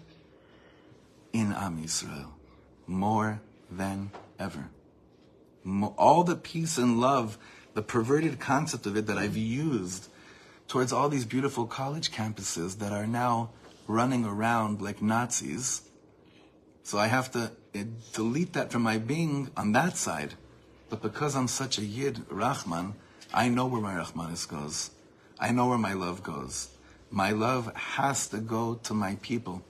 In 1.34 1.54
Am 1.54 1.78
Yisrael. 1.78 2.32
More 2.88 3.42
than 3.70 4.12
ever. 4.40 4.70
All 5.98 6.24
the 6.24 6.36
peace 6.36 6.78
and 6.78 7.00
love, 7.00 7.38
the 7.74 7.82
perverted 7.82 8.40
concept 8.40 8.86
of 8.86 8.98
it 8.98 9.06
that 9.08 9.18
I've 9.18 9.38
used 9.38 10.10
towards 10.68 10.92
all 10.92 11.10
these 11.10 11.26
beautiful 11.26 11.66
college 11.66 12.12
campuses 12.12 12.80
that 12.80 12.92
are 12.92 13.08
now 13.08 13.50
running 13.88 14.26
around 14.26 14.82
like 14.82 15.02
Nazis. 15.02 15.82
So 16.84 16.98
I 16.98 17.08
have 17.08 17.32
to 17.32 17.52
uh, 17.76 17.84
delete 18.14 18.54
that 18.54 18.72
from 18.72 18.84
my 18.84 18.98
being 18.98 19.52
on 19.58 19.74
that 19.74 19.98
side. 19.98 20.36
But 20.91 21.03
because 21.03 21.35
I'm 21.35 21.49
such 21.49 21.79
a 21.79 21.85
Yid, 21.85 22.25
Rahman, 22.31 22.95
I 23.33 23.49
know 23.49 23.67
where 23.67 23.81
my 23.81 23.95
Rahmanis 23.95 24.49
goes. 24.49 24.91
I 25.41 25.51
know 25.51 25.69
where 25.69 25.79
my 25.79 25.93
love 25.95 26.23
goes. 26.23 26.69
My 27.11 27.31
love 27.31 27.75
has 27.75 28.29
to 28.29 28.39
go 28.39 28.75
to 28.85 28.95
my 28.95 29.17
people, 29.23 29.63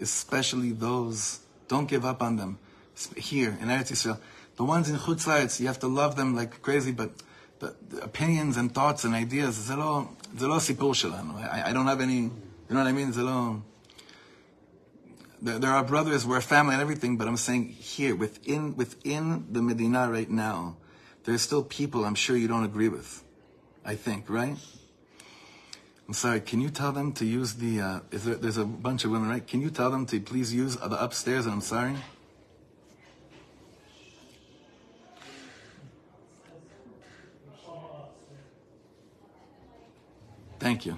especially 0.00 0.72
those. 0.72 1.40
Don't 1.68 1.88
give 1.88 2.04
up 2.04 2.22
on 2.22 2.36
them. 2.36 2.58
Sp- 2.96 3.18
Here 3.18 3.56
in 3.60 3.68
Eretz 3.68 3.90
Yisrael, 3.92 4.18
the 4.56 4.64
ones 4.64 4.88
in 4.90 4.96
Chutz 4.96 5.26
La'aretz, 5.26 5.60
you 5.60 5.66
have 5.66 5.78
to 5.80 5.88
love 5.88 6.16
them 6.16 6.34
like 6.34 6.60
crazy. 6.62 6.92
But 6.92 7.10
the, 7.60 7.74
the 7.88 8.02
opinions 8.02 8.56
and 8.56 8.74
thoughts 8.74 9.04
and 9.04 9.14
ideas, 9.14 9.54
זה 9.58 9.76
לא, 9.76 10.04
זה 10.36 10.46
לא 10.48 10.58
סיפור 10.58 10.94
שלנו. 10.94 11.38
I, 11.38 11.70
I 11.70 11.72
don't 11.72 11.86
have 11.86 12.00
any. 12.00 12.30
You 12.68 12.74
know 12.74 12.80
what 12.82 12.86
I 12.86 12.92
mean? 12.92 13.12
זה 13.12 13.22
לא. 13.22 13.54
There, 15.45 15.59
there 15.59 15.71
are 15.71 15.83
brothers, 15.83 16.25
we're 16.25 16.41
family 16.41 16.73
and 16.73 16.81
everything, 16.81 17.17
but 17.17 17.27
I'm 17.27 17.37
saying 17.37 17.69
here, 17.69 18.15
within 18.15 18.75
within 18.75 19.45
the 19.51 19.61
Medina 19.61 20.09
right 20.09 20.29
now, 20.29 20.77
there's 21.25 21.43
still 21.43 21.63
people 21.63 22.03
I'm 22.03 22.15
sure 22.15 22.35
you 22.35 22.47
don't 22.47 22.63
agree 22.63 22.89
with. 22.89 23.23
I 23.85 23.93
think, 23.93 24.27
right? 24.27 24.57
I'm 26.07 26.15
sorry. 26.15 26.41
Can 26.41 26.61
you 26.61 26.71
tell 26.71 26.91
them 26.91 27.13
to 27.13 27.25
use 27.25 27.53
the? 27.53 27.79
Uh, 27.79 27.99
is 28.09 28.25
there, 28.25 28.35
there's 28.35 28.57
a 28.57 28.65
bunch 28.65 29.05
of 29.05 29.11
women, 29.11 29.29
right? 29.29 29.45
Can 29.45 29.61
you 29.61 29.69
tell 29.69 29.91
them 29.91 30.07
to 30.07 30.19
please 30.19 30.51
use 30.51 30.77
the 30.77 31.03
upstairs? 31.03 31.45
I'm 31.45 31.61
sorry. 31.61 31.95
Thank 40.57 40.87
you. 40.87 40.97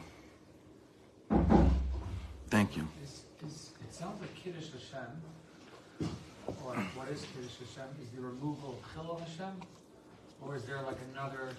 Thank 2.50 2.78
you. 2.78 2.88
Is, 3.04 3.24
is, 3.46 3.72
it 3.84 3.94
sounds 3.94 4.22
like 4.22 4.34
Kiddush 4.36 4.70
Hashem, 4.72 6.10
or 6.48 6.74
what 6.96 7.10
is 7.10 7.26
Kiddush 7.36 7.58
Hashem? 7.60 7.90
Is 8.02 8.10
the 8.16 8.22
removal 8.22 8.80
of 8.80 8.94
Chil 8.94 9.20
Hashem? 9.20 9.62
Or 10.48 10.56
is 10.56 10.64
there 10.64 10.82
like 10.84 10.98
another, 11.14 11.50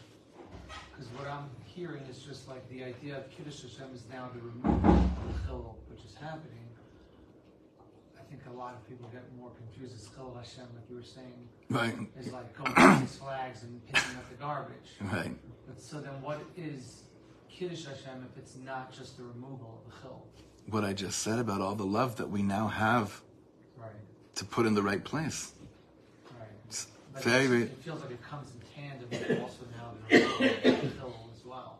because 0.90 1.06
what 1.12 1.26
I'm 1.26 1.50
hearing 1.64 2.02
is 2.10 2.20
just 2.20 2.48
like 2.48 2.66
the 2.70 2.84
idea 2.84 3.18
of 3.18 3.30
Kiddush 3.30 3.62
Hashem 3.62 3.94
is 3.94 4.04
now 4.10 4.30
the 4.34 4.40
removal 4.40 4.90
of 4.90 5.46
Chil, 5.46 5.76
which 5.90 6.04
is 6.04 6.14
happening. 6.14 6.64
I 8.18 8.22
think 8.30 8.42
a 8.48 8.56
lot 8.56 8.74
of 8.74 8.88
people 8.88 9.08
get 9.12 9.22
more 9.38 9.50
confused 9.50 9.94
as 9.94 10.08
Chil 10.14 10.34
Hashem, 10.34 10.64
like 10.74 10.88
you 10.88 10.96
were 10.96 11.02
saying, 11.02 11.48
Right. 11.68 11.94
is 12.18 12.32
like 12.32 12.56
going 12.56 12.74
to 12.74 13.00
these 13.00 13.16
Flags 13.16 13.62
and 13.62 13.84
picking 13.86 14.16
up 14.16 14.28
the 14.30 14.36
garbage. 14.36 14.90
Right. 15.00 15.36
But 15.66 15.80
so 15.80 16.00
then 16.00 16.22
what 16.22 16.40
is 16.56 17.02
Kiddush 17.50 17.84
Hashem 17.84 18.26
if 18.30 18.38
it's 18.38 18.56
not 18.56 18.90
just 18.92 19.18
the 19.18 19.24
removal 19.24 19.82
of 19.84 19.92
the 19.92 20.00
Chil? 20.00 20.24
What 20.70 20.84
I 20.84 20.94
just 20.94 21.20
said 21.20 21.38
about 21.38 21.60
all 21.60 21.74
the 21.74 21.86
love 21.86 22.16
that 22.16 22.30
we 22.30 22.42
now 22.42 22.68
have 22.68 23.20
Right. 23.76 23.90
to 24.36 24.44
put 24.46 24.64
in 24.64 24.72
the 24.74 24.82
right 24.82 25.04
place. 25.04 25.52
Right. 26.38 26.86
Very, 27.22 27.46
very. 27.46 27.62
it 27.62 27.82
feels 27.82 28.00
like 28.00 28.12
it 28.12 28.22
comes 28.22 28.50
in 28.50 28.60
tandem 28.78 29.08
with 29.10 29.42
also 29.42 29.64
now 29.74 29.92
the 30.08 30.18
removal 30.18 30.46
of 30.46 30.82
the 30.82 31.38
as 31.38 31.44
well. 31.44 31.78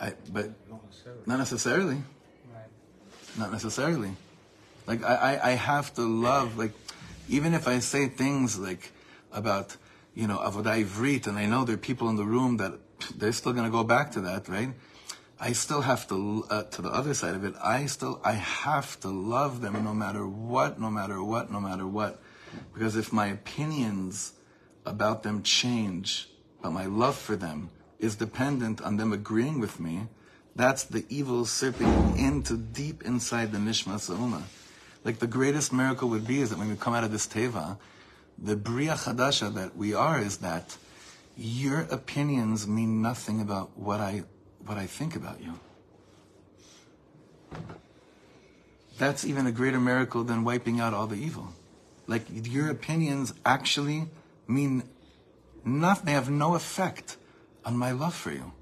I, 0.00 0.12
but 0.32 0.50
not 1.26 1.38
necessarily. 1.38 1.96
Right. 2.52 3.38
Not 3.38 3.52
necessarily. 3.52 4.12
Like 4.86 5.02
I, 5.02 5.14
I, 5.14 5.50
I 5.50 5.52
have 5.52 5.94
to 5.94 6.02
love 6.02 6.56
like 6.56 6.72
even 7.28 7.54
if 7.54 7.66
I 7.66 7.80
say 7.80 8.06
things 8.08 8.58
like 8.58 8.92
about 9.32 9.76
you 10.14 10.26
know 10.26 10.38
avodah 10.38 10.84
ivrit, 10.84 11.26
and 11.26 11.38
I 11.38 11.46
know 11.46 11.64
there 11.64 11.74
are 11.74 11.78
people 11.78 12.08
in 12.08 12.16
the 12.16 12.24
room 12.24 12.58
that 12.58 12.72
they're 13.16 13.32
still 13.32 13.52
going 13.52 13.64
to 13.64 13.70
go 13.70 13.84
back 13.84 14.12
to 14.12 14.20
that, 14.22 14.48
right? 14.48 14.70
I 15.38 15.52
still 15.52 15.82
have 15.82 16.08
to 16.08 16.46
uh, 16.48 16.62
to 16.62 16.82
the 16.82 16.88
other 16.88 17.12
side 17.12 17.34
of 17.34 17.44
it. 17.44 17.54
I 17.62 17.86
still 17.86 18.20
I 18.24 18.32
have 18.32 18.98
to 19.00 19.08
love 19.08 19.60
them 19.60 19.82
no 19.84 19.92
matter 19.92 20.26
what, 20.26 20.80
no 20.80 20.90
matter 20.90 21.22
what, 21.22 21.50
no 21.50 21.60
matter 21.60 21.86
what, 21.86 22.22
because 22.72 22.96
if 22.96 23.12
my 23.12 23.26
opinions 23.26 24.32
about 24.86 25.22
them 25.22 25.42
change, 25.42 26.28
but 26.62 26.70
my 26.70 26.86
love 26.86 27.16
for 27.16 27.36
them 27.36 27.70
is 27.98 28.16
dependent 28.16 28.80
on 28.80 28.96
them 28.96 29.12
agreeing 29.12 29.60
with 29.60 29.80
me, 29.80 30.08
that's 30.54 30.84
the 30.84 31.04
evil 31.08 31.44
seeping 31.44 32.18
into 32.18 32.56
deep 32.56 33.02
inside 33.02 33.52
the 33.52 33.58
nishma 33.58 34.00
sa'uma. 34.00 34.44
Like 35.04 35.18
the 35.18 35.26
greatest 35.26 35.72
miracle 35.72 36.08
would 36.08 36.26
be 36.26 36.40
is 36.40 36.50
that 36.50 36.58
when 36.58 36.68
we 36.68 36.76
come 36.76 36.94
out 36.94 37.04
of 37.04 37.12
this 37.12 37.26
teva, 37.26 37.78
the 38.38 38.56
bria 38.56 38.94
chadasha 38.94 39.52
that 39.54 39.76
we 39.76 39.94
are 39.94 40.20
is 40.20 40.38
that 40.38 40.76
your 41.36 41.80
opinions 41.90 42.66
mean 42.66 43.02
nothing 43.02 43.40
about 43.40 43.76
what 43.78 44.00
I 44.00 44.24
what 44.64 44.78
I 44.78 44.86
think 44.86 45.14
about 45.14 45.40
you. 45.40 45.60
That's 48.98 49.24
even 49.24 49.46
a 49.46 49.52
greater 49.52 49.78
miracle 49.78 50.24
than 50.24 50.42
wiping 50.42 50.80
out 50.80 50.94
all 50.94 51.06
the 51.06 51.16
evil. 51.16 51.48
Like 52.06 52.24
your 52.28 52.70
opinions 52.70 53.34
actually 53.44 54.08
mean 54.48 54.84
nothing. 55.64 56.06
They 56.06 56.12
have 56.12 56.30
no 56.30 56.54
effect 56.54 57.16
on 57.64 57.76
my 57.76 57.92
love 57.92 58.14
for 58.14 58.32
you, 58.32 58.52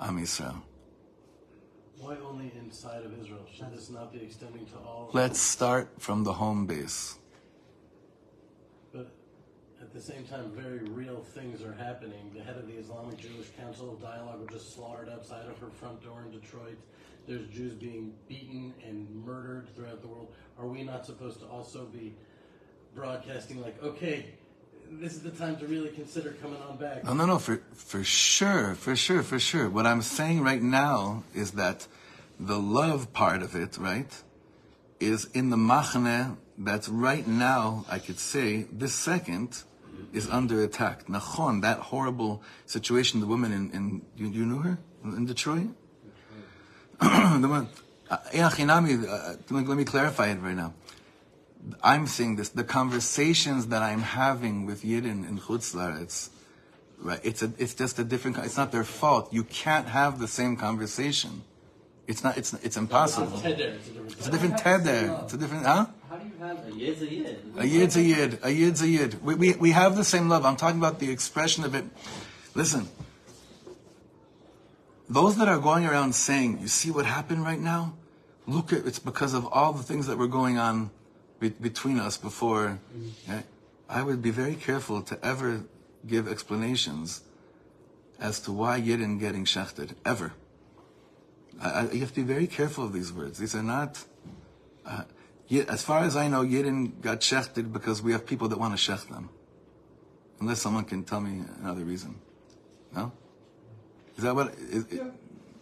Am 0.00 0.18
Yisrael. 0.18 0.62
Why 1.98 2.16
only 2.24 2.52
inside 2.58 3.04
of 3.04 3.20
Israel? 3.20 3.44
Should 3.52 3.72
this 3.72 3.90
not 3.90 4.12
be 4.12 4.22
extending 4.22 4.64
to 4.66 4.76
all? 4.76 5.10
Let's 5.12 5.40
start 5.40 5.90
from 5.98 6.22
the 6.22 6.32
home 6.32 6.66
base. 6.66 7.18
But 8.92 9.10
at 9.80 9.92
the 9.92 10.00
same 10.00 10.24
time, 10.24 10.52
very 10.54 10.78
real 10.78 11.20
things 11.20 11.62
are 11.62 11.72
happening. 11.72 12.30
The 12.34 12.42
head 12.42 12.56
of 12.56 12.68
the 12.68 12.74
Islamic 12.74 13.16
Jewish 13.16 13.48
Council 13.58 13.92
of 13.92 14.00
Dialogue 14.00 14.38
was 14.40 14.48
just 14.60 14.74
slaughtered 14.74 15.08
outside 15.08 15.46
of 15.46 15.58
her 15.58 15.70
front 15.70 16.02
door 16.02 16.22
in 16.24 16.30
Detroit. 16.30 16.78
There's 17.26 17.48
Jews 17.48 17.74
being 17.74 18.14
beaten 18.28 18.72
and 18.86 19.24
murdered 19.26 19.68
throughout 19.74 20.00
the 20.00 20.08
world. 20.08 20.32
Are 20.58 20.66
we 20.66 20.84
not 20.84 21.04
supposed 21.04 21.40
to 21.40 21.46
also 21.46 21.84
be 21.86 22.14
broadcasting 22.94 23.60
like, 23.60 23.82
okay, 23.82 24.26
this 24.90 25.14
is 25.14 25.22
the 25.22 25.30
time 25.30 25.56
to 25.58 25.66
really 25.66 25.90
consider 25.90 26.32
coming 26.42 26.60
on 26.62 26.76
back? 26.76 27.04
No, 27.04 27.14
no, 27.14 27.26
no, 27.26 27.38
for, 27.38 27.62
for 27.74 28.02
sure, 28.04 28.74
for 28.74 28.96
sure, 28.96 29.22
for 29.22 29.38
sure. 29.38 29.68
What 29.68 29.86
I'm 29.86 30.02
saying 30.02 30.42
right 30.42 30.62
now 30.62 31.24
is 31.34 31.52
that 31.52 31.86
the 32.40 32.58
love 32.58 33.12
part 33.12 33.42
of 33.42 33.54
it, 33.54 33.76
right, 33.78 34.10
is 35.00 35.26
in 35.34 35.50
the 35.50 35.56
machane 35.56 36.36
that's 36.56 36.88
right 36.88 37.26
now, 37.26 37.84
I 37.88 37.98
could 37.98 38.18
say, 38.18 38.66
this 38.72 38.94
second, 38.94 39.62
is 40.12 40.28
under 40.28 40.62
attack. 40.62 41.06
Nachon, 41.06 41.62
that 41.62 41.78
horrible 41.78 42.42
situation, 42.66 43.20
the 43.20 43.26
woman 43.26 43.52
in, 43.52 43.70
in 43.70 44.02
you, 44.16 44.28
you 44.28 44.46
knew 44.46 44.58
her? 44.58 44.78
In 45.04 45.26
Detroit? 45.26 45.68
the 47.00 47.46
one, 47.48 47.68
uh, 48.10 48.16
uh, 48.16 49.34
me- 49.50 49.64
let 49.64 49.76
me 49.76 49.84
clarify 49.84 50.28
it 50.28 50.36
right 50.40 50.56
now. 50.56 50.72
I'm 51.82 52.06
seeing 52.06 52.36
this, 52.36 52.48
the 52.48 52.64
conversations 52.64 53.66
that 53.68 53.82
I'm 53.82 54.00
having 54.00 54.66
with 54.66 54.82
Yidden 54.82 55.28
in 55.28 55.38
Chutz 55.38 55.74
La'aretz, 55.74 56.30
right, 56.98 57.20
it's, 57.22 57.42
a, 57.42 57.52
it's 57.58 57.74
just 57.74 57.98
a 57.98 58.04
different, 58.04 58.36
co- 58.36 58.42
it's 58.42 58.56
not 58.56 58.72
their 58.72 58.84
fault. 58.84 59.32
You 59.32 59.44
can't 59.44 59.88
have 59.88 60.18
the 60.18 60.28
same 60.28 60.56
conversation. 60.56 61.42
It's 62.06 62.24
not, 62.24 62.38
it's, 62.38 62.54
it's 62.54 62.76
impossible. 62.76 63.32
It's 63.34 63.44
a 63.44 63.50
it's 63.50 63.88
a 63.88 63.92
different 63.92 64.12
It's 64.12 64.26
a 64.26 64.30
different 64.30 64.58
tether. 64.58 65.18
It's 65.24 65.34
a 65.34 65.36
different, 65.36 65.66
huh? 65.66 65.86
How 66.08 66.16
do 66.16 66.26
you 66.26 66.32
have 66.40 66.66
A 66.66 66.72
yid's 66.74 67.02
a 67.02 67.06
yid. 67.06 67.42
A 67.58 67.66
yid's 67.66 67.96
a 67.96 68.02
yid. 68.02 68.38
A 68.42 68.50
yid's 68.50 68.82
a 68.82 68.88
yid. 68.88 69.22
We, 69.22 69.34
we, 69.34 69.52
we 69.54 69.70
have 69.72 69.96
the 69.96 70.04
same 70.04 70.28
love. 70.28 70.46
I'm 70.46 70.56
talking 70.56 70.78
about 70.78 71.00
the 71.00 71.10
expression 71.10 71.64
of 71.64 71.74
it. 71.74 71.84
Listen, 72.54 72.88
those 75.08 75.36
that 75.36 75.48
are 75.48 75.58
going 75.58 75.84
around 75.84 76.14
saying, 76.14 76.58
you 76.60 76.68
see 76.68 76.90
what 76.90 77.04
happened 77.04 77.44
right 77.44 77.60
now? 77.60 77.94
Look 78.46 78.72
at, 78.72 78.86
it's 78.86 78.98
because 78.98 79.34
of 79.34 79.46
all 79.52 79.74
the 79.74 79.82
things 79.82 80.06
that 80.06 80.16
were 80.16 80.28
going 80.28 80.56
on 80.56 80.90
be, 81.40 81.50
between 81.50 81.98
us 81.98 82.16
before. 82.16 82.78
Yeah, 83.28 83.42
I 83.88 84.02
would 84.02 84.22
be 84.22 84.30
very 84.30 84.54
careful 84.54 85.02
to 85.02 85.18
ever 85.24 85.62
give 86.06 86.28
explanations 86.28 87.22
as 88.20 88.40
to 88.40 88.52
why 88.52 88.80
Yidden 88.80 89.18
getting 89.20 89.44
shechted, 89.44 89.94
ever. 90.04 90.32
I, 91.60 91.70
I, 91.70 91.90
you 91.90 92.00
have 92.00 92.10
to 92.14 92.20
be 92.20 92.26
very 92.26 92.46
careful 92.46 92.84
of 92.84 92.92
these 92.92 93.12
words. 93.12 93.38
These 93.38 93.54
are 93.54 93.62
not, 93.62 94.04
uh, 94.86 95.02
Yid- 95.48 95.68
as 95.68 95.82
far 95.82 96.00
as 96.00 96.16
I 96.16 96.28
know, 96.28 96.42
Yidden 96.42 97.00
got 97.00 97.20
shechted 97.20 97.72
because 97.72 98.02
we 98.02 98.12
have 98.12 98.26
people 98.26 98.48
that 98.48 98.58
want 98.58 98.76
to 98.78 98.92
shech 98.92 99.08
them. 99.08 99.30
Unless 100.40 100.60
someone 100.60 100.84
can 100.84 101.02
tell 101.04 101.20
me 101.20 101.42
another 101.60 101.82
reason. 101.84 102.14
No? 102.94 103.10
Is 104.16 104.24
that 104.24 104.34
what? 104.34 104.54
Is, 104.54 104.84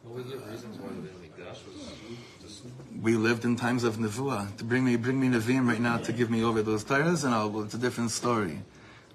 Well, 0.04 0.14
we 0.14 0.22
give 0.22 0.46
reasons 0.50 0.78
why 0.78 0.88
the 0.88 1.42
Mikdash 1.42 1.64
was 1.66 1.76
just 1.76 2.35
we 3.02 3.16
lived 3.16 3.44
in 3.44 3.56
times 3.56 3.84
of 3.84 3.96
nevuah. 3.96 4.56
To 4.56 4.64
bring 4.64 4.84
me, 4.84 4.96
bring 4.96 5.20
me 5.20 5.28
Nevi'im 5.28 5.68
right 5.68 5.80
now 5.80 5.98
to 5.98 6.12
give 6.12 6.30
me 6.30 6.42
over 6.42 6.62
those 6.62 6.84
tires, 6.84 7.24
and 7.24 7.34
I'll, 7.34 7.62
it's 7.62 7.74
a 7.74 7.78
different 7.78 8.10
story. 8.10 8.62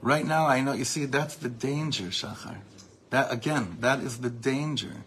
Right 0.01 0.25
now, 0.25 0.47
I 0.47 0.61
know. 0.61 0.73
You 0.73 0.85
see, 0.85 1.05
that's 1.05 1.35
the 1.35 1.49
danger, 1.49 2.05
Shachar. 2.05 2.57
That 3.09 3.31
again, 3.31 3.77
that 3.79 3.99
is 3.99 4.19
the 4.19 4.29
danger. 4.29 5.03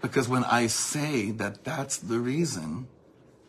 Because 0.00 0.28
when 0.28 0.44
I 0.44 0.68
say 0.68 1.30
that 1.32 1.64
that's 1.64 1.98
the 1.98 2.18
reason, 2.18 2.88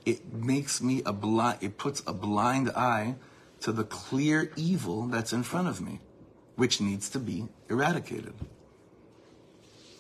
it 0.05 0.34
makes 0.34 0.82
me 0.82 1.01
a 1.05 1.14
blind. 1.14 1.60
It 1.62 1.78
puts 1.78 2.01
a 2.05 2.14
blind 2.14 2.70
eye 2.72 3.16
to 3.62 3.72
the 3.72 3.84
clear 3.84 4.51
evil 4.55 5.07
that's 5.07 5.34
in 5.34 5.43
front 5.43 5.68
of 5.68 5.82
me, 5.82 5.99
which 6.55 6.82
needs 6.82 7.10
to 7.10 7.20
be 7.20 7.47
eradicated. 7.70 8.34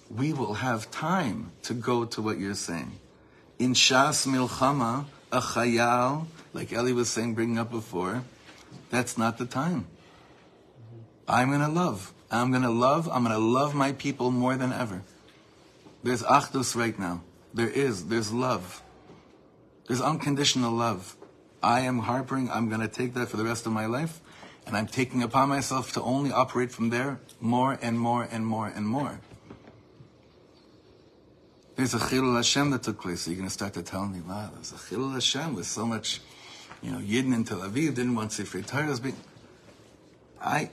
We 0.09 0.33
will 0.33 0.55
have 0.55 0.89
time 0.89 1.51
to 1.63 1.73
go 1.73 2.05
to 2.05 2.21
what 2.21 2.39
you're 2.39 2.55
saying 2.55 2.99
in 3.59 3.73
Shas 3.73 4.25
Milchama, 4.25 5.05
a 5.31 5.41
chayal, 5.41 6.25
like 6.53 6.71
Eli 6.71 6.93
was 6.93 7.09
saying, 7.09 7.35
bringing 7.35 7.57
up 7.59 7.69
before, 7.69 8.23
that's 8.89 9.17
not 9.17 9.37
the 9.37 9.45
time. 9.45 9.85
I'm 11.27 11.51
gonna 11.51 11.69
love. 11.69 12.13
I'm 12.31 12.51
gonna 12.51 12.71
love. 12.71 13.09
I'm 13.11 13.23
gonna 13.23 13.37
love 13.37 13.75
my 13.75 13.91
people 13.91 14.31
more 14.31 14.55
than 14.55 14.71
ever. 14.71 15.03
There's 16.01 16.23
achdus 16.23 16.75
right 16.75 16.97
now. 16.97 17.21
There 17.53 17.69
is. 17.69 18.07
There's 18.07 18.31
love. 18.31 18.81
There's 19.87 20.01
unconditional 20.01 20.71
love. 20.71 21.17
I 21.61 21.81
am 21.81 21.99
harboring. 21.99 22.49
I'm 22.49 22.69
gonna 22.69 22.87
take 22.87 23.13
that 23.15 23.27
for 23.27 23.37
the 23.37 23.43
rest 23.43 23.65
of 23.65 23.73
my 23.73 23.85
life, 23.85 24.21
and 24.65 24.77
I'm 24.77 24.87
taking 24.87 25.21
upon 25.21 25.49
myself 25.49 25.91
to 25.93 26.01
only 26.01 26.31
operate 26.31 26.71
from 26.71 26.89
there 26.89 27.19
more 27.41 27.77
and 27.81 27.99
more 27.99 28.27
and 28.31 28.45
more 28.45 28.67
and 28.67 28.87
more. 28.87 29.19
There's 31.79 31.93
a 31.93 31.97
Chilul 31.97 32.35
Hashem 32.35 32.71
that 32.71 32.83
took 32.83 32.99
place. 32.99 33.21
So 33.21 33.31
you're 33.31 33.37
going 33.37 33.47
to 33.47 33.53
start 33.53 33.71
to 33.75 33.81
tell 33.81 34.05
me, 34.05 34.19
wow, 34.19 34.49
there's 34.53 34.73
a 34.73 34.75
Chilul 34.75 35.13
Hashem 35.13 35.55
with 35.55 35.65
so 35.65 35.85
much, 35.85 36.19
you 36.81 36.91
know, 36.91 36.97
Yidden 36.97 37.33
in 37.33 37.45
Tel 37.45 37.59
Aviv 37.59 37.95
didn't 37.95 38.15
want 38.15 38.31
Sifrei 38.31 38.67
Torahs. 38.67 39.01
But 39.01 39.13
I, 40.41 40.71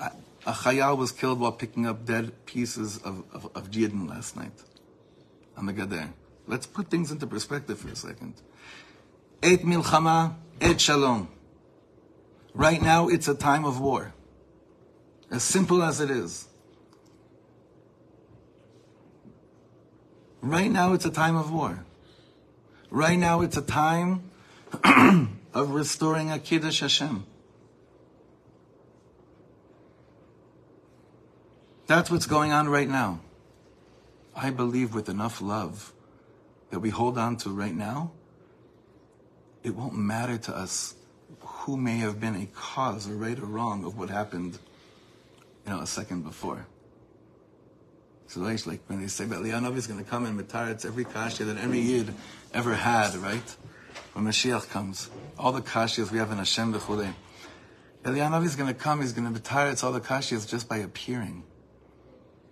I, 0.00 0.10
a 0.44 0.52
Chayal 0.52 0.96
was 0.96 1.12
killed 1.12 1.38
while 1.38 1.52
picking 1.52 1.86
up 1.86 2.04
dead 2.04 2.32
pieces 2.46 2.98
of, 2.98 3.22
of, 3.32 3.44
of 3.54 3.70
Yidden 3.70 4.08
last 4.08 4.34
night 4.34 4.60
on 5.56 5.66
the 5.66 5.72
Gader. 5.72 6.08
Let's 6.48 6.66
put 6.66 6.90
things 6.90 7.12
into 7.12 7.28
perspective 7.28 7.78
for 7.78 7.90
a 7.90 7.94
second. 7.94 8.34
Et 9.40 9.60
milchama, 9.60 10.34
et 10.60 10.80
shalom. 10.80 11.28
Right 12.54 12.82
now, 12.82 13.06
it's 13.06 13.28
a 13.28 13.36
time 13.36 13.64
of 13.64 13.78
war. 13.78 14.14
As 15.30 15.44
simple 15.44 15.80
as 15.80 16.00
it 16.00 16.10
is. 16.10 16.48
Right 20.46 20.70
now, 20.70 20.92
it's 20.92 21.04
a 21.04 21.10
time 21.10 21.34
of 21.34 21.52
war. 21.52 21.84
Right 22.88 23.18
now, 23.18 23.40
it's 23.40 23.56
a 23.56 23.62
time 23.62 24.30
of 25.52 25.70
restoring 25.70 26.30
a 26.30 26.38
Kiddush 26.38 26.82
Hashem. 26.82 27.26
That's 31.88 32.12
what's 32.12 32.26
going 32.26 32.52
on 32.52 32.68
right 32.68 32.88
now. 32.88 33.18
I 34.36 34.50
believe 34.50 34.94
with 34.94 35.08
enough 35.08 35.42
love 35.42 35.92
that 36.70 36.78
we 36.78 36.90
hold 36.90 37.18
on 37.18 37.36
to 37.38 37.50
right 37.50 37.74
now, 37.74 38.12
it 39.64 39.74
won't 39.74 39.96
matter 39.96 40.38
to 40.38 40.56
us 40.56 40.94
who 41.40 41.76
may 41.76 41.96
have 41.96 42.20
been 42.20 42.36
a 42.36 42.46
cause 42.54 43.10
or 43.10 43.16
right 43.16 43.36
or 43.36 43.46
wrong 43.46 43.84
of 43.84 43.98
what 43.98 44.10
happened, 44.10 44.60
you 45.64 45.72
know, 45.72 45.80
a 45.80 45.86
second 45.88 46.22
before. 46.22 46.68
Like 48.34 48.80
when 48.88 49.00
they 49.00 49.06
say 49.06 49.24
that 49.24 49.38
Lianov 49.38 49.76
is 49.76 49.86
going 49.86 50.02
to 50.02 50.10
come 50.10 50.26
and 50.26 50.38
it's 50.40 50.84
every 50.84 51.04
kasha 51.04 51.44
that 51.44 51.58
every 51.58 51.80
yid 51.80 52.12
ever 52.52 52.74
had, 52.74 53.14
right? 53.16 53.56
When 54.12 54.24
Mashiach 54.24 54.68
comes, 54.70 55.10
all 55.38 55.52
the 55.52 55.62
kashas 55.62 56.10
we 56.10 56.18
have 56.18 56.30
in 56.30 56.38
Hashem 56.38 56.74
v'chulei. 56.74 57.14
Elianov 58.04 58.44
is 58.44 58.56
going 58.56 58.68
to 58.68 58.74
come, 58.74 59.00
he's 59.00 59.12
going 59.12 59.32
to 59.32 59.68
it's 59.68 59.82
all 59.82 59.92
the 59.92 60.00
kashas 60.00 60.48
just 60.48 60.68
by 60.68 60.78
appearing. 60.78 61.44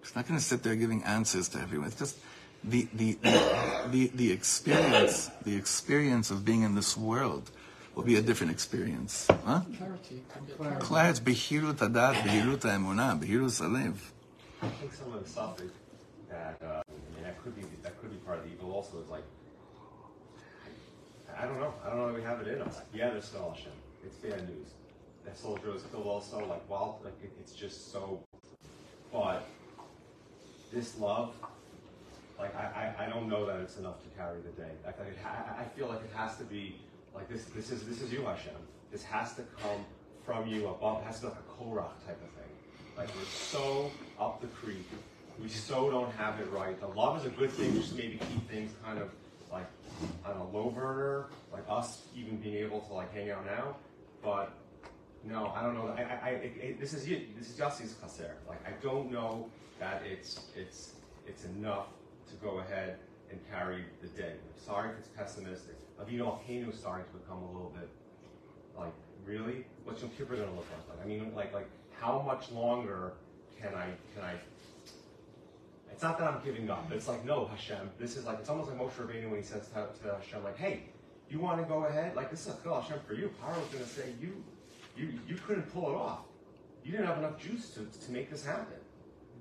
He's 0.01 0.14
not 0.14 0.27
going 0.27 0.39
to 0.39 0.45
sit 0.45 0.62
there 0.62 0.75
giving 0.75 1.03
answers 1.05 1.49
to 1.51 1.59
everyone. 1.59 1.89
It's 1.89 1.99
just 1.99 2.18
the, 2.62 2.89
the, 2.93 3.18
the, 3.22 3.89
the, 3.91 4.11
the 4.14 4.33
experience, 4.33 5.31
the 5.45 5.57
experience 5.57 6.31
of 6.31 6.45
being 6.45 6.62
in 6.62 6.75
this 6.75 6.97
world 6.97 7.51
will 7.95 8.03
be 8.03 8.16
a 8.16 8.22
different 8.22 8.53
experience. 8.53 9.27
Huh? 9.45 9.61
Clarity. 9.77 10.22
Clarity, 10.81 11.20
behirut 11.20 11.77
adat, 11.77 12.14
behirut 12.14 12.62
ha'emunah, 12.62 13.22
behirut 13.22 13.61
alev. 13.61 13.95
I 14.64 14.68
think 14.80 14.94
some 14.94 15.12
of 15.12 15.22
the 15.22 15.28
stuff 15.28 15.58
that, 15.58 15.70
that 16.30 16.66
uh, 16.66 16.82
I 16.88 17.22
that 17.22 17.42
could 17.42 17.54
be 17.54 17.62
that 17.82 18.00
could 18.00 18.10
be 18.10 18.16
part 18.18 18.38
of 18.38 18.44
the 18.44 18.52
evil. 18.52 18.72
Also, 18.72 18.98
is 18.98 19.08
like 19.10 19.24
I 21.38 21.44
don't 21.44 21.60
know. 21.60 21.74
I 21.84 21.90
don't 21.90 21.98
know 21.98 22.06
that 22.06 22.14
we 22.14 22.22
have 22.22 22.40
it 22.40 22.48
in 22.48 22.62
us. 22.62 22.80
Yeah, 22.94 23.10
there's 23.10 23.26
still 23.26 23.52
Hashem. 23.54 23.72
It's 24.06 24.16
bad 24.16 24.48
news. 24.48 24.68
That 25.26 25.36
soldier 25.36 25.70
was 25.70 25.82
killed 25.90 26.06
also. 26.06 26.38
Like, 26.46 26.68
well, 26.68 27.00
like 27.04 27.14
it, 27.22 27.32
it's 27.40 27.52
just 27.52 27.92
so. 27.92 28.20
But 29.12 29.46
this 30.72 30.98
love, 30.98 31.34
like 32.38 32.56
I, 32.56 32.94
I, 32.98 33.04
I 33.04 33.08
don't 33.10 33.28
know 33.28 33.44
that 33.46 33.60
it's 33.60 33.76
enough 33.76 34.02
to 34.02 34.08
carry 34.16 34.40
the 34.40 34.62
day. 34.62 34.70
Like, 34.84 34.98
it 35.00 35.18
ha- 35.22 35.56
I 35.58 35.64
feel 35.76 35.88
like 35.88 36.00
it 36.00 36.10
has 36.14 36.38
to 36.38 36.44
be 36.44 36.76
like 37.14 37.28
this. 37.28 37.44
This 37.54 37.70
is 37.70 37.84
this 37.84 38.00
is 38.00 38.10
you, 38.10 38.22
Hashem. 38.22 38.54
This 38.90 39.04
has 39.04 39.34
to 39.34 39.42
come 39.60 39.84
from 40.24 40.46
you 40.46 40.68
above. 40.68 41.02
It 41.02 41.06
has 41.06 41.20
to 41.20 41.26
be 41.26 41.28
like 41.28 41.38
a 41.38 41.62
Korach 41.62 42.06
type 42.06 42.20
of 42.22 42.30
thing. 42.30 42.52
Like 42.96 43.08
we're 43.08 43.24
so 43.24 43.90
up 44.18 44.40
the 44.40 44.46
creek. 44.48 44.88
We 45.40 45.48
so 45.48 45.90
don't 45.90 46.12
have 46.12 46.38
it 46.40 46.50
right. 46.52 46.78
The 46.78 46.86
love 46.88 47.20
is 47.20 47.26
a 47.26 47.30
good 47.30 47.50
thing, 47.50 47.74
just 47.74 47.96
maybe 47.96 48.18
keep 48.32 48.48
things 48.48 48.72
kind 48.84 48.98
of 48.98 49.10
like 49.52 49.66
on 50.24 50.36
a 50.36 50.48
low 50.50 50.70
burner, 50.70 51.26
like 51.52 51.64
us 51.68 52.02
even 52.16 52.36
being 52.36 52.56
able 52.56 52.80
to 52.80 52.92
like 52.92 53.12
hang 53.12 53.30
out 53.30 53.44
now. 53.44 53.76
But 54.22 54.52
no, 55.24 55.52
I 55.54 55.62
don't 55.62 55.74
know. 55.74 55.88
I, 55.88 56.02
I, 56.02 56.28
I 56.28 56.30
it, 56.30 56.80
this 56.80 56.92
is 56.92 57.06
it. 57.08 57.36
This 57.38 57.50
is 57.50 57.58
Yassi's 57.58 57.94
chaser. 58.00 58.36
Like 58.48 58.60
I 58.66 58.72
don't 58.82 59.10
know 59.10 59.48
that 59.80 60.02
it's 60.04 60.46
it's 60.56 60.92
it's 61.26 61.44
enough 61.44 61.86
to 62.28 62.34
go 62.36 62.58
ahead 62.58 62.98
and 63.30 63.40
carry 63.50 63.84
the 64.02 64.08
day. 64.08 64.32
I'm 64.32 64.64
sorry 64.64 64.90
if 64.90 64.98
it's 64.98 65.08
pessimistic. 65.08 65.76
Avinu 66.00 66.20
Malkeinu 66.20 66.72
is 66.72 66.78
starting 66.78 67.06
to 67.06 67.18
become 67.18 67.42
a 67.42 67.52
little 67.52 67.72
bit 67.74 67.88
like 68.78 68.92
really. 69.26 69.64
What's 69.84 70.00
Yom 70.00 70.10
Kippur 70.16 70.36
going 70.36 70.48
to 70.48 70.54
look 70.54 70.66
like? 70.70 70.96
Like 70.96 71.04
I 71.04 71.08
mean, 71.08 71.32
like 71.34 71.52
like 71.52 71.68
how 72.00 72.22
much 72.22 72.50
longer 72.52 73.14
can 73.64 73.74
I 73.74 73.86
can 74.14 74.24
I? 74.24 74.34
It's 75.90 76.02
not 76.02 76.18
that 76.18 76.28
I'm 76.28 76.44
giving 76.44 76.68
up. 76.70 76.90
It's 76.92 77.08
like 77.08 77.24
no, 77.24 77.46
Hashem. 77.46 77.90
This 77.98 78.16
is 78.16 78.24
like 78.26 78.38
it's 78.40 78.48
almost 78.48 78.70
like 78.70 78.78
Moshe 78.78 78.92
Rabbeinu 78.92 79.30
when 79.30 79.40
he 79.40 79.46
says 79.46 79.68
to, 79.68 79.86
to 80.02 80.14
Hashem, 80.14 80.44
like, 80.44 80.58
hey, 80.58 80.82
you 81.30 81.40
want 81.40 81.60
to 81.60 81.66
go 81.66 81.84
ahead? 81.84 82.14
Like 82.14 82.30
this 82.30 82.46
is 82.46 82.54
a 82.54 82.62
Chil 82.62 82.80
Hashem 82.80 82.98
for 83.06 83.14
you. 83.14 83.30
Paro 83.42 83.58
was 83.58 83.68
going 83.68 83.84
to 83.84 83.90
say 83.90 84.12
you 84.20 84.44
you 84.96 85.18
you 85.26 85.36
couldn't 85.46 85.72
pull 85.72 85.90
it 85.90 85.94
off. 85.94 86.20
You 86.84 86.92
didn't 86.92 87.06
have 87.06 87.18
enough 87.18 87.38
juice 87.38 87.70
to, 87.70 87.86
to 88.06 88.12
make 88.12 88.30
this 88.30 88.44
happen. 88.44 88.76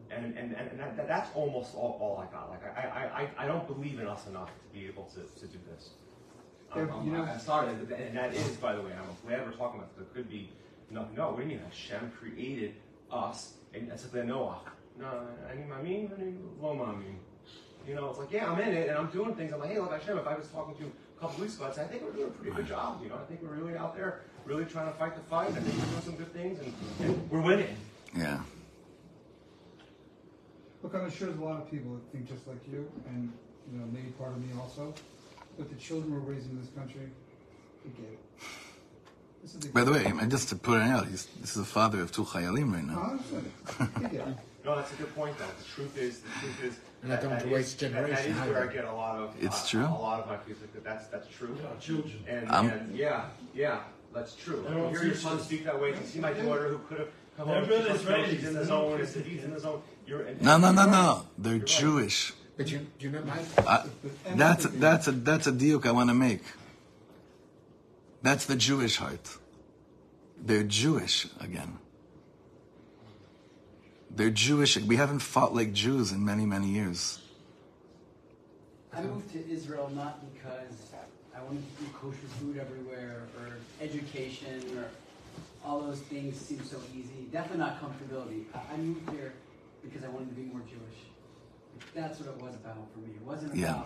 And 0.09 0.37
and, 0.37 0.53
and, 0.55 0.79
that, 0.79 1.07
that's 1.07 1.29
almost 1.33 1.75
all, 1.75 1.97
all 1.99 2.17
I 2.19 2.31
got. 2.31 2.49
Like 2.51 2.61
I, 2.77 3.27
I, 3.37 3.45
I, 3.45 3.47
don't 3.47 3.65
believe 3.67 3.99
in 3.99 4.05
us 4.05 4.27
enough 4.27 4.51
to 4.61 4.79
be 4.79 4.85
able 4.85 5.09
to, 5.15 5.21
to 5.39 5.47
do 5.47 5.57
this. 5.71 5.89
I'm, 6.71 6.91
um, 6.91 7.07
you 7.07 7.15
um, 7.15 7.17
know- 7.17 7.31
I'm 7.31 7.39
sorry, 7.39 7.69
and 7.69 8.15
that 8.15 8.33
is, 8.35 8.57
by 8.57 8.75
the 8.75 8.81
way, 8.81 8.91
I'm 8.91 9.27
glad 9.27 9.43
we're 9.43 9.53
talking 9.53 9.79
about 9.79 9.97
this. 9.97 10.05
There 10.05 10.23
could 10.23 10.29
be 10.29 10.51
no, 10.91 11.07
no. 11.17 11.31
What 11.31 11.37
do 11.37 11.43
you 11.43 11.49
mean? 11.49 11.61
Hashem 11.65 12.11
created 12.11 12.75
us, 13.11 13.53
and 13.73 13.89
that's 13.89 14.03
like 14.13 14.25
Noah. 14.25 14.25
No, 14.25 14.43
off. 14.43 14.61
No, 14.99 15.27
I 15.49 15.55
mean, 15.55 15.71
I 15.71 15.81
mean, 15.81 16.11
I 16.15 16.19
mean, 16.21 16.49
lo 16.61 16.83
I 16.83 16.91
mean. 16.95 17.19
You 17.87 17.95
know, 17.95 18.09
it's 18.09 18.19
like, 18.19 18.31
yeah, 18.31 18.49
I'm 18.49 18.59
in 18.61 18.73
it, 18.73 18.87
and 18.87 18.97
I'm 18.97 19.07
doing 19.07 19.35
things. 19.35 19.51
I'm 19.51 19.59
like, 19.59 19.71
hey, 19.71 19.79
look, 19.79 19.91
Hashem, 19.91 20.17
if 20.17 20.25
I 20.25 20.35
was 20.35 20.47
talking 20.47 20.73
to 20.75 20.83
you 20.83 20.91
a 21.17 21.19
couple 21.19 21.41
weeks 21.41 21.55
ago, 21.55 21.65
I'd 21.65 21.75
say, 21.75 21.81
I 21.81 21.85
think 21.85 22.03
we're 22.03 22.11
doing 22.11 22.27
a 22.29 22.31
pretty 22.31 22.55
good 22.55 22.67
job. 22.67 23.01
You 23.03 23.09
know, 23.09 23.15
I 23.15 23.25
think 23.25 23.41
we're 23.41 23.55
really 23.55 23.77
out 23.77 23.95
there, 23.95 24.21
really 24.45 24.63
trying 24.63 24.89
to 24.89 24.97
fight 24.97 25.15
the 25.15 25.21
fight. 25.23 25.49
I 25.49 25.59
think 25.59 25.75
we're 25.77 25.89
doing 25.89 26.01
some 26.01 26.15
good 26.15 26.33
things, 26.33 26.59
and, 26.59 26.73
and 27.01 27.29
we're 27.29 27.41
winning. 27.41 27.75
Yeah. 28.15 28.39
Look, 30.81 30.95
I'm 30.95 31.11
sure 31.11 31.27
there's 31.27 31.39
a 31.39 31.43
lot 31.43 31.61
of 31.61 31.69
people 31.69 31.93
that 31.93 32.11
think 32.11 32.29
just 32.29 32.47
like 32.47 32.59
you, 32.71 32.89
and 33.07 33.33
you 33.71 33.79
know, 33.79 33.85
maybe 33.91 34.09
part 34.11 34.31
of 34.31 34.39
me 34.39 34.47
also. 34.59 34.93
But 35.57 35.69
the 35.69 35.75
children 35.75 36.13
we're 36.13 36.33
raising 36.33 36.51
in 36.51 36.61
this 36.61 36.69
country, 36.71 37.09
they 37.83 37.91
get 38.01 38.11
it. 38.13 38.19
This 39.43 39.53
is 39.55 39.59
the 39.59 39.69
By 39.69 39.83
the 39.83 39.91
way, 39.91 40.05
and 40.05 40.31
just 40.31 40.49
to 40.49 40.55
put 40.55 40.77
it 40.81 40.83
out, 40.83 41.07
he's, 41.07 41.25
this 41.41 41.51
is 41.51 41.55
the 41.57 41.65
father 41.65 42.01
of 42.01 42.11
two 42.11 42.23
chayalim 42.23 42.73
right 42.73 42.83
now. 42.85 42.99
I 43.01 43.11
understand 43.11 43.45
it. 43.45 44.01
They 44.11 44.17
get 44.17 44.27
it. 44.29 44.37
No, 44.65 44.75
that's 44.77 44.93
a 44.93 44.95
good 44.95 45.13
point, 45.13 45.37
though. 45.37 45.45
The 45.59 45.65
truth 45.75 45.97
is, 45.97 46.19
the 46.19 46.29
truth 46.39 46.63
is, 46.63 46.73
We're 47.03 47.09
not 47.09 47.21
that- 47.21 47.27
going 47.27 47.39
that 47.39 47.45
to 47.47 47.53
waste 47.53 47.83
is- 47.83 47.91
that- 47.91 48.07
That 48.09 48.25
is 48.25 48.35
where. 48.47 48.69
I 48.69 48.73
get 48.73 48.85
a 48.85 48.93
lot 48.93 49.17
of. 49.17 49.35
It's 49.41 49.65
uh, 49.65 49.67
true. 49.67 49.85
A 49.85 50.01
lot 50.09 50.21
of 50.21 50.27
my 50.27 50.37
feedback. 50.37 50.73
That 50.73 50.83
that's 50.85 51.07
that's 51.07 51.27
true. 51.37 51.57
children. 51.81 52.23
And, 52.27 52.49
Um, 52.49 52.69
and 52.69 52.95
yeah, 52.95 53.25
yeah, 53.53 53.79
that's 54.13 54.33
true. 54.35 54.63
They're 54.65 54.79
all 54.79 54.91
You 54.91 54.97
hear 54.99 55.07
your 55.07 55.15
son 55.15 55.39
speak 55.41 55.65
that 55.65 55.79
way. 55.81 55.89
You 55.89 55.95
see 56.05 56.19
my 56.19 56.31
daughter 56.31 56.69
who 56.69 56.77
could 56.87 56.99
have 56.99 57.09
come 57.35 57.49
They're 57.49 57.59
home. 57.59 57.69
really 57.69 57.91
she's 57.99 58.07
like, 58.07 58.25
She's 58.27 58.43
in 58.47 58.53
the 58.53 58.59
They're 58.59 58.65
zone. 58.65 58.91
not 58.91 58.99
It's 59.01 59.13
he's 59.15 59.43
in 59.43 59.51
the 59.53 59.59
zone. 59.59 59.81
You're, 60.07 60.21
and, 60.21 60.41
No, 60.41 60.57
no, 60.57 60.71
no, 60.71 60.83
you're 60.83 60.91
no. 60.91 60.97
right. 61.15 61.21
They're 61.39 61.51
You're 61.53 61.59
right. 61.59 61.67
Jewish. 61.67 62.33
But 62.55 62.71
you, 62.71 62.85
you 62.99 63.09
know, 63.09 63.21
my, 63.23 63.39
I, 63.67 63.83
that's 64.35 64.65
that's 64.67 65.07
a 65.07 65.11
that's 65.11 65.47
a 65.47 65.51
diuk 65.51 65.85
I 65.87 65.91
want 65.91 66.09
to 66.09 66.13
make. 66.13 66.43
That's 68.23 68.45
the 68.45 68.55
Jewish 68.55 68.95
heart. 68.97 69.37
They're 70.41 70.63
Jewish 70.63 71.27
again. 71.39 71.77
They're 74.09 74.29
Jewish. 74.29 74.77
We 74.77 74.95
haven't 74.95 75.19
fought 75.19 75.53
like 75.53 75.73
Jews 75.73 76.11
in 76.11 76.23
many, 76.23 76.45
many 76.45 76.69
years. 76.69 77.19
I 78.95 79.01
moved 79.01 79.31
to 79.33 79.49
Israel 79.49 79.91
not 79.93 80.21
because 80.33 80.93
I 81.35 81.41
wanted 81.43 81.63
to 81.77 81.83
do 81.83 81.89
kosher 81.93 82.27
food 82.39 82.57
everywhere 82.57 83.23
or 83.39 83.57
education 83.81 84.61
or 84.77 84.85
all 85.65 85.81
those 85.81 85.99
things 85.99 86.39
seem 86.39 86.63
so 86.63 86.77
easy. 86.95 87.27
Definitely 87.31 87.59
not 87.59 87.81
comfortability. 87.81 88.43
I, 88.53 88.73
I 88.73 88.77
moved 88.77 89.09
here 89.11 89.33
because 89.83 90.03
I 90.03 90.09
wanted 90.09 90.29
to 90.29 90.35
be 90.35 90.43
more 90.43 90.61
Jewish. 90.61 90.99
That's 91.95 92.19
what 92.19 92.29
it 92.29 92.41
was 92.41 92.55
about 92.55 92.77
for 92.93 92.99
me. 92.99 93.15
It 93.15 93.25
wasn't 93.25 93.55
Yeah. 93.55 93.83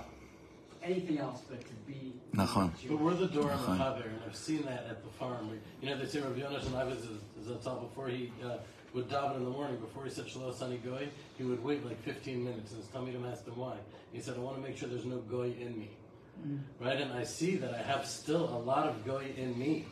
About 0.81 0.89
anything 0.89 1.17
else 1.19 1.41
but 1.49 1.61
to 1.61 1.73
be 1.87 2.13
Nachon. 2.35 2.71
Jewish. 2.79 2.91
But 2.91 2.99
we're 3.01 3.13
the 3.13 3.27
door 3.27 3.51
Uh-huh. 3.51 3.71
of 3.71 3.77
the 3.77 3.83
Chaver, 4.03 4.05
and 4.09 4.19
I've 4.27 4.35
seen 4.35 4.63
that 4.63 4.85
at 4.89 5.03
the 5.03 5.09
farm. 5.11 5.49
We- 5.51 5.57
You 5.87 5.93
know, 5.93 6.01
they 6.01 6.07
say 6.07 6.21
Rabbi 6.21 6.39
Yonash 6.39 6.65
and 6.67 6.75
I 6.75 6.83
was 6.83 6.99
Zatzal 7.45 7.81
before 7.81 8.07
he 8.09 8.31
uh, 8.43 8.57
would 8.93 9.09
daven 9.09 9.37
in 9.37 9.43
the 9.43 9.49
morning, 9.49 9.77
before 9.77 10.05
he 10.05 10.09
said 10.09 10.27
Shalom 10.29 10.53
Sani 10.53 10.77
Goy, 10.77 11.07
he 11.37 11.43
would 11.43 11.63
wait 11.63 11.85
like 11.85 12.01
15 12.03 12.43
minutes, 12.43 12.71
and 12.71 12.81
his 12.81 12.89
Talmidim 12.91 13.29
asked 13.31 13.47
him 13.47 13.55
why. 13.57 13.77
He 14.13 14.21
said, 14.21 14.35
I 14.35 14.39
want 14.39 14.55
to 14.57 14.61
make 14.61 14.77
sure 14.77 14.87
there's 14.89 15.05
no 15.05 15.17
Goy 15.19 15.53
in 15.59 15.77
me. 15.77 15.89
Right? 16.79 17.01
And 17.01 17.11
I 17.13 17.23
see 17.23 17.55
that 17.57 17.73
I 17.73 17.81
have 17.81 18.05
still 18.05 18.45
a 18.55 18.59
lot 18.59 18.87
of 18.87 19.03
Goy 19.05 19.33
in 19.37 19.57
me 19.57 19.85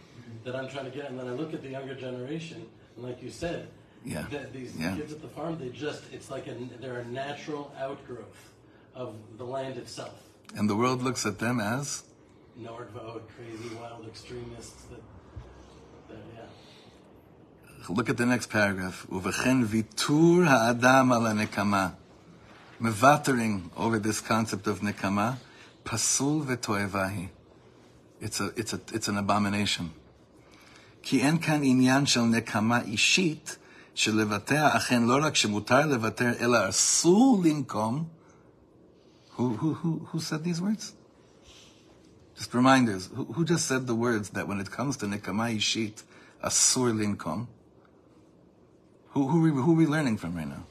that 0.43 0.55
I'm 0.55 0.67
trying 0.69 0.85
to 0.85 0.91
get. 0.91 1.09
And 1.09 1.19
then 1.19 1.27
I 1.27 1.31
look 1.31 1.53
at 1.53 1.61
the 1.61 1.69
younger 1.69 1.95
generation, 1.95 2.67
and 2.95 3.03
like 3.05 3.21
you 3.21 3.29
said, 3.31 3.67
Yeah. 4.03 4.21
that 4.31 4.53
these 4.53 4.75
Yeah. 4.77 4.95
kids 4.95 5.11
at 5.11 5.21
the 5.21 5.27
farm, 5.29 5.57
they 5.57 5.69
just, 5.69 6.03
it's 6.13 6.29
like 6.29 6.45
a, 6.47 6.53
they're 6.79 6.99
a 6.99 7.05
natural 7.05 7.71
outgrowth 7.79 8.53
of 8.93 9.15
the 9.37 9.43
land 9.43 9.77
itself. 9.77 10.21
And 10.56 10.68
the 10.68 10.76
world 10.76 11.02
looks 11.02 11.24
at 11.26 11.38
them 11.38 11.60
as 11.60 12.02
Nord 12.56 12.90
Vogue, 12.90 13.22
crazy, 13.36 13.74
wild 13.74 14.06
extremists 14.06 14.82
that, 14.90 15.02
that 16.08 16.18
yeah. 16.36 16.44
Look 17.88 18.10
at 18.10 18.16
the 18.16 18.26
next 18.26 18.50
paragraph. 18.50 19.06
ובכן 19.12 19.56
ויתור 19.66 20.42
האדם 20.44 21.12
על 21.12 21.26
הנקמה, 21.26 21.88
mevatoring 22.80 23.70
over 23.76 23.98
this 23.98 24.20
concept 24.20 24.66
of 24.66 24.80
nekama, 24.80 25.38
pasul 25.84 26.44
v'toeva 26.44 27.08
hi. 27.08 27.28
It's 28.20 28.40
a, 28.40 28.52
it's 28.56 28.72
a, 28.74 28.80
it's 28.92 29.08
an 29.08 29.16
abomination. 29.16 29.90
כי 31.02 31.20
אין 31.20 31.38
כאן 31.38 31.60
עניין 31.62 32.06
של 32.06 32.20
נקמה 32.20 32.80
אישית, 32.80 33.56
שלבטא 33.94 34.76
אכן 34.76 35.02
לא 35.02 35.18
רק 35.22 35.36
שמותר 35.36 35.86
לוותר, 35.86 36.32
אלא 36.40 36.68
אסור 36.68 37.42
לנקום. 37.44 38.04
Who, 39.35 39.49
who, 39.55 39.73
who, 40.07 40.19
said 40.19 40.43
these 40.45 40.61
words? 40.61 40.93
Just 42.37 42.53
reminders. 42.53 43.09
Who, 43.13 43.25
who 43.25 43.43
just 43.43 43.67
said 43.67 43.85
the 43.85 43.95
words 43.95 44.29
that 44.29 44.47
when 44.47 44.61
it 44.61 44.71
comes 44.71 44.95
to 44.97 45.05
Nikamai 45.07 45.59
Sheet, 45.59 46.03
Asur 46.41 46.93
Linkom? 46.93 47.47
Who, 49.09 49.27
who, 49.27 49.51
who 49.61 49.71
are 49.71 49.75
we 49.75 49.85
learning 49.85 50.17
from 50.17 50.35
right 50.35 50.47
now? 50.47 50.63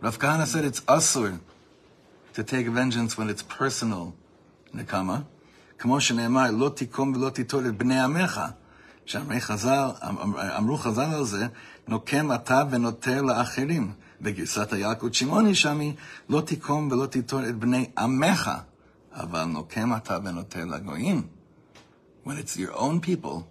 Rav 0.00 0.18
Kahane 0.18 0.46
said 0.46 0.64
it's 0.64 0.80
Asur 0.82 1.38
to 2.34 2.42
take 2.42 2.66
vengeance 2.66 3.16
when 3.16 3.28
it's 3.30 3.42
personal 3.42 4.14
Nikama. 4.74 5.24
כמו 5.78 6.00
שנאמר, 6.00 6.50
לא 6.50 6.68
תיקום 6.68 7.12
ולא 7.16 7.30
תיטול 7.30 7.66
את 7.66 7.76
בני 7.76 8.00
עמך. 8.00 8.40
שאמרו 9.06 10.76
חז"ל 10.76 11.14
על 11.14 11.24
זה, 11.24 11.46
נוקם 11.88 12.32
אתה 12.32 12.62
ונוטה 12.70 13.20
בגרסת 14.21 14.73
הילקוט 14.73 15.13
שמעוני 15.13 15.55
שמי, 15.55 15.95
לא 16.29 16.41
תיקום 16.41 16.91
ולא 16.91 17.05
תיטור 17.05 17.49
את 17.49 17.55
בני 17.55 17.89
עמך, 17.97 18.51
אבל 19.13 19.43
נוקם 19.43 19.95
אתה 19.95 20.17
ונותר 20.23 20.65
לגויים. 20.65 21.27
When 22.25 22.37
it's 22.37 22.57
your 22.57 22.73
own 22.73 23.01
people, 23.01 23.47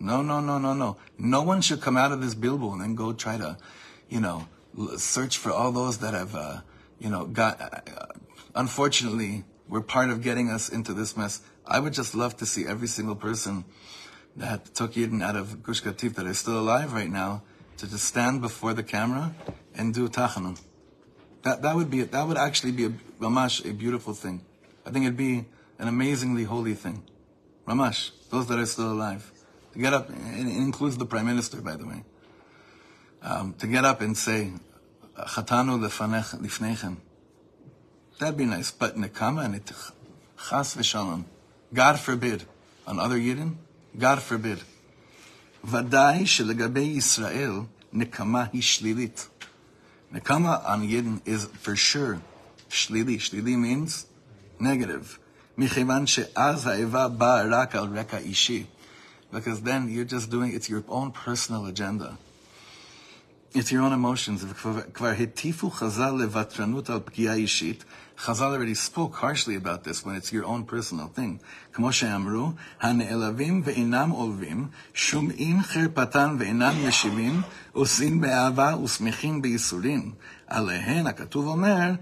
no, 0.00 0.22
no, 0.22 0.40
no, 0.40 0.58
no, 0.58 0.72
no. 0.74 0.96
No 1.18 1.42
one 1.42 1.60
should 1.60 1.80
come 1.80 1.96
out 1.96 2.12
of 2.12 2.20
this 2.20 2.34
bilbo 2.34 2.72
and 2.72 2.80
then 2.80 2.94
go 2.94 3.12
try 3.12 3.36
to, 3.36 3.56
you 4.08 4.20
know, 4.20 4.46
l- 4.78 4.98
search 4.98 5.36
for 5.38 5.50
all 5.50 5.72
those 5.72 5.98
that 5.98 6.14
have, 6.14 6.34
uh, 6.34 6.60
you 6.98 7.10
know, 7.10 7.24
got, 7.26 7.60
uh, 7.60 8.06
unfortunately, 8.54 9.44
were 9.68 9.82
part 9.82 10.10
of 10.10 10.22
getting 10.22 10.50
us 10.50 10.68
into 10.68 10.92
this 10.94 11.16
mess. 11.16 11.40
I 11.66 11.80
would 11.80 11.92
just 11.92 12.14
love 12.14 12.36
to 12.38 12.46
see 12.46 12.66
every 12.66 12.88
single 12.88 13.14
person 13.14 13.64
that 14.36 14.74
took 14.74 14.94
Yidden 14.94 15.22
out 15.22 15.36
of 15.36 15.62
Gush 15.62 15.82
Katif 15.82 16.14
that 16.14 16.26
is 16.26 16.38
still 16.38 16.58
alive 16.58 16.92
right 16.92 17.10
now 17.10 17.42
to 17.76 17.86
just 17.88 18.04
stand 18.04 18.40
before 18.40 18.74
the 18.74 18.82
camera 18.82 19.34
and 19.74 19.94
do 19.94 20.08
tachanun. 20.08 20.60
That, 21.42 21.62
that 21.62 21.74
would 21.74 21.90
be, 21.90 22.02
that 22.02 22.26
would 22.26 22.36
actually 22.36 22.72
be 22.72 22.84
a, 22.86 22.92
mamash, 23.20 23.68
a 23.68 23.72
beautiful 23.72 24.14
thing. 24.14 24.42
I 24.84 24.90
think 24.90 25.04
it'd 25.04 25.16
be 25.16 25.46
an 25.78 25.88
amazingly 25.88 26.44
holy 26.44 26.74
thing. 26.74 27.02
Ramash, 27.66 28.10
those 28.30 28.46
that 28.48 28.58
are 28.58 28.66
still 28.66 28.92
alive. 28.92 29.30
To 29.72 29.78
get 29.78 29.92
up, 29.92 30.08
and 30.08 30.48
it 30.48 30.56
includes 30.56 30.98
the 30.98 31.06
Prime 31.06 31.26
Minister, 31.26 31.60
by 31.60 31.76
the 31.76 31.86
way. 31.86 32.04
Um, 33.22 33.54
to 33.58 33.66
get 33.66 33.84
up 33.84 34.00
and 34.00 34.16
say, 34.16 34.52
Chatanu 35.16 35.78
lefanech- 35.78 36.40
lifnechem. 36.40 36.96
That'd 38.18 38.36
be 38.36 38.44
nice. 38.44 38.70
But 38.70 38.96
nekama 38.96 39.44
and 39.44 39.54
it, 39.56 39.66
chas 39.66 40.74
v'shalom. 40.74 41.24
God 41.72 41.98
forbid. 41.98 42.44
On 42.86 42.98
other 42.98 43.18
Yidden, 43.18 43.56
God 43.98 44.20
forbid. 44.22 44.60
ודאי 45.64 46.26
שלגבי 46.26 46.80
ישראל, 46.80 47.52
נקמה 47.92 48.44
היא 48.52 48.62
שלילית. 48.62 49.28
Nekama 50.15 50.63
on 50.67 50.87
Yidden 50.87 51.21
is 51.25 51.45
for 51.45 51.75
sure 51.75 52.21
shlili. 52.69 53.17
Shlili 53.17 53.57
means 53.57 54.05
negative. 54.59 55.19
Michevan 55.57 56.07
she'az 56.07 56.63
ha'eva 56.63 57.09
ba'arak 57.09 57.75
al 57.75 57.89
reka 57.89 58.21
ishi. 58.21 58.67
Because 59.33 59.61
then 59.63 59.89
you're 59.89 60.05
just 60.05 60.29
doing, 60.29 60.53
it's 60.53 60.69
your 60.69 60.85
own 60.87 61.11
personal 61.11 61.65
agenda. 61.65 62.17
It's 63.53 63.71
your 63.71 63.81
own 63.81 63.91
emotions. 63.91 64.43
Chazal 68.16 68.52
already 68.52 68.74
spoke 68.74 69.14
harshly 69.14 69.56
about 69.56 69.84
this 69.84 70.04
when 70.04 70.14
it's 70.14 70.30
your 70.32 70.44
own 70.44 70.64
personal 70.64 71.08
thing. 71.08 71.38
כמו 71.72 71.92
שאמרו, 71.92 72.52
הנעלבים 72.80 73.62
ואינם 73.64 74.10
עולבים, 74.10 74.68
שומעים 74.94 75.62
חרפתן 75.62 76.36
ואינם 76.38 76.74
משיבים, 76.88 77.42
עושים 77.72 78.20
באהבה 78.20 78.76
ושמחים 78.84 79.42
בייסורים. 79.42 80.12
עליהן 80.46 81.06
הכתוב 81.06 81.46
אומר, 81.46 81.92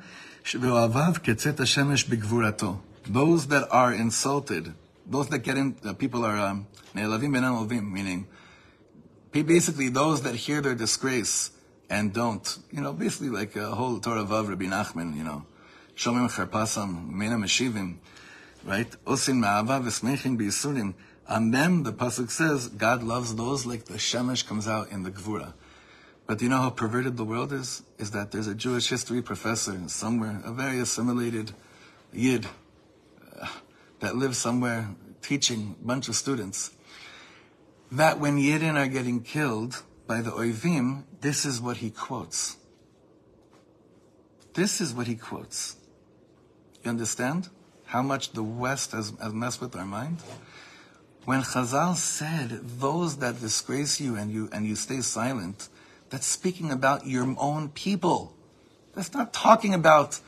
ואוהביו 0.61 1.13
כצאת 1.25 1.61
השמש 1.61 2.05
בגבורתו. 2.05 2.77
Those 3.07 3.47
that 3.47 3.69
are 3.71 3.93
insulted, 3.93 4.73
those 5.11 5.29
that 5.29 5.43
get 5.45 5.57
in, 5.57 5.75
uh, 5.85 5.93
people 5.93 6.25
are 6.25 6.39
um, 6.39 6.65
נעלבים 6.95 7.33
ואינם 7.33 7.53
עולבים, 7.53 7.95
meaning 7.95 8.25
basically 9.33 9.89
those 9.89 10.23
that 10.23 10.35
hear 10.35 10.61
their 10.61 10.75
disgrace 10.75 11.51
and 11.91 12.13
don't, 12.13 12.59
you 12.71 12.81
know, 12.81 12.93
basically 12.93 13.31
like 13.31 13.57
a 13.57 13.75
whole 13.75 13.99
Torah 13.99 14.25
Vav 14.25 14.49
Rabbi 14.49 14.67
Nachman, 14.67 15.17
you 15.17 15.25
know, 15.25 15.45
Shomim 15.96 16.30
Charpasam, 16.30 17.10
Mena 17.10 17.36
Meshivim, 17.36 17.98
right? 18.64 18.90
Osin 19.06 19.36
Ma'ava 19.36 19.84
Vesmechin 19.84 20.38
B'Yisurim. 20.38 20.94
On 21.28 21.52
them, 21.52 21.84
the 21.84 21.94
Pasuk 21.94 22.30
says, 22.30 22.68
God 22.68 23.04
loves 23.04 23.36
those 23.36 23.66
like 23.66 23.86
the 23.86 23.96
Shemesh 23.96 24.46
comes 24.46 24.68
out 24.68 24.92
in 24.92 25.04
the 25.04 25.12
Gvura. 25.12 25.54
But 26.26 26.40
do 26.40 26.46
you 26.46 26.50
know 26.50 26.58
how 26.58 26.70
perverted 26.70 27.18
the 27.18 27.26
world 27.26 27.54
is? 27.54 27.84
Is 27.98 28.12
that 28.12 28.32
there's 28.32 28.48
a 28.48 28.56
Jewish 28.56 28.90
history 28.90 29.22
professor 29.22 29.78
somewhere, 29.88 30.42
a 30.44 30.52
very 30.52 30.80
assimilated 30.80 31.52
Yid, 32.12 32.48
uh, 33.42 33.48
that 34.00 34.16
lives 34.16 34.38
somewhere 34.38 34.90
teaching 35.22 35.76
a 35.82 35.86
bunch 35.86 36.10
of 36.10 36.16
students 36.16 36.72
that 37.92 38.20
when 38.20 38.38
Yidden 38.38 38.76
are 38.76 38.88
getting 38.88 39.22
killed 39.22 39.84
by 40.08 40.22
the 40.22 40.32
Oivim, 40.32 41.04
this 41.22 41.46
is 41.46 41.62
what 41.62 41.78
he 41.78 41.92
quotes. 41.92 42.58
This 44.56 44.82
is 44.82 44.94
what 44.94 45.08
he 45.08 45.16
quotes. 45.16 45.76
You 46.85 46.91
understand 46.91 47.49
how 47.87 48.03
much 48.03 48.33
the 48.33 48.43
West 48.43 48.93
has, 48.93 49.13
has 49.21 49.33
messed 49.33 49.61
with 49.61 49.75
our 49.77 49.85
mind? 49.85 50.19
When 51.25 51.43
Chazal 51.43 51.97
said, 51.97 52.61
those 52.81 53.19
that 53.19 53.41
disgrace 53.41 54.01
you 54.01 54.17
and 54.17 54.31
you 54.31 54.49
and 54.53 54.67
you 54.67 54.77
stay 54.77 55.01
silent, 55.01 55.69
that's 56.11 56.27
speaking 56.27 56.71
about 56.71 57.07
your 57.07 57.35
own 57.39 57.69
people. 57.69 58.35
That's 58.95 59.13
not 59.13 59.33
talking 59.33 59.75
about 59.75 60.21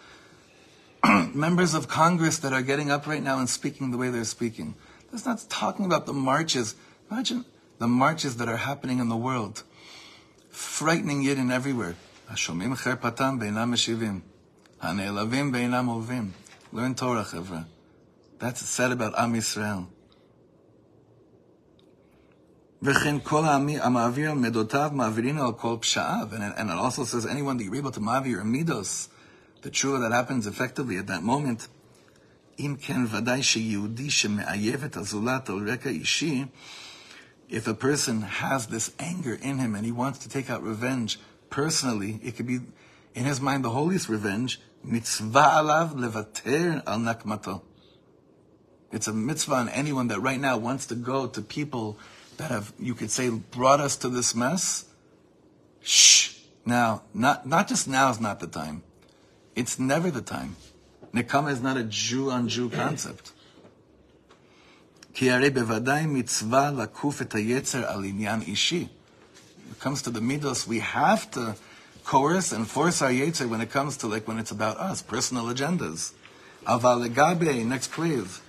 members 1.34 1.74
of 1.74 1.88
Congress 1.88 2.38
that 2.38 2.52
are 2.52 2.62
getting 2.62 2.90
up 2.90 3.06
right 3.06 3.22
now 3.22 3.38
and 3.38 3.48
speaking 3.48 3.90
the 3.90 3.96
way 3.96 4.10
they're 4.10 4.24
speaking. 4.24 4.74
That's 5.10 5.24
not 5.24 5.44
talking 5.48 5.86
about 5.86 6.06
the 6.06 6.12
marches. 6.12 6.74
Imagine 7.10 7.44
the 7.78 7.88
marches 7.88 8.36
that 8.36 8.48
are 8.48 8.58
happening 8.58 8.98
in 8.98 9.08
the 9.08 9.16
world, 9.16 9.64
frightening 10.50 11.22
Yidden 11.24 11.50
everywhere. 11.50 11.94
השומעים 12.28 12.74
חרפתם 12.74 13.38
ואינם 13.40 13.70
משיבים. 13.72 14.20
הנעלבים 14.80 15.50
ואינם 15.52 15.88
אוהבים. 15.88 16.30
Learn 16.75 16.93
Torah, 16.93 17.23
Chevra. 17.23 17.65
That's 18.37 18.59
said 18.59 18.91
about 18.91 19.17
Am 19.17 19.33
Yisrael. 19.33 19.87
And 22.81 22.91
it 26.69 26.73
also 26.73 27.05
says 27.05 27.25
anyone 27.25 27.55
that 27.55 27.63
you're 27.63 27.77
able 27.77 27.91
to 27.91 28.01
mavir 28.01 28.43
midos, 28.43 29.07
the 29.61 29.71
tshuva 29.71 30.01
that 30.01 30.11
happens 30.11 30.47
effectively 30.47 30.97
at 30.97 31.07
that 31.07 31.23
moment, 31.23 31.69
if 32.57 32.89
a 37.67 37.73
person 37.73 38.21
has 38.21 38.67
this 38.67 38.91
anger 38.99 39.39
in 39.41 39.59
him 39.59 39.75
and 39.75 39.85
he 39.85 39.93
wants 39.93 40.19
to 40.19 40.27
take 40.27 40.49
out 40.49 40.61
revenge 40.61 41.17
personally, 41.49 42.19
it 42.21 42.35
could 42.35 42.47
be 42.47 42.59
in 43.13 43.23
his 43.23 43.39
mind 43.39 43.63
the 43.63 43.69
holiest 43.69 44.09
revenge, 44.09 44.59
Mitzvah 44.84 45.60
alav 45.60 45.94
levater 45.94 46.82
al 46.86 46.98
nakmato. 46.98 47.62
It's 48.92 49.06
a 49.06 49.12
mitzvah 49.12 49.54
on 49.54 49.68
anyone 49.68 50.08
that 50.08 50.20
right 50.20 50.40
now 50.40 50.56
wants 50.56 50.86
to 50.86 50.94
go 50.94 51.26
to 51.26 51.42
people 51.42 51.98
that 52.38 52.50
have, 52.50 52.72
you 52.78 52.94
could 52.94 53.10
say, 53.10 53.28
brought 53.28 53.80
us 53.80 53.96
to 53.98 54.08
this 54.08 54.34
mess. 54.34 54.86
Shh. 55.82 56.38
Now, 56.64 57.02
not, 57.14 57.46
not 57.46 57.68
just 57.68 57.86
now 57.88 58.10
is 58.10 58.20
not 58.20 58.40
the 58.40 58.46
time. 58.46 58.82
It's 59.54 59.78
never 59.78 60.10
the 60.10 60.22
time. 60.22 60.56
Nekama 61.14 61.52
is 61.52 61.60
not 61.60 61.76
a 61.76 61.84
Jew 61.84 62.30
on 62.30 62.48
Jew 62.48 62.70
concept. 62.70 63.32
כי 65.14 65.30
הרי 65.30 65.50
בוודאי 65.50 66.06
מצווה 66.06 66.70
לקוף 66.70 67.22
את 67.22 67.34
היצר 67.34 67.86
על 67.90 68.04
עניין 68.04 68.40
אישי. 68.40 68.88
When 68.88 69.72
it 69.72 69.80
comes 69.80 70.02
to 70.02 70.10
the 70.10 70.20
midos, 70.20 70.66
we 70.66 70.78
have 70.78 71.30
to 71.32 71.56
coerce 72.05 72.51
and 72.51 72.67
force 72.67 73.01
our 73.01 73.09
Yetzer 73.09 73.49
when 73.49 73.61
it 73.61 73.71
comes 73.71 73.97
to 73.97 74.07
like 74.07 74.27
when 74.27 74.37
it's 74.37 74.51
about 74.51 74.77
us, 74.77 75.01
personal 75.01 75.45
agendas. 75.45 76.13
Aval 76.65 77.07
legabe, 77.07 77.65
next 77.65 77.91
please. 77.91 78.41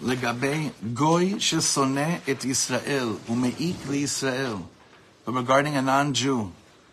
Legabe 0.00 0.72
goy 0.94 1.34
shesone 1.34 2.20
et 2.26 2.44
Israel 2.44 3.14
umeik 3.28 3.92
Israel. 3.92 4.68
But 5.24 5.32
regarding 5.32 5.76
a 5.76 5.82
non-Jew 5.82 6.52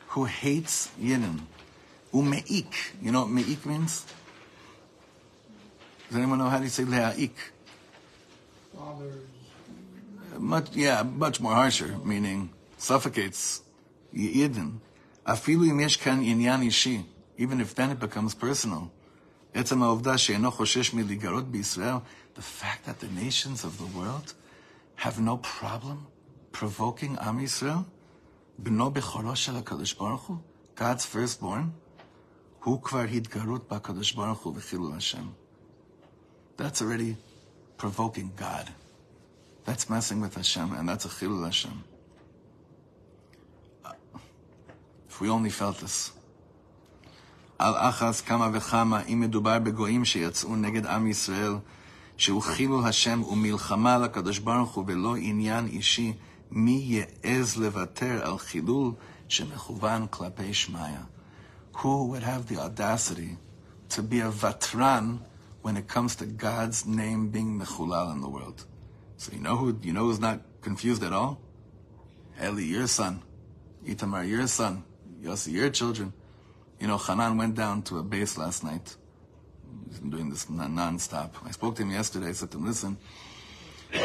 who 0.09 0.25
hates 0.25 0.89
Yidim, 1.01 1.39
umeik. 2.13 2.73
You 3.01 3.11
know 3.11 3.21
what 3.21 3.29
meik 3.29 3.65
means? 3.65 4.05
Does 6.07 6.17
anyone 6.17 6.39
know 6.39 6.49
how 6.49 6.59
to 6.59 6.69
say 6.69 6.83
leaik? 6.83 7.31
Much, 10.37 10.75
yeah, 10.75 11.03
much 11.03 11.41
more 11.41 11.53
harsher, 11.53 11.97
meaning 12.03 12.49
suffocates 12.77 13.61
Yidden. 14.15 14.79
Afilu 15.29 15.69
im 15.69 15.79
yesh 15.79 15.97
kan 15.97 16.23
inyan 16.23 17.05
even 17.37 17.61
if 17.61 17.75
then 17.75 17.91
it 17.91 17.99
becomes 17.99 18.33
personal. 18.33 18.91
Etzem 19.53 19.77
ha'ovda 19.77 20.17
she'eno 20.17 20.49
choshesh 20.49 20.91
miligarot 20.91 21.51
b'Yisrael, 21.51 22.01
the 22.33 22.41
fact 22.41 22.87
that 22.87 22.99
the 22.99 23.07
nations 23.09 23.63
of 23.63 23.77
the 23.77 23.85
world 23.85 24.33
have 24.95 25.19
no 25.19 25.37
problem 25.37 26.07
provoking 26.51 27.15
Am 27.21 27.39
Yisrael, 27.39 27.85
b'no 28.59 28.91
b'choro 28.91 29.35
shel 29.35 29.61
Baruch 29.99 30.21
Hu, 30.21 30.39
God's 30.73 31.05
firstborn, 31.05 31.73
hu 32.61 32.79
kvar 32.79 33.07
hidgarut 33.07 33.67
b'HaKadosh 33.67 34.15
Baruch 34.15 34.39
Hu 34.39 34.53
v'chilu 34.53 34.93
Hashem. 34.93 35.35
That's 36.57 36.81
already 36.81 37.17
provoking 37.77 38.31
God. 38.35 38.67
That's 39.63 39.91
messing 39.91 40.21
with 40.21 40.33
Hashem, 40.33 40.73
and 40.73 40.89
that's 40.89 41.05
a 41.05 41.09
chilul 41.09 41.45
Hashem. 41.45 41.83
If 45.18 45.20
we 45.20 45.28
only 45.28 45.50
felt 45.50 45.78
this. 45.78 46.10
על 47.58 47.74
אחס 47.76 48.20
כמה 48.20 48.48
וכמה, 48.52 49.02
אם 49.02 49.20
מדובר 49.20 49.58
בגויים 49.58 50.04
שיצאו 50.04 50.56
נגד 50.56 50.86
עם 50.86 51.06
ישראל, 51.06 51.54
שהוא 52.16 52.42
חילול 52.42 52.84
השם 52.86 53.22
ומלחמה 53.22 53.98
לקדוש 53.98 54.38
ברוך 54.38 54.74
הוא 54.74 54.84
ולא 54.86 55.16
עניין 55.16 55.66
אישי, 55.66 56.12
מי 56.50 56.84
יעז 57.24 57.56
לוותר 57.56 58.20
על 58.22 58.38
חילול 58.38 58.92
שמכוון 59.28 60.06
כלפי 60.10 60.54
שמיא? 60.54 60.98
Who 61.74 62.06
would 62.08 62.22
have 62.22 62.46
the 62.46 62.58
audacity 62.58 63.36
to 63.90 64.02
be 64.02 64.20
a 64.20 64.30
vatran 64.30 65.18
when 65.62 65.76
it 65.76 65.88
comes 65.88 66.14
to 66.16 66.26
God's 66.26 66.86
name 66.86 67.30
being 67.30 67.58
mechulal 67.58 68.12
in 68.12 68.20
the 68.20 68.28
world? 68.28 68.64
So 69.16 69.32
you 69.32 69.40
know 69.40 69.56
who 69.56 69.76
you 69.82 69.92
know 69.92 70.04
who's 70.06 70.20
not 70.20 70.38
confused 70.60 71.02
at 71.02 71.12
all? 71.12 71.40
Eli, 72.40 72.62
your 72.62 72.86
son. 72.86 73.22
Itamar, 73.84 74.28
your 74.28 74.46
son. 74.46 74.84
Yossi, 75.21 75.51
your 75.51 75.69
children. 75.69 76.13
You 76.79 76.87
know, 76.87 76.97
Hanan 76.97 77.37
went 77.37 77.55
down 77.55 77.81
to 77.83 77.97
a 77.97 78.03
base 78.03 78.37
last 78.37 78.63
night. 78.63 78.95
He's 79.87 79.99
been 79.99 80.09
doing 80.09 80.29
this 80.29 80.49
non- 80.49 80.75
non-stop. 80.75 81.35
I 81.45 81.51
spoke 81.51 81.75
to 81.75 81.81
him 81.83 81.91
yesterday. 81.91 82.27
I 82.27 82.31
said 82.31 82.51
to 82.51 82.57
him, 82.57 82.65
listen, 82.65 82.97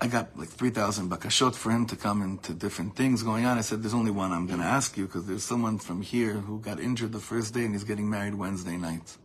I 0.00 0.08
got 0.08 0.38
like 0.38 0.48
3,000 0.48 1.10
bakashot 1.10 1.54
for 1.54 1.70
him 1.70 1.86
to 1.86 1.96
come 1.96 2.20
into 2.22 2.52
different 2.52 2.94
things 2.96 3.22
going 3.22 3.46
on. 3.46 3.56
I 3.56 3.62
said, 3.62 3.82
there's 3.82 3.94
only 3.94 4.10
one 4.10 4.32
I'm 4.32 4.46
going 4.46 4.60
to 4.60 4.66
ask 4.66 4.96
you 4.96 5.06
because 5.06 5.26
there's 5.26 5.44
someone 5.44 5.78
from 5.78 6.02
here 6.02 6.34
who 6.34 6.60
got 6.60 6.78
injured 6.78 7.12
the 7.12 7.20
first 7.20 7.54
day 7.54 7.64
and 7.64 7.72
he's 7.72 7.84
getting 7.84 8.10
married 8.10 8.34
Wednesday 8.34 8.76
night 8.76 9.16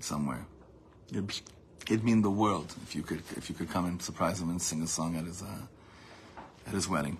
somewhere. 0.00 0.46
It'd, 1.10 1.26
be, 1.26 1.34
it'd 1.86 2.04
mean 2.04 2.20
the 2.22 2.30
world 2.30 2.74
if 2.82 2.94
you 2.94 3.02
could 3.02 3.22
if 3.36 3.48
you 3.48 3.54
could 3.54 3.70
come 3.70 3.86
and 3.86 4.00
surprise 4.00 4.40
him 4.40 4.50
and 4.50 4.60
sing 4.60 4.82
a 4.82 4.86
song 4.86 5.16
at 5.16 5.24
his 5.24 5.42
uh, 5.42 5.66
at 6.66 6.72
his 6.74 6.88
wedding. 6.88 7.18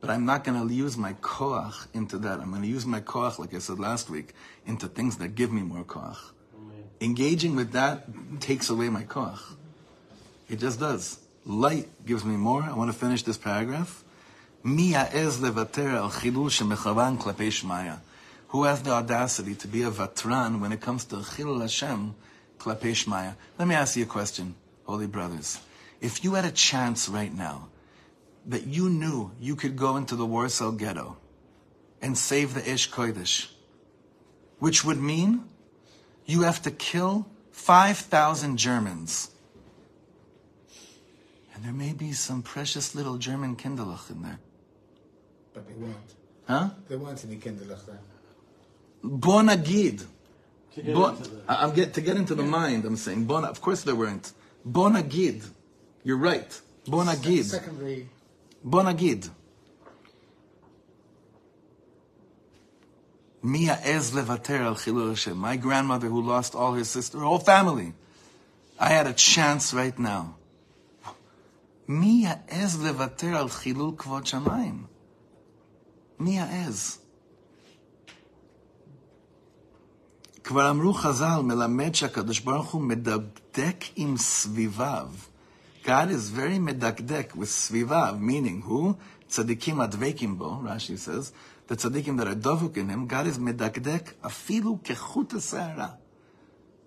But 0.00 0.10
I'm 0.10 0.24
not 0.24 0.44
going 0.44 0.68
to 0.68 0.74
use 0.74 0.96
my 0.96 1.14
koach 1.14 1.88
into 1.92 2.18
that. 2.18 2.38
I'm 2.40 2.50
going 2.50 2.62
to 2.62 2.68
use 2.68 2.86
my 2.86 3.00
koach, 3.00 3.38
like 3.38 3.52
I 3.52 3.58
said 3.58 3.80
last 3.80 4.08
week, 4.08 4.32
into 4.64 4.86
things 4.86 5.16
that 5.18 5.34
give 5.34 5.52
me 5.52 5.62
more 5.62 5.82
koach. 5.82 6.18
Engaging 7.00 7.56
with 7.56 7.72
that 7.72 8.06
takes 8.40 8.70
away 8.70 8.88
my 8.88 9.02
koach. 9.04 9.40
It 10.48 10.60
just 10.60 10.78
does. 10.80 11.18
Light 11.44 11.88
gives 12.06 12.24
me 12.24 12.36
more. 12.36 12.62
I 12.62 12.74
want 12.74 12.92
to 12.92 12.96
finish 12.96 13.22
this 13.22 13.36
paragraph. 13.36 14.04
Who 18.48 18.64
has 18.64 18.82
the 18.82 18.90
audacity 18.90 19.54
to 19.54 19.68
be 19.68 19.82
a 19.82 19.90
vatran 19.90 20.60
when 20.60 20.72
it 20.72 20.80
comes 20.80 21.04
to 21.06 21.16
chilul 21.16 21.60
Hashem, 21.60 22.14
klepei 22.58 22.92
shmaya? 22.92 23.34
Let 23.58 23.68
me 23.68 23.74
ask 23.74 23.96
you 23.96 24.04
a 24.04 24.06
question, 24.06 24.54
holy 24.84 25.06
brothers. 25.06 25.60
If 26.00 26.22
you 26.24 26.34
had 26.34 26.44
a 26.44 26.50
chance 26.50 27.08
right 27.08 27.32
now 27.32 27.68
that 28.46 28.66
you 28.66 28.88
knew 28.88 29.32
you 29.40 29.56
could 29.56 29.76
go 29.76 29.96
into 29.96 30.16
the 30.16 30.26
Warsaw 30.26 30.70
ghetto 30.72 31.16
and 32.00 32.16
save 32.16 32.54
the 32.54 32.60
Aish 32.60 32.90
Kodesh, 32.90 33.50
which 34.58 34.84
would 34.84 35.00
mean 35.00 35.44
you 36.26 36.42
have 36.42 36.62
to 36.62 36.70
kill 36.70 37.26
5,000 37.52 38.56
Germans. 38.56 39.30
And 41.54 41.64
there 41.64 41.72
may 41.72 41.92
be 41.92 42.12
some 42.12 42.42
precious 42.42 42.94
little 42.94 43.18
German 43.18 43.56
Kinderlach 43.56 44.10
in 44.10 44.22
there. 44.22 44.38
But 45.52 45.66
they 45.66 45.74
weren't. 45.74 46.14
Huh? 46.46 46.70
They 46.88 46.96
weren't 46.96 47.24
any 47.24 47.36
Kinderlach 47.36 47.84
there. 47.86 47.98
Bonagid. 49.04 50.06
To 50.74 50.82
get 50.82 50.94
Bon, 50.94 51.16
into 51.16 51.30
the- 51.30 51.42
I'm 51.48 51.74
get 51.74 51.94
to 51.94 52.00
get 52.00 52.16
into 52.16 52.34
the 52.34 52.42
mind. 52.42 52.84
I'm 52.84 52.96
saying 52.96 53.24
bon. 53.24 53.44
Of 53.44 53.60
course 53.60 53.82
there 53.82 53.94
weren't. 53.94 54.32
Bonagid. 54.68 55.44
You're 56.04 56.18
right. 56.18 56.60
Bonagid. 56.86 57.44
Secondary. 57.44 58.08
Bonagid. 58.66 59.30
Mia 63.42 63.78
ez 63.82 64.12
levater 64.12 64.60
al 64.60 64.74
chilul 64.74 65.10
Hashem. 65.10 65.36
My 65.36 65.56
grandmother 65.56 66.08
who 66.08 66.20
lost 66.22 66.54
all 66.54 66.74
her 66.74 66.84
sister, 66.84 67.18
her 67.18 67.24
whole 67.24 67.38
family. 67.38 67.94
I 68.78 68.88
had 68.88 69.06
a 69.06 69.12
chance 69.12 69.72
right 69.72 69.96
now. 69.98 70.36
Mia 71.86 72.42
ez 72.48 72.76
levater 72.76 73.34
al 73.34 73.48
chilul 73.48 73.94
kvod 73.96 74.24
shamayim. 74.24 74.84
Mia 76.18 76.42
ez. 76.50 76.98
כבר 80.47 80.69
אמרו 80.69 80.93
חז"ל, 80.93 81.41
מלמד 81.43 81.95
שהקדוש 81.95 82.39
ברוך 82.39 82.71
הוא 82.71 82.81
מדקדק 82.81 83.83
עם 83.95 84.17
סביביו. 84.17 85.09
God 85.85 86.09
is 86.09 86.37
very 86.37 86.59
מדקדק 86.59 87.33
with 87.37 87.45
סביביו, 87.45 88.15
meaning 88.19 88.67
who? 88.67 88.93
צדיקים 89.27 89.81
הדבקים 89.81 90.37
בו, 90.37 90.61
Rashi 90.63 90.97
says, 90.97 91.31
the 91.67 91.75
tzaddikim 91.75 92.17
that 92.17 92.27
are 92.27 92.35
dovuk 92.35 92.77
in 92.77 92.89
him, 92.89 93.07
God 93.07 93.25
is 93.27 93.39
מדקדק 93.39 94.13
אפילו 94.25 94.77
כחוט 94.83 95.33
השערה. 95.33 95.87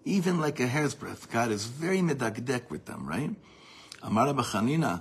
Even 0.07 0.41
like 0.41 0.61
a 0.61 0.67
hair's 0.67 0.95
breadth, 0.95 1.31
God 1.33 1.51
is 1.51 1.65
very 1.65 2.03
מדקדק 2.03 2.71
with 2.71 2.91
them, 2.91 3.09
right? 3.09 3.31
אמר 4.07 4.29
רבי 4.29 4.43
חנינא, 4.43 4.95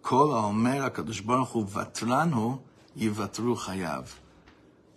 כל 0.00 0.30
האומר 0.32 0.84
הקדוש 0.84 1.20
ברוך 1.20 1.50
הוא 1.50 1.66
ותרן 1.72 2.32
הוא, 2.32 2.56
יוותרו 2.96 3.56
חייו. 3.56 4.04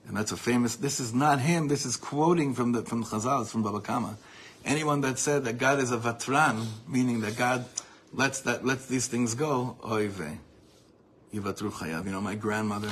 And 0.07 0.17
that's 0.17 0.33
a 0.33 0.37
famous, 0.37 0.77
this 0.77 1.01
is 1.01 1.15
not 1.15 1.41
him, 1.41 1.69
this 1.69 1.87
is 1.87 1.97
quoting 1.97 2.55
from 2.55 2.73
the 2.73 2.83
from 2.83 3.05
Chazal, 3.05 3.47
from 3.47 3.63
Baba 3.63 3.81
Kama. 3.81 4.17
Anyone 4.65 5.01
that 5.03 5.19
said 5.19 5.45
that 5.45 5.59
God 5.59 5.79
is 5.79 5.93
a 5.93 5.99
vatran, 5.99 6.67
meaning 6.87 7.21
that 7.21 7.37
God 7.37 7.65
lets 8.13 8.41
that 8.43 8.65
lets 8.65 8.87
these 8.87 9.07
things 9.07 9.35
go, 9.35 9.77
oive. 9.83 10.39
Yivatru 11.35 11.71
chayav. 11.73 12.05
You 12.05 12.13
know, 12.13 12.21
my 12.21 12.35
grandmother, 12.35 12.91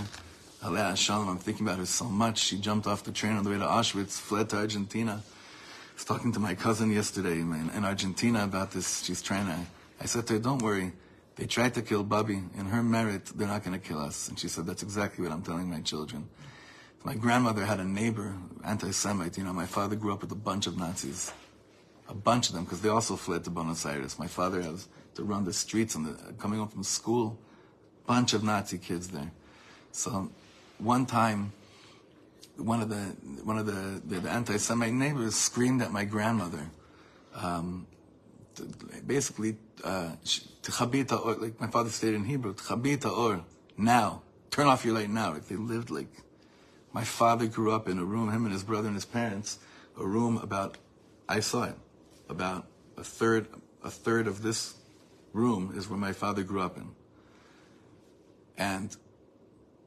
Alea 0.63 0.97
Shalom, 0.97 1.29
I'm 1.29 1.39
thinking 1.39 1.67
about 1.67 1.79
her 1.79 1.87
so 1.87 2.07
much. 2.07 2.39
She 2.39 2.59
jumped 2.59 2.87
off 2.87 3.05
the 3.05 3.13
train 3.13 3.37
on 3.37 3.45
the 3.45 3.51
way 3.51 3.59
to 3.59 3.65
Auschwitz, 3.65 4.19
fled 4.19 4.49
to 4.51 4.57
Argentina. 4.57 5.23
I 5.23 5.95
was 5.95 6.05
talking 6.05 6.33
to 6.33 6.41
my 6.41 6.55
cousin 6.55 6.91
yesterday 6.91 7.41
in, 7.41 7.71
in 7.75 7.85
Argentina 7.85 8.45
about 8.45 8.73
this. 8.73 9.03
She's 9.05 9.23
trying 9.23 9.47
to, 9.47 9.59
I 10.01 10.07
said 10.07 10.27
to 10.29 10.35
her, 10.35 10.39
don't 10.39 10.63
worry. 10.63 10.93
They 11.37 11.47
tried 11.47 11.75
to 11.75 11.83
kill 11.83 12.03
Bubby. 12.03 12.43
In 12.59 12.67
her 12.67 12.83
merit, 12.83 13.27
they're 13.27 13.49
not 13.49 13.65
going 13.65 13.79
to 13.79 13.87
kill 13.87 14.01
us. 14.01 14.29
And 14.29 14.39
she 14.39 14.49
said, 14.49 14.67
that's 14.67 14.83
exactly 14.83 15.25
what 15.25 15.33
I'm 15.33 15.43
telling 15.43 15.71
my 15.71 15.81
children. 15.81 16.29
My 17.05 17.15
grandmother 17.15 17.65
had 17.65 17.81
a 17.81 17.85
neighbor, 17.85 18.37
anti-Semite. 18.65 19.37
You 19.37 19.45
know, 19.45 19.53
my 19.53 19.67
father 19.67 19.97
grew 19.97 20.13
up 20.13 20.23
with 20.23 20.31
a 20.31 20.37
bunch 20.37 20.69
of 20.69 20.79
Nazis, 20.79 21.33
a 22.09 22.15
bunch 22.15 22.49
of 22.49 22.55
them, 22.55 22.65
because 22.65 22.81
they 22.81 22.89
also 22.89 23.17
fled 23.17 23.43
to 23.45 23.51
Buenos 23.51 23.85
Aires. 23.85 24.19
My 24.21 24.29
father 24.29 24.63
has 24.63 24.89
to 25.17 25.25
run 25.25 25.45
the 25.45 25.53
streets 25.53 25.97
and 25.97 26.07
the, 26.07 26.33
coming 26.35 26.61
home 26.61 26.69
from 26.69 26.85
school, 26.85 27.39
bunch 28.07 28.35
of 28.35 28.45
Nazi 28.45 28.79
kids 28.79 29.09
there. 29.09 29.33
So, 29.91 30.31
one 30.79 31.05
time, 31.07 31.53
one 32.57 32.81
of 32.81 32.89
the 32.89 33.03
one 33.43 33.59
of 33.59 33.67
the, 33.67 34.01
the, 34.07 34.21
the 34.21 34.31
anti-Semite 34.31 34.93
neighbors 34.93 35.35
screamed 35.35 35.83
at 35.83 35.91
my 35.91 36.05
grandmother, 36.05 36.71
um, 37.35 37.87
to, 38.55 38.63
basically, 39.05 39.57
uh, 39.83 40.13
"Tchabita 40.25 41.25
or," 41.25 41.35
like 41.35 41.61
my 41.61 41.67
father 41.67 41.91
stated 41.91 42.15
in 42.17 42.25
Hebrew, 42.25 42.55
"Tchabita 42.55 43.11
or," 43.11 43.45
now, 43.77 44.23
turn 44.51 44.69
off 44.69 44.85
your 44.85 44.95
light 44.95 45.11
now. 45.11 45.33
Like 45.33 45.49
they 45.49 45.57
lived 45.57 45.91
like 45.91 46.09
my 46.93 47.05
father 47.05 47.47
grew 47.47 47.73
up 47.73 47.89
in 47.89 47.99
a 47.99 48.05
room, 48.05 48.31
him 48.31 48.45
and 48.45 48.53
his 48.53 48.65
brother 48.65 48.89
and 48.89 48.97
his 48.97 49.05
parents, 49.05 49.59
a 49.99 50.07
room 50.07 50.37
about, 50.39 50.79
I 51.29 51.41
saw 51.41 51.65
it, 51.65 51.77
about 52.29 52.67
a 52.97 53.05
third, 53.05 53.49
a 53.83 53.91
third 53.91 54.27
of 54.27 54.43
this 54.43 54.75
room 55.33 55.73
is 55.77 55.89
where 55.89 55.99
my 55.99 56.13
father 56.13 56.43
grew 56.43 56.61
up 56.61 56.77
in. 56.77 56.91
And 58.59 58.95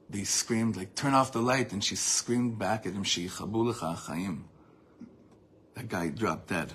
they 0.10 0.24
screamed 0.24 0.76
like, 0.76 0.95
turn 0.95 1.14
off 1.14 1.32
the 1.32 1.41
light. 1.41 1.72
And 1.72 1.84
she 1.84 1.95
screamed 1.95 2.58
back 2.58 2.86
at 2.86 2.93
him, 2.93 3.03
chaim. 3.03 4.45
That 5.76 5.89
guy 5.89 6.10
dropped 6.10 6.47
dead. 6.47 6.74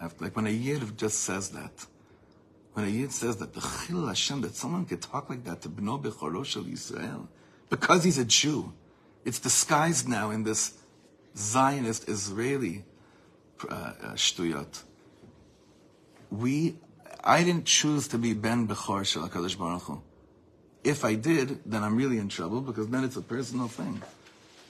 After, 0.00 0.24
like 0.24 0.36
when 0.36 0.46
a 0.46 0.50
yid 0.50 0.96
just 0.98 1.20
says 1.20 1.50
that, 1.50 1.86
when 2.72 2.84
a 2.84 2.88
yid 2.88 3.12
says 3.12 3.36
that, 3.36 3.54
the 3.54 3.60
chil 3.60 4.06
Hashem, 4.06 4.40
that 4.40 4.56
someone 4.56 4.84
could 4.84 5.00
talk 5.00 5.30
like 5.30 5.44
that 5.44 5.62
to 5.62 5.68
bno 5.68 5.98
bechoro 5.98 6.44
shel 6.44 6.64
Yisrael, 6.64 7.28
because 7.70 8.02
he's 8.02 8.18
a 8.18 8.24
Jew, 8.24 8.72
it's 9.24 9.38
disguised 9.38 10.08
now 10.08 10.30
in 10.30 10.42
this 10.44 10.74
Zionist 11.36 12.08
Israeli 12.08 12.84
uh, 13.68 13.74
uh, 13.74 13.92
shtuyot. 14.14 14.82
We, 16.30 16.76
I 17.22 17.42
didn't 17.42 17.66
choose 17.66 18.08
to 18.08 18.18
be 18.18 18.34
Ben 18.34 18.68
Bechor 18.68 19.04
Shel 19.06 19.28
HaKadosh 19.28 19.58
Baruch 19.58 19.82
Hu. 19.82 20.02
If 20.82 21.04
I 21.04 21.14
did, 21.14 21.60
then 21.64 21.82
I'm 21.82 21.96
really 21.96 22.18
in 22.18 22.28
trouble 22.28 22.60
because 22.60 22.88
then 22.88 23.04
it's 23.04 23.16
a 23.16 23.22
personal 23.22 23.68
thing. 23.68 24.02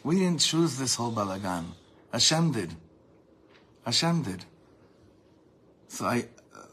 We 0.05 0.19
didn't 0.21 0.41
choose 0.41 0.79
this 0.79 0.95
whole 0.95 1.13
balagan. 1.13 1.65
Hashem 2.13 2.53
did. 2.53 2.75
Hashem 3.85 4.23
did. 4.23 4.45
So 5.89 6.05
I, 6.07 6.27
uh, 6.55 6.67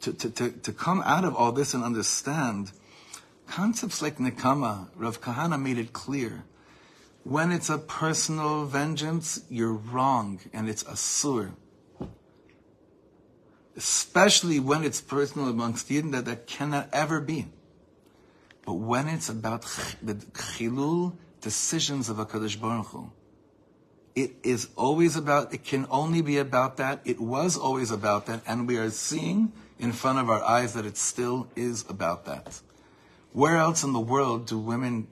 to, 0.00 0.12
to, 0.12 0.30
to, 0.30 0.50
to 0.50 0.72
come 0.72 1.02
out 1.04 1.24
of 1.24 1.34
all 1.34 1.52
this 1.52 1.74
and 1.74 1.82
understand 1.82 2.72
concepts 3.46 4.02
like 4.02 4.18
Nikama, 4.18 4.88
Rav 4.94 5.20
Kahane 5.20 5.60
made 5.60 5.78
it 5.78 5.92
clear. 5.92 6.44
When 7.26 7.50
it's 7.50 7.68
a 7.68 7.78
personal 7.78 8.66
vengeance, 8.66 9.42
you're 9.50 9.72
wrong 9.72 10.38
and 10.52 10.68
it's 10.68 10.84
asur. 10.84 11.54
Especially 13.76 14.60
when 14.60 14.84
it's 14.84 15.00
personal 15.00 15.48
amongst 15.48 15.88
Yidden, 15.88 16.12
that 16.12 16.24
that 16.26 16.46
cannot 16.46 16.88
ever 16.92 17.20
be. 17.20 17.46
But 18.64 18.74
when 18.74 19.08
it's 19.08 19.28
about 19.28 19.62
the 20.00 20.14
chilul 20.14 21.16
decisions 21.40 22.08
of 22.08 22.18
HaKadosh 22.18 22.60
Baruch 22.60 22.86
Hu, 22.86 23.10
it 24.14 24.36
is 24.44 24.68
always 24.76 25.16
about, 25.16 25.52
it 25.52 25.64
can 25.64 25.88
only 25.90 26.22
be 26.22 26.38
about 26.38 26.76
that. 26.76 27.00
It 27.04 27.20
was 27.20 27.58
always 27.58 27.90
about 27.90 28.26
that. 28.26 28.42
And 28.46 28.68
we 28.68 28.76
are 28.76 28.90
seeing 28.90 29.52
in 29.80 29.90
front 29.90 30.20
of 30.20 30.30
our 30.30 30.44
eyes 30.44 30.74
that 30.74 30.86
it 30.86 30.96
still 30.96 31.48
is 31.56 31.84
about 31.88 32.24
that. 32.26 32.60
Where 33.32 33.56
else 33.56 33.82
in 33.82 33.92
the 33.92 33.98
world 33.98 34.46
do 34.46 34.58
women, 34.58 35.08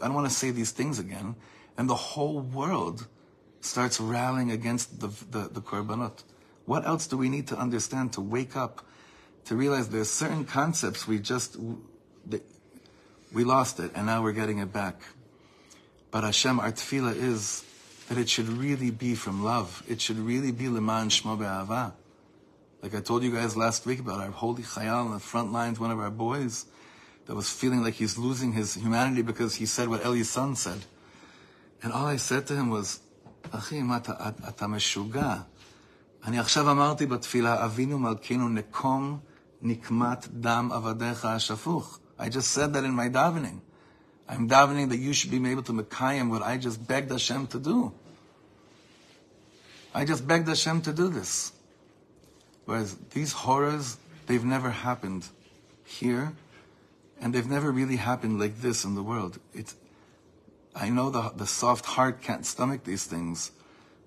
I 0.00 0.06
don't 0.06 0.14
want 0.14 0.28
to 0.28 0.34
say 0.34 0.50
these 0.50 0.70
things 0.70 0.98
again, 0.98 1.36
and 1.76 1.88
the 1.88 1.94
whole 1.94 2.40
world 2.40 3.06
starts 3.60 4.00
rallying 4.00 4.50
against 4.50 5.00
the, 5.00 5.08
the, 5.30 5.48
the 5.48 5.60
korbanot? 5.60 6.22
What 6.66 6.86
else 6.86 7.06
do 7.06 7.16
we 7.16 7.28
need 7.28 7.48
to 7.48 7.56
understand 7.56 8.12
to 8.14 8.20
wake 8.20 8.56
up, 8.56 8.86
to 9.46 9.56
realize 9.56 9.88
there's 9.88 10.10
certain 10.10 10.44
concepts 10.44 11.08
we 11.08 11.18
just, 11.18 11.56
we 13.32 13.44
lost 13.44 13.80
it 13.80 13.90
and 13.94 14.06
now 14.06 14.22
we're 14.22 14.32
getting 14.32 14.58
it 14.58 14.72
back. 14.72 15.00
But 16.10 16.24
Hashem, 16.24 16.60
our 16.60 16.72
tefillah 16.72 17.16
is 17.16 17.64
that 18.08 18.18
it 18.18 18.28
should 18.28 18.48
really 18.48 18.90
be 18.90 19.14
from 19.14 19.44
love. 19.44 19.82
It 19.88 20.00
should 20.00 20.18
really 20.18 20.52
be 20.52 20.68
leman 20.68 21.08
shmo 21.08 21.38
be'ava. 21.38 21.94
Like 22.82 22.94
I 22.94 23.00
told 23.00 23.22
you 23.22 23.32
guys 23.32 23.56
last 23.56 23.84
week 23.86 23.98
about 24.00 24.20
our 24.20 24.30
holy 24.30 24.62
chayal 24.62 25.06
on 25.06 25.12
the 25.12 25.18
front 25.18 25.52
lines, 25.52 25.80
one 25.80 25.90
of 25.90 25.98
our 25.98 26.10
boys 26.10 26.66
that 27.27 27.35
was 27.35 27.49
feeling 27.49 27.81
like 27.83 27.95
he's 27.95 28.17
losing 28.17 28.53
his 28.53 28.75
humanity 28.75 29.21
because 29.21 29.55
he 29.55 29.65
said 29.65 29.87
what 29.87 30.03
Eli's 30.05 30.29
son 30.29 30.55
said. 30.55 30.85
And 31.81 31.91
all 31.93 32.05
I 32.05 32.17
said 32.17 32.47
to 32.47 32.55
him 32.55 32.69
was, 32.69 32.99
אחי, 33.51 33.81
מה 33.81 33.97
אתה, 33.97 34.29
אתה 34.47 34.67
משוגע? 34.67 35.35
אני 36.25 36.39
עכשיו 36.39 36.71
אמרתי 36.71 37.05
בתפילה, 37.05 37.65
אבינו 37.65 37.99
מלכנו 37.99 38.49
נקום 38.49 39.19
נקמת 39.61 40.27
דם 40.31 40.69
עבדיך 40.71 41.25
השפוך. 41.25 41.99
I 42.19 42.29
just 42.29 42.51
said 42.51 42.73
that 42.73 42.83
in 42.83 42.93
my 42.93 43.09
davening. 43.09 43.59
I'm 44.29 44.47
davening 44.47 44.89
that 44.89 44.97
you 44.97 45.13
should 45.13 45.31
be 45.31 45.51
able 45.51 45.63
to 45.63 45.73
Mekayim 45.73 46.29
what 46.29 46.41
I 46.41 46.57
just 46.57 46.87
begged 46.87 47.11
Hashem 47.11 47.47
to 47.47 47.59
do. 47.59 47.91
I 49.93 50.05
just 50.05 50.25
begged 50.27 50.47
Hashem 50.47 50.81
to 50.81 50.93
do 50.93 51.09
this. 51.09 51.51
Whereas 52.65 52.95
these 53.11 53.33
horrors, 53.33 53.97
they've 54.27 54.45
never 54.45 54.69
happened 54.69 55.27
here, 55.83 56.33
and 57.20 57.34
they've 57.34 57.48
never 57.48 57.70
really 57.70 57.96
happened 57.96 58.38
like 58.40 58.60
this 58.60 58.84
in 58.84 58.94
the 58.94 59.02
world. 59.02 59.38
It's, 59.52 59.74
I 60.74 60.90
know 60.90 61.10
the, 61.10 61.32
the 61.36 61.46
soft 61.46 61.86
heart 61.86 62.22
can't 62.22 62.46
stomach 62.46 62.84
these 62.84 63.04
things, 63.04 63.50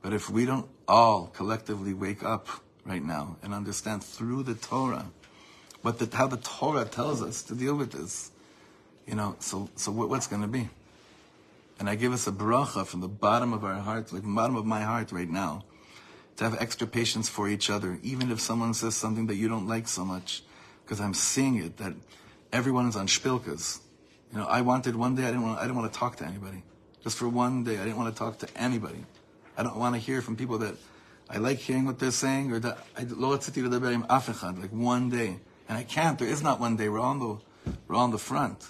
but 0.02 0.14
if 0.14 0.30
we 0.30 0.46
don't 0.46 0.68
all 0.88 1.28
collectively 1.28 1.94
wake 1.94 2.24
up 2.24 2.48
right 2.86 3.04
now 3.04 3.38
and 3.44 3.54
understand 3.54 4.04
through 4.04 4.44
the 4.44 4.56
Torah 4.56 5.08
what 5.82 6.00
the, 6.00 6.16
how 6.16 6.28
the 6.28 6.38
Torah 6.38 6.86
tells 6.86 7.22
us 7.22 7.42
to 7.44 7.56
deal 7.56 7.76
with 7.76 7.92
this, 7.92 8.32
you 9.08 9.16
know, 9.16 9.36
so, 9.40 9.70
so 9.76 9.92
what, 9.92 10.10
what's 10.10 10.28
going 10.28 10.44
to 10.44 10.48
be? 10.48 10.70
And 11.80 11.90
I 11.90 11.96
give 11.96 12.14
us 12.14 12.28
a 12.28 12.32
bracha 12.32 12.86
from 12.86 13.02
the 13.02 13.08
bottom 13.08 13.54
of 13.54 13.64
our 13.64 13.76
hearts, 13.76 14.14
like 14.14 14.22
bottom 14.24 14.56
of 14.56 14.66
my 14.66 14.82
heart 14.82 15.12
right 15.12 15.30
now, 15.30 15.64
to 16.38 16.44
have 16.44 16.56
extra 16.62 16.86
patience 16.86 17.28
for 17.28 17.50
each 17.50 17.70
other, 17.70 18.00
even 18.04 18.32
if 18.32 18.40
someone 18.40 18.74
says 18.76 18.96
something 18.96 19.26
that 19.28 19.36
you 19.36 19.50
don't 19.50 19.68
like 19.68 19.88
so 19.88 20.06
much, 20.06 20.44
because 20.84 21.02
I'm 21.02 21.16
seeing 21.16 21.56
it 21.56 21.78
that 21.78 21.94
Everyone 22.52 22.88
is 22.88 22.96
on 22.96 23.08
spilkas. 23.08 23.80
You 24.32 24.40
know, 24.40 24.46
I 24.46 24.62
wanted 24.62 24.96
one 24.96 25.16
day 25.16 25.24
I 25.24 25.28
didn't 25.28 25.44
want 25.44 25.60
I 25.60 25.64
didn't 25.64 25.78
want 25.78 25.92
to 25.92 26.00
talk 26.00 26.18
to 26.18 26.26
anybody. 26.26 26.64
Just 27.04 27.18
for 27.18 27.28
one 27.28 27.64
day, 27.64 27.80
I 27.80 27.84
didn't 27.84 27.98
want 27.98 28.14
to 28.14 28.20
talk 28.20 28.38
to 28.40 28.48
anybody. 28.56 29.04
I 29.58 29.64
don't 29.64 29.78
want 29.78 29.96
to 29.96 30.00
hear 30.00 30.22
from 30.22 30.36
people 30.36 30.60
that 30.60 30.76
I 31.30 31.38
like 31.38 31.58
hearing 31.58 31.86
what 31.86 32.00
they're 32.00 32.12
saying 32.12 32.52
or 32.52 32.60
that 32.60 32.78
I 32.98 33.02
like 33.02 34.72
one 34.72 35.10
day. 35.10 35.40
And 35.70 35.78
I 35.78 35.84
can't. 35.84 36.20
There 36.20 36.28
is 36.28 36.44
not 36.44 36.60
one 36.60 36.76
day. 36.76 36.90
We're 36.90 37.00
on 37.00 37.20
the 37.20 37.38
we're 37.88 37.96
on 37.96 38.12
the 38.12 38.18
front. 38.18 38.68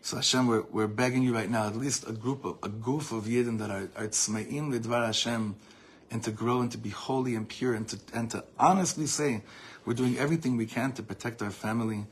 So 0.00 0.16
Hashem, 0.16 0.46
we're, 0.46 0.62
we're 0.70 0.86
begging 0.86 1.22
you 1.22 1.34
right 1.34 1.50
now, 1.50 1.66
at 1.66 1.76
least 1.76 2.08
a 2.08 2.12
group 2.12 2.44
of 2.44 2.58
a 2.62 2.68
goof 2.68 3.12
of 3.12 3.24
Yidden 3.24 3.58
that 3.58 3.70
are, 3.70 3.88
are 3.96 4.06
tzmeim 4.08 4.72
lidvar 4.72 5.06
Hashem, 5.06 5.56
and 6.10 6.22
to 6.22 6.30
grow 6.30 6.60
and 6.60 6.70
to 6.72 6.78
be 6.78 6.90
holy 6.90 7.34
and 7.34 7.48
pure 7.48 7.74
and 7.74 7.88
to 7.88 7.98
and 8.14 8.30
to 8.30 8.44
honestly 8.58 9.06
say, 9.06 9.42
we're 9.84 9.94
doing 9.94 10.18
everything 10.18 10.56
we 10.56 10.66
can 10.66 10.92
to 10.92 11.02
protect 11.02 11.42
our 11.42 11.50
family 11.50 12.06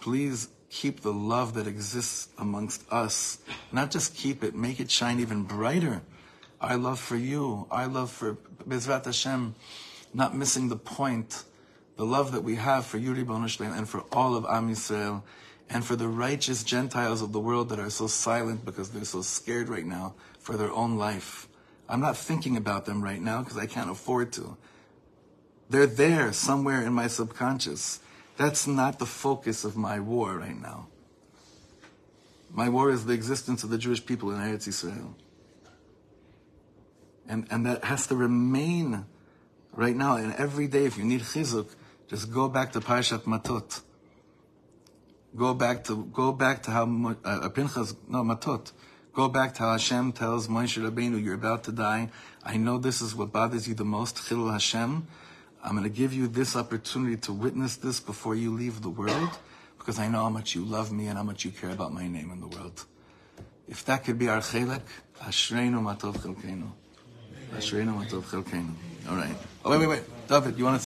Please 0.00 0.48
keep 0.70 1.00
the 1.00 1.12
love 1.12 1.54
that 1.54 1.66
exists 1.66 2.28
amongst 2.38 2.84
us. 2.92 3.38
Not 3.72 3.90
just 3.90 4.14
keep 4.14 4.44
it, 4.44 4.54
make 4.54 4.80
it 4.80 4.90
shine 4.90 5.20
even 5.20 5.44
brighter. 5.44 6.02
I 6.60 6.74
love 6.74 6.98
for 6.98 7.16
you, 7.16 7.66
I 7.70 7.86
love 7.86 8.10
for 8.10 8.36
Bezrat 8.66 9.04
Hashem, 9.04 9.54
not 10.12 10.34
missing 10.34 10.68
the 10.68 10.76
point, 10.76 11.44
the 11.96 12.04
love 12.04 12.32
that 12.32 12.42
we 12.42 12.56
have 12.56 12.84
for 12.84 12.98
you, 12.98 13.14
Ribbono 13.14 13.48
Shel 13.48 13.68
Olam, 13.68 13.78
and 13.78 13.88
for 13.88 14.04
all 14.12 14.34
of 14.34 14.44
Am 14.44 14.68
Yisrael, 14.68 15.22
and 15.70 15.84
for 15.84 15.96
the 15.96 16.08
righteous 16.08 16.64
Gentiles 16.64 17.22
of 17.22 17.32
the 17.32 17.40
world 17.40 17.68
that 17.68 17.78
are 17.78 17.90
so 17.90 18.06
silent 18.06 18.64
because 18.64 18.90
they're 18.90 19.04
so 19.04 19.22
scared 19.22 19.68
right 19.68 19.86
now 19.86 20.14
for 20.38 20.56
their 20.56 20.72
own 20.72 20.96
life. 20.96 21.48
I'm 21.88 22.00
not 22.00 22.16
thinking 22.16 22.56
about 22.56 22.86
them 22.86 23.02
right 23.02 23.20
now 23.20 23.42
because 23.42 23.58
I 23.58 23.66
can't 23.66 23.90
afford 23.90 24.32
to. 24.34 24.56
They're 25.70 25.86
there 25.86 26.32
somewhere 26.32 26.82
in 26.82 26.92
my 26.92 27.06
subconscious. 27.06 28.00
That's 28.38 28.68
not 28.68 29.00
the 29.00 29.06
focus 29.06 29.64
of 29.64 29.76
my 29.76 29.98
war 29.98 30.38
right 30.38 30.58
now. 30.58 30.86
My 32.50 32.68
war 32.68 32.90
is 32.90 33.04
the 33.04 33.12
existence 33.12 33.64
of 33.64 33.70
the 33.70 33.78
Jewish 33.78 34.06
people 34.06 34.30
in 34.30 34.38
Eretz 34.38 34.68
Israel. 34.68 35.16
And, 37.28 37.48
and 37.50 37.66
that 37.66 37.84
has 37.84 38.06
to 38.06 38.16
remain 38.16 39.04
right 39.72 39.94
now. 39.94 40.16
And 40.16 40.34
every 40.36 40.68
day, 40.68 40.86
if 40.86 40.96
you 40.96 41.04
need 41.04 41.22
chizuk, 41.22 41.68
just 42.06 42.32
go 42.32 42.48
back 42.48 42.72
to 42.72 42.80
Parshat 42.80 43.24
Matot. 43.24 43.82
Go 45.36 45.52
back 45.52 45.84
to 45.84 46.04
go 46.06 46.32
back 46.32 46.62
to 46.62 46.70
how 46.70 47.16
uh, 47.24 47.48
Pinchas 47.50 47.94
no 48.08 48.22
Matot. 48.22 48.72
Go 49.12 49.28
back 49.28 49.52
to 49.54 49.60
how 49.60 49.72
Hashem 49.72 50.12
tells 50.12 50.48
Moshe 50.48 50.82
Rabbeinu, 50.82 51.22
"You're 51.22 51.34
about 51.34 51.64
to 51.64 51.72
die. 51.72 52.10
I 52.42 52.56
know 52.56 52.78
this 52.78 53.02
is 53.02 53.14
what 53.14 53.30
bothers 53.30 53.68
you 53.68 53.74
the 53.74 53.84
most, 53.84 54.16
Chilul 54.16 54.52
Hashem. 54.52 55.06
I'm 55.62 55.72
going 55.72 55.84
to 55.84 55.90
give 55.90 56.12
you 56.12 56.28
this 56.28 56.54
opportunity 56.54 57.16
to 57.16 57.32
witness 57.32 57.76
this 57.76 58.00
before 58.00 58.34
you 58.34 58.54
leave 58.54 58.80
the 58.80 58.90
world, 58.90 59.30
because 59.78 59.98
I 59.98 60.08
know 60.08 60.22
how 60.22 60.28
much 60.28 60.54
you 60.54 60.64
love 60.64 60.92
me 60.92 61.06
and 61.08 61.16
how 61.16 61.24
much 61.24 61.44
you 61.44 61.50
care 61.50 61.70
about 61.70 61.92
my 61.92 62.06
name 62.06 62.30
in 62.30 62.40
the 62.40 62.46
world. 62.46 62.84
If 63.66 63.84
that 63.86 64.04
could 64.04 64.18
be 64.18 64.28
our 64.28 64.38
chelek, 64.38 64.82
Ashreinu 65.20 65.82
Matov 65.82 66.16
Chelkeinu. 66.18 66.70
Ashreinu 67.52 67.94
Matov 67.98 68.22
Chelkeinu. 68.22 68.72
All 69.10 69.16
right. 69.16 69.34
Oh 69.64 69.70
wait, 69.70 69.78
wait, 69.78 69.88
wait, 69.88 70.28
David, 70.28 70.58
you 70.58 70.64
want 70.64 70.74
to 70.74 70.76